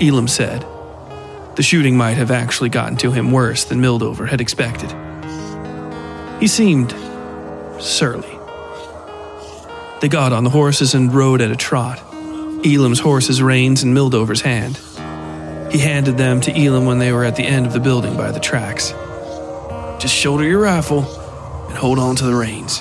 Elam 0.00 0.28
said. 0.28 0.64
The 1.56 1.62
shooting 1.62 1.96
might 1.96 2.14
have 2.14 2.30
actually 2.30 2.68
gotten 2.68 2.96
to 2.98 3.10
him 3.10 3.32
worse 3.32 3.64
than 3.64 3.80
Mildover 3.80 4.28
had 4.28 4.40
expected. 4.40 4.90
He 6.40 6.46
seemed 6.46 6.94
surly. 7.82 8.38
They 10.00 10.08
got 10.08 10.32
on 10.32 10.44
the 10.44 10.50
horses 10.50 10.94
and 10.94 11.12
rode 11.12 11.40
at 11.40 11.50
a 11.50 11.56
trot, 11.56 11.98
Elam's 12.64 13.00
horse's 13.00 13.42
reins 13.42 13.82
in 13.82 13.94
Mildover's 13.94 14.42
hand. 14.42 14.80
He 15.70 15.78
handed 15.78 16.18
them 16.18 16.40
to 16.42 16.52
Elam 16.52 16.84
when 16.84 16.98
they 16.98 17.12
were 17.12 17.24
at 17.24 17.36
the 17.36 17.44
end 17.44 17.64
of 17.64 17.72
the 17.72 17.78
building 17.78 18.16
by 18.16 18.32
the 18.32 18.40
tracks. 18.40 18.90
Just 20.00 20.14
shoulder 20.14 20.42
your 20.44 20.58
rifle 20.58 21.04
and 21.68 21.76
hold 21.76 21.98
on 21.98 22.16
to 22.16 22.24
the 22.24 22.34
reins, 22.34 22.80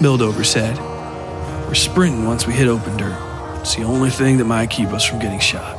Mildover 0.00 0.44
said. 0.44 0.78
We're 1.66 1.74
sprinting 1.74 2.24
once 2.24 2.46
we 2.46 2.54
hit 2.54 2.66
open 2.66 2.96
dirt. 2.96 3.60
It's 3.60 3.74
the 3.74 3.82
only 3.82 4.08
thing 4.08 4.38
that 4.38 4.46
might 4.46 4.70
keep 4.70 4.88
us 4.88 5.04
from 5.04 5.18
getting 5.18 5.38
shot. 5.38 5.76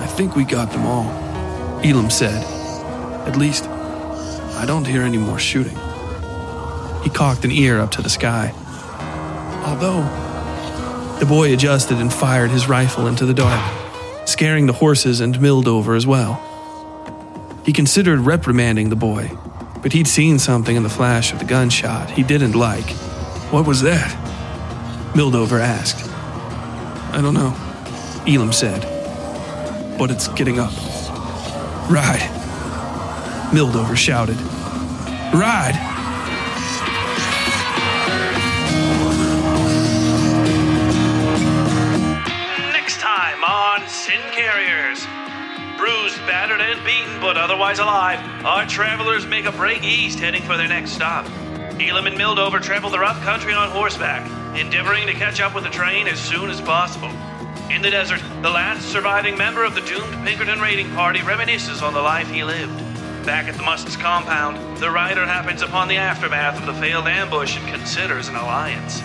I 0.00 0.06
think 0.06 0.36
we 0.36 0.44
got 0.44 0.70
them 0.70 0.86
all, 0.86 1.10
Elam 1.82 2.08
said. 2.08 2.44
At 3.26 3.36
least, 3.36 3.64
I 3.64 4.64
don't 4.64 4.86
hear 4.86 5.02
any 5.02 5.18
more 5.18 5.40
shooting. 5.40 5.76
He 7.02 7.10
cocked 7.10 7.44
an 7.44 7.50
ear 7.50 7.80
up 7.80 7.90
to 7.92 8.02
the 8.02 8.10
sky. 8.10 8.52
Although, 9.66 10.02
the 11.18 11.26
boy 11.26 11.52
adjusted 11.52 11.98
and 11.98 12.12
fired 12.12 12.50
his 12.52 12.68
rifle 12.68 13.08
into 13.08 13.26
the 13.26 13.34
dark, 13.34 13.83
scaring 14.24 14.66
the 14.66 14.72
horses 14.72 15.20
and 15.20 15.34
Mildover 15.36 15.96
as 15.96 16.06
well. 16.06 16.40
He 17.64 17.72
considered 17.72 18.20
reprimanding 18.20 18.90
the 18.90 18.96
boy, 18.96 19.30
but 19.82 19.92
he'd 19.92 20.08
seen 20.08 20.38
something 20.38 20.76
in 20.76 20.82
the 20.82 20.88
flash 20.88 21.32
of 21.32 21.38
the 21.38 21.44
gunshot 21.44 22.10
he 22.10 22.22
didn't 22.22 22.52
like. 22.52 22.90
What 23.50 23.66
was 23.66 23.82
that? 23.82 24.10
Mildover 25.14 25.60
asked. 25.60 26.10
I 27.14 27.20
don't 27.20 27.34
know, 27.34 27.54
Elam 28.26 28.52
said. 28.52 28.82
But 29.98 30.10
it's 30.10 30.28
getting 30.28 30.58
up. 30.58 30.72
Ride. 31.88 32.30
Mildover 33.52 33.96
shouted. 33.96 34.40
Ride! 35.32 35.93
Carriers. 44.32 45.06
Bruised, 45.76 46.18
battered, 46.26 46.60
and 46.60 46.84
beaten, 46.84 47.20
but 47.20 47.36
otherwise 47.36 47.78
alive, 47.78 48.20
our 48.44 48.66
travelers 48.66 49.26
make 49.26 49.44
a 49.44 49.52
break 49.52 49.82
east 49.82 50.18
heading 50.18 50.42
for 50.42 50.56
their 50.56 50.68
next 50.68 50.92
stop. 50.92 51.26
Elam 51.80 52.06
and 52.06 52.16
Mildover 52.16 52.62
travel 52.62 52.90
the 52.90 52.98
rough 52.98 53.20
country 53.22 53.52
on 53.52 53.70
horseback, 53.70 54.24
endeavoring 54.58 55.06
to 55.06 55.12
catch 55.12 55.40
up 55.40 55.54
with 55.54 55.64
the 55.64 55.70
train 55.70 56.06
as 56.06 56.20
soon 56.20 56.50
as 56.50 56.60
possible. 56.60 57.10
In 57.70 57.82
the 57.82 57.90
desert, 57.90 58.20
the 58.42 58.50
last 58.50 58.90
surviving 58.92 59.36
member 59.36 59.64
of 59.64 59.74
the 59.74 59.80
doomed 59.80 60.24
Pinkerton 60.24 60.60
raiding 60.60 60.90
party 60.90 61.20
reminisces 61.20 61.82
on 61.82 61.94
the 61.94 62.02
life 62.02 62.28
he 62.30 62.44
lived. 62.44 62.76
Back 63.26 63.48
at 63.48 63.56
the 63.56 63.62
Must's 63.62 63.96
compound, 63.96 64.76
the 64.76 64.90
rider 64.90 65.24
happens 65.24 65.62
upon 65.62 65.88
the 65.88 65.96
aftermath 65.96 66.60
of 66.60 66.66
the 66.66 66.74
failed 66.74 67.08
ambush 67.08 67.56
and 67.56 67.66
considers 67.68 68.28
an 68.28 68.36
alliance. 68.36 69.02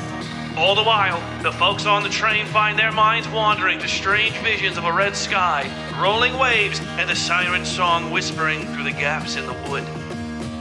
All 0.60 0.76
the 0.76 0.84
while, 0.84 1.22
the 1.42 1.54
folks 1.54 1.86
on 1.86 2.04
the 2.04 2.10
train 2.10 2.46
find 2.46 2.78
their 2.78 2.92
minds 2.92 3.30
wandering 3.30 3.80
to 3.80 3.88
strange 3.88 4.36
visions 4.40 4.78
of 4.78 4.84
a 4.84 4.92
red 4.92 5.16
sky, 5.16 5.72
rolling 6.02 6.38
waves, 6.38 6.82
and 6.98 7.10
the 7.10 7.16
siren 7.16 7.64
song 7.64 8.12
whispering 8.12 8.68
through 8.74 8.84
the 8.84 8.92
gaps 8.92 9.38
in 9.38 9.46
the 9.46 9.54
wood. 9.70 9.86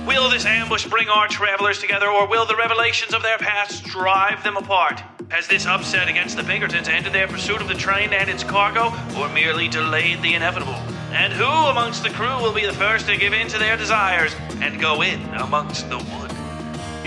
Will 0.07 0.31
this 0.31 0.47
ambush 0.47 0.87
bring 0.87 1.09
our 1.09 1.27
travelers 1.27 1.81
together, 1.81 2.09
or 2.09 2.29
will 2.29 2.47
the 2.47 2.55
revelations 2.55 3.12
of 3.12 3.25
their 3.25 3.39
past 3.39 3.83
drive 3.87 4.45
them 4.45 4.57
apart? 4.57 5.03
Has 5.31 5.49
this 5.49 5.66
upset 5.66 6.07
against 6.07 6.37
the 6.37 6.45
Pinkertons 6.45 6.87
ended 6.87 7.12
their 7.12 7.27
pursuit 7.27 7.61
of 7.61 7.66
the 7.66 7.75
train 7.75 8.12
and 8.12 8.31
its 8.31 8.45
cargo, 8.45 8.93
or 9.19 9.29
merely 9.31 9.66
delayed 9.66 10.23
the 10.23 10.35
inevitable? 10.35 10.79
And 11.11 11.33
who 11.33 11.45
amongst 11.45 12.05
the 12.05 12.11
crew 12.11 12.41
will 12.41 12.55
be 12.55 12.65
the 12.65 12.73
first 12.73 13.09
to 13.09 13.16
give 13.16 13.33
in 13.33 13.49
to 13.49 13.59
their 13.59 13.77
desires 13.77 14.33
and 14.61 14.81
go 14.81 15.03
in 15.03 15.20
amongst 15.35 15.91
the 15.91 15.99
wood? 15.99 16.27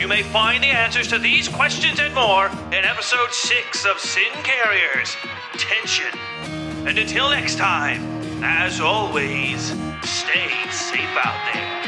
You 0.02 0.08
may 0.08 0.24
find 0.24 0.64
the 0.64 0.68
answers 0.68 1.08
to 1.10 1.20
these 1.20 1.48
questions 1.48 2.00
and 2.00 2.12
more 2.16 2.48
in 2.48 2.86
episode 2.86 3.32
6 3.32 3.86
of 3.86 4.00
Sin 4.00 4.34
Carriers 4.42 5.16
Tension. 5.60 6.08
And 6.88 6.98
until 6.98 7.30
next 7.30 7.60
time, 7.60 8.02
as 8.44 8.82
always, 8.82 9.68
stay 10.02 10.50
safe 10.72 11.16
out 11.24 11.54
there. 11.54 11.86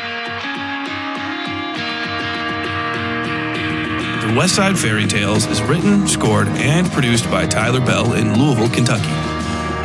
The 4.21 4.39
Westside 4.39 4.77
Fairytales 4.77 5.49
is 5.49 5.63
written, 5.63 6.07
scored, 6.07 6.49
and 6.49 6.91
produced 6.91 7.25
by 7.31 7.47
Tyler 7.47 7.83
Bell 7.83 8.13
in 8.13 8.37
Louisville, 8.37 8.69
Kentucky. 8.69 9.09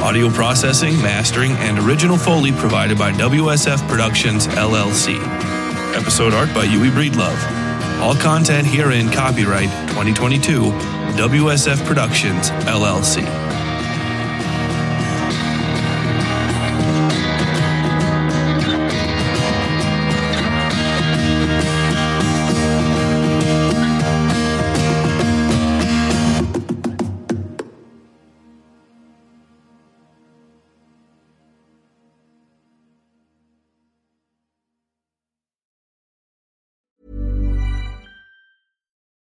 Audio 0.05 0.28
processing, 0.28 0.98
mastering, 0.98 1.52
and 1.52 1.78
original 1.78 2.18
Foley 2.18 2.52
provided 2.52 2.98
by 2.98 3.10
WSF 3.12 3.88
Productions, 3.88 4.48
LLC. 4.48 5.16
Episode 5.96 6.34
art 6.34 6.52
by 6.55 6.64
Yui 6.64 6.90
Breedlove. 6.90 7.68
All 8.00 8.14
content 8.14 8.66
herein 8.66 9.10
copyright 9.10 9.68
2022 9.88 10.70
WSF 11.18 11.84
Productions, 11.84 12.50
LLC. 12.50 13.57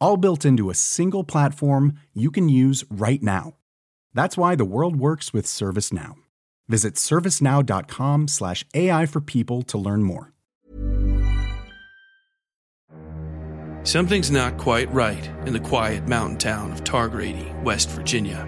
All 0.00 0.16
built 0.16 0.44
into 0.44 0.70
a 0.70 0.74
single 0.74 1.24
platform 1.24 1.98
you 2.14 2.30
can 2.30 2.48
use 2.48 2.84
right 2.90 3.22
now. 3.22 3.56
That's 4.14 4.36
why 4.36 4.54
the 4.54 4.64
world 4.64 4.96
works 4.96 5.32
with 5.32 5.46
ServiceNow. 5.46 6.14
Visit 6.68 6.94
servicenow.com/slash 6.94 8.64
AI 8.74 9.06
for 9.06 9.20
people 9.20 9.62
to 9.62 9.78
learn 9.78 10.02
more. 10.02 10.32
Something's 13.82 14.30
not 14.30 14.58
quite 14.58 14.92
right 14.92 15.30
in 15.46 15.54
the 15.54 15.60
quiet 15.60 16.06
mountain 16.06 16.36
town 16.36 16.70
of 16.70 16.84
Targrady, 16.84 17.62
West 17.62 17.88
Virginia. 17.90 18.46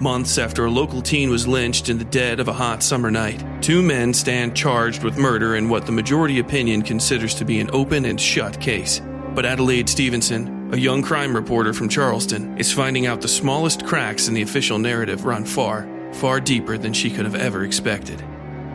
Months 0.00 0.36
after 0.36 0.64
a 0.64 0.70
local 0.70 1.00
teen 1.00 1.30
was 1.30 1.46
lynched 1.46 1.88
in 1.88 1.96
the 1.96 2.04
dead 2.04 2.40
of 2.40 2.48
a 2.48 2.52
hot 2.52 2.82
summer 2.82 3.10
night, 3.10 3.62
two 3.62 3.82
men 3.82 4.12
stand 4.12 4.56
charged 4.56 5.04
with 5.04 5.16
murder 5.16 5.54
in 5.54 5.68
what 5.68 5.86
the 5.86 5.92
majority 5.92 6.40
opinion 6.40 6.82
considers 6.82 7.34
to 7.36 7.44
be 7.44 7.60
an 7.60 7.70
open 7.72 8.04
and 8.04 8.20
shut 8.20 8.60
case. 8.60 9.00
But 9.34 9.46
Adelaide 9.46 9.88
Stevenson, 9.88 10.63
a 10.74 10.76
young 10.76 11.02
crime 11.02 11.36
reporter 11.36 11.72
from 11.72 11.88
Charleston, 11.88 12.58
is 12.58 12.72
finding 12.72 13.06
out 13.06 13.20
the 13.20 13.28
smallest 13.28 13.86
cracks 13.86 14.26
in 14.26 14.34
the 14.34 14.42
official 14.42 14.76
narrative 14.76 15.24
run 15.24 15.44
far, 15.44 15.88
far 16.14 16.40
deeper 16.40 16.76
than 16.76 16.92
she 16.92 17.12
could 17.12 17.24
have 17.24 17.36
ever 17.36 17.62
expected. 17.62 18.20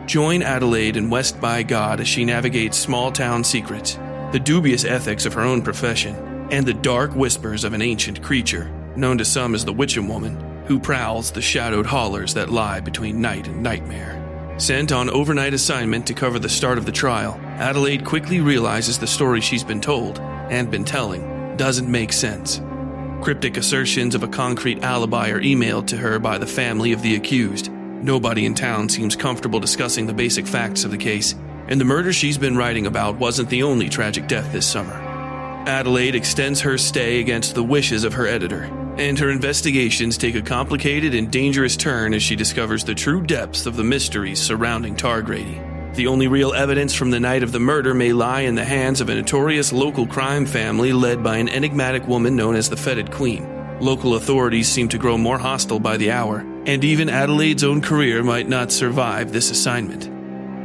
Join 0.06 0.40
Adelaide 0.40 0.96
in 0.96 1.10
West 1.10 1.38
by 1.42 1.62
God 1.62 2.00
as 2.00 2.08
she 2.08 2.24
navigates 2.24 2.78
small 2.78 3.12
town 3.12 3.44
secrets, 3.44 3.98
the 4.32 4.40
dubious 4.42 4.86
ethics 4.86 5.26
of 5.26 5.34
her 5.34 5.42
own 5.42 5.60
profession, 5.60 6.16
and 6.50 6.64
the 6.64 6.72
dark 6.72 7.14
whispers 7.14 7.64
of 7.64 7.74
an 7.74 7.82
ancient 7.82 8.22
creature, 8.22 8.70
known 8.96 9.18
to 9.18 9.24
some 9.26 9.54
as 9.54 9.66
the 9.66 9.72
Witching 9.72 10.08
Woman, 10.08 10.64
who 10.64 10.80
prowls 10.80 11.30
the 11.30 11.42
shadowed 11.42 11.84
hollers 11.84 12.32
that 12.32 12.48
lie 12.48 12.80
between 12.80 13.20
night 13.20 13.46
and 13.46 13.62
nightmare. 13.62 14.16
Sent 14.56 14.90
on 14.90 15.10
overnight 15.10 15.52
assignment 15.52 16.06
to 16.06 16.14
cover 16.14 16.38
the 16.38 16.48
start 16.48 16.78
of 16.78 16.86
the 16.86 16.92
trial, 16.92 17.38
Adelaide 17.58 18.06
quickly 18.06 18.40
realizes 18.40 18.98
the 18.98 19.06
story 19.06 19.42
she's 19.42 19.64
been 19.64 19.82
told 19.82 20.18
and 20.18 20.70
been 20.70 20.84
telling 20.86 21.39
doesn't 21.60 21.90
make 21.90 22.10
sense. 22.10 22.58
Cryptic 23.20 23.58
assertions 23.58 24.14
of 24.14 24.22
a 24.22 24.28
concrete 24.28 24.82
alibi 24.82 25.28
are 25.28 25.42
emailed 25.42 25.86
to 25.88 25.96
her 25.98 26.18
by 26.18 26.38
the 26.38 26.46
family 26.46 26.92
of 26.92 27.02
the 27.02 27.16
accused. 27.16 27.70
Nobody 27.70 28.46
in 28.46 28.54
town 28.54 28.88
seems 28.88 29.14
comfortable 29.14 29.60
discussing 29.60 30.06
the 30.06 30.14
basic 30.14 30.46
facts 30.46 30.84
of 30.84 30.90
the 30.90 30.96
case, 30.96 31.34
and 31.68 31.78
the 31.78 31.84
murder 31.84 32.14
she's 32.14 32.38
been 32.38 32.56
writing 32.56 32.86
about 32.86 33.16
wasn't 33.16 33.50
the 33.50 33.62
only 33.62 33.90
tragic 33.90 34.26
death 34.26 34.50
this 34.54 34.66
summer. 34.66 34.94
Adelaide 35.66 36.14
extends 36.14 36.62
her 36.62 36.78
stay 36.78 37.20
against 37.20 37.54
the 37.54 37.62
wishes 37.62 38.04
of 38.04 38.14
her 38.14 38.26
editor, 38.26 38.62
and 38.96 39.18
her 39.18 39.28
investigations 39.28 40.16
take 40.16 40.36
a 40.36 40.40
complicated 40.40 41.14
and 41.14 41.30
dangerous 41.30 41.76
turn 41.76 42.14
as 42.14 42.22
she 42.22 42.36
discovers 42.36 42.84
the 42.84 42.94
true 42.94 43.20
depths 43.20 43.66
of 43.66 43.76
the 43.76 43.84
mysteries 43.84 44.40
surrounding 44.40 44.96
Targrady. 44.96 45.79
The 45.94 46.06
only 46.06 46.28
real 46.28 46.52
evidence 46.52 46.94
from 46.94 47.10
the 47.10 47.18
night 47.18 47.42
of 47.42 47.50
the 47.50 47.58
murder 47.58 47.94
may 47.94 48.12
lie 48.12 48.42
in 48.42 48.54
the 48.54 48.64
hands 48.64 49.00
of 49.00 49.08
a 49.08 49.14
notorious 49.14 49.72
local 49.72 50.06
crime 50.06 50.46
family 50.46 50.92
led 50.92 51.22
by 51.22 51.38
an 51.38 51.48
enigmatic 51.48 52.06
woman 52.06 52.36
known 52.36 52.54
as 52.54 52.70
the 52.70 52.76
Fetid 52.76 53.10
Queen. 53.10 53.44
Local 53.80 54.14
authorities 54.14 54.68
seem 54.68 54.88
to 54.90 54.98
grow 54.98 55.18
more 55.18 55.38
hostile 55.38 55.80
by 55.80 55.96
the 55.96 56.12
hour, 56.12 56.46
and 56.64 56.84
even 56.84 57.08
Adelaide's 57.08 57.64
own 57.64 57.80
career 57.80 58.22
might 58.22 58.48
not 58.48 58.70
survive 58.70 59.32
this 59.32 59.50
assignment. 59.50 60.08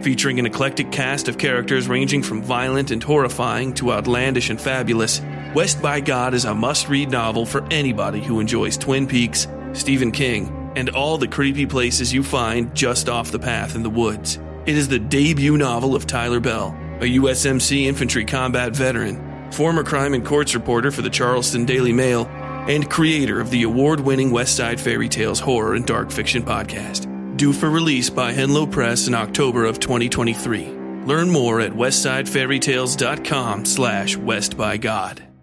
Featuring 0.03 0.37
an 0.37 0.45
eclectic 0.45 0.91
cast 0.91 1.27
of 1.27 1.39
characters 1.39 1.87
ranging 1.87 2.21
from 2.21 2.43
violent 2.43 2.91
and 2.91 3.01
horrifying 3.01 3.73
to 3.75 3.93
outlandish 3.93 4.51
and 4.51 4.61
fabulous, 4.61 5.21
West 5.55 5.81
by 5.81 6.01
God 6.01 6.35
is 6.35 6.45
a 6.45 6.53
must 6.53 6.87
read 6.87 7.09
novel 7.09 7.47
for 7.47 7.65
anybody 7.71 8.21
who 8.21 8.39
enjoys 8.39 8.77
Twin 8.77 9.07
Peaks, 9.07 9.47
Stephen 9.73 10.11
King, 10.11 10.71
and 10.75 10.89
all 10.89 11.17
the 11.17 11.27
creepy 11.27 11.65
places 11.65 12.13
you 12.13 12.21
find 12.21 12.75
just 12.75 13.09
off 13.09 13.31
the 13.31 13.39
path 13.39 13.73
in 13.73 13.81
the 13.81 13.89
woods. 13.89 14.37
It 14.65 14.75
is 14.75 14.87
the 14.87 14.97
debut 14.97 15.57
novel 15.57 15.95
of 15.95 16.07
Tyler 16.07 16.39
Bell, 16.39 16.75
a 16.99 17.17
USMC 17.19 17.85
infantry 17.85 18.25
combat 18.25 18.75
veteran, 18.75 19.51
former 19.51 19.83
crime 19.83 20.15
and 20.15 20.25
courts 20.25 20.55
reporter 20.55 20.89
for 20.89 21.03
the 21.03 21.09
Charleston 21.09 21.65
Daily 21.65 21.93
Mail, 21.93 22.25
and 22.67 22.89
creator 22.89 23.39
of 23.39 23.51
the 23.51 23.61
award 23.61 23.99
winning 23.99 24.31
Westside 24.31 24.79
Fairytales 24.79 25.39
horror 25.39 25.75
and 25.75 25.85
dark 25.85 26.09
fiction 26.09 26.41
podcast. 26.41 27.37
Due 27.37 27.53
for 27.53 27.69
release 27.69 28.09
by 28.09 28.33
Henlo 28.33 28.65
Press 28.71 29.07
in 29.07 29.13
October 29.13 29.65
of 29.65 29.79
2023. 29.79 30.69
Learn 31.05 31.29
more 31.29 31.61
at 31.61 31.71
westsidefairytales.com 31.71 33.65
slash 33.65 34.17
westbygod. 34.17 35.34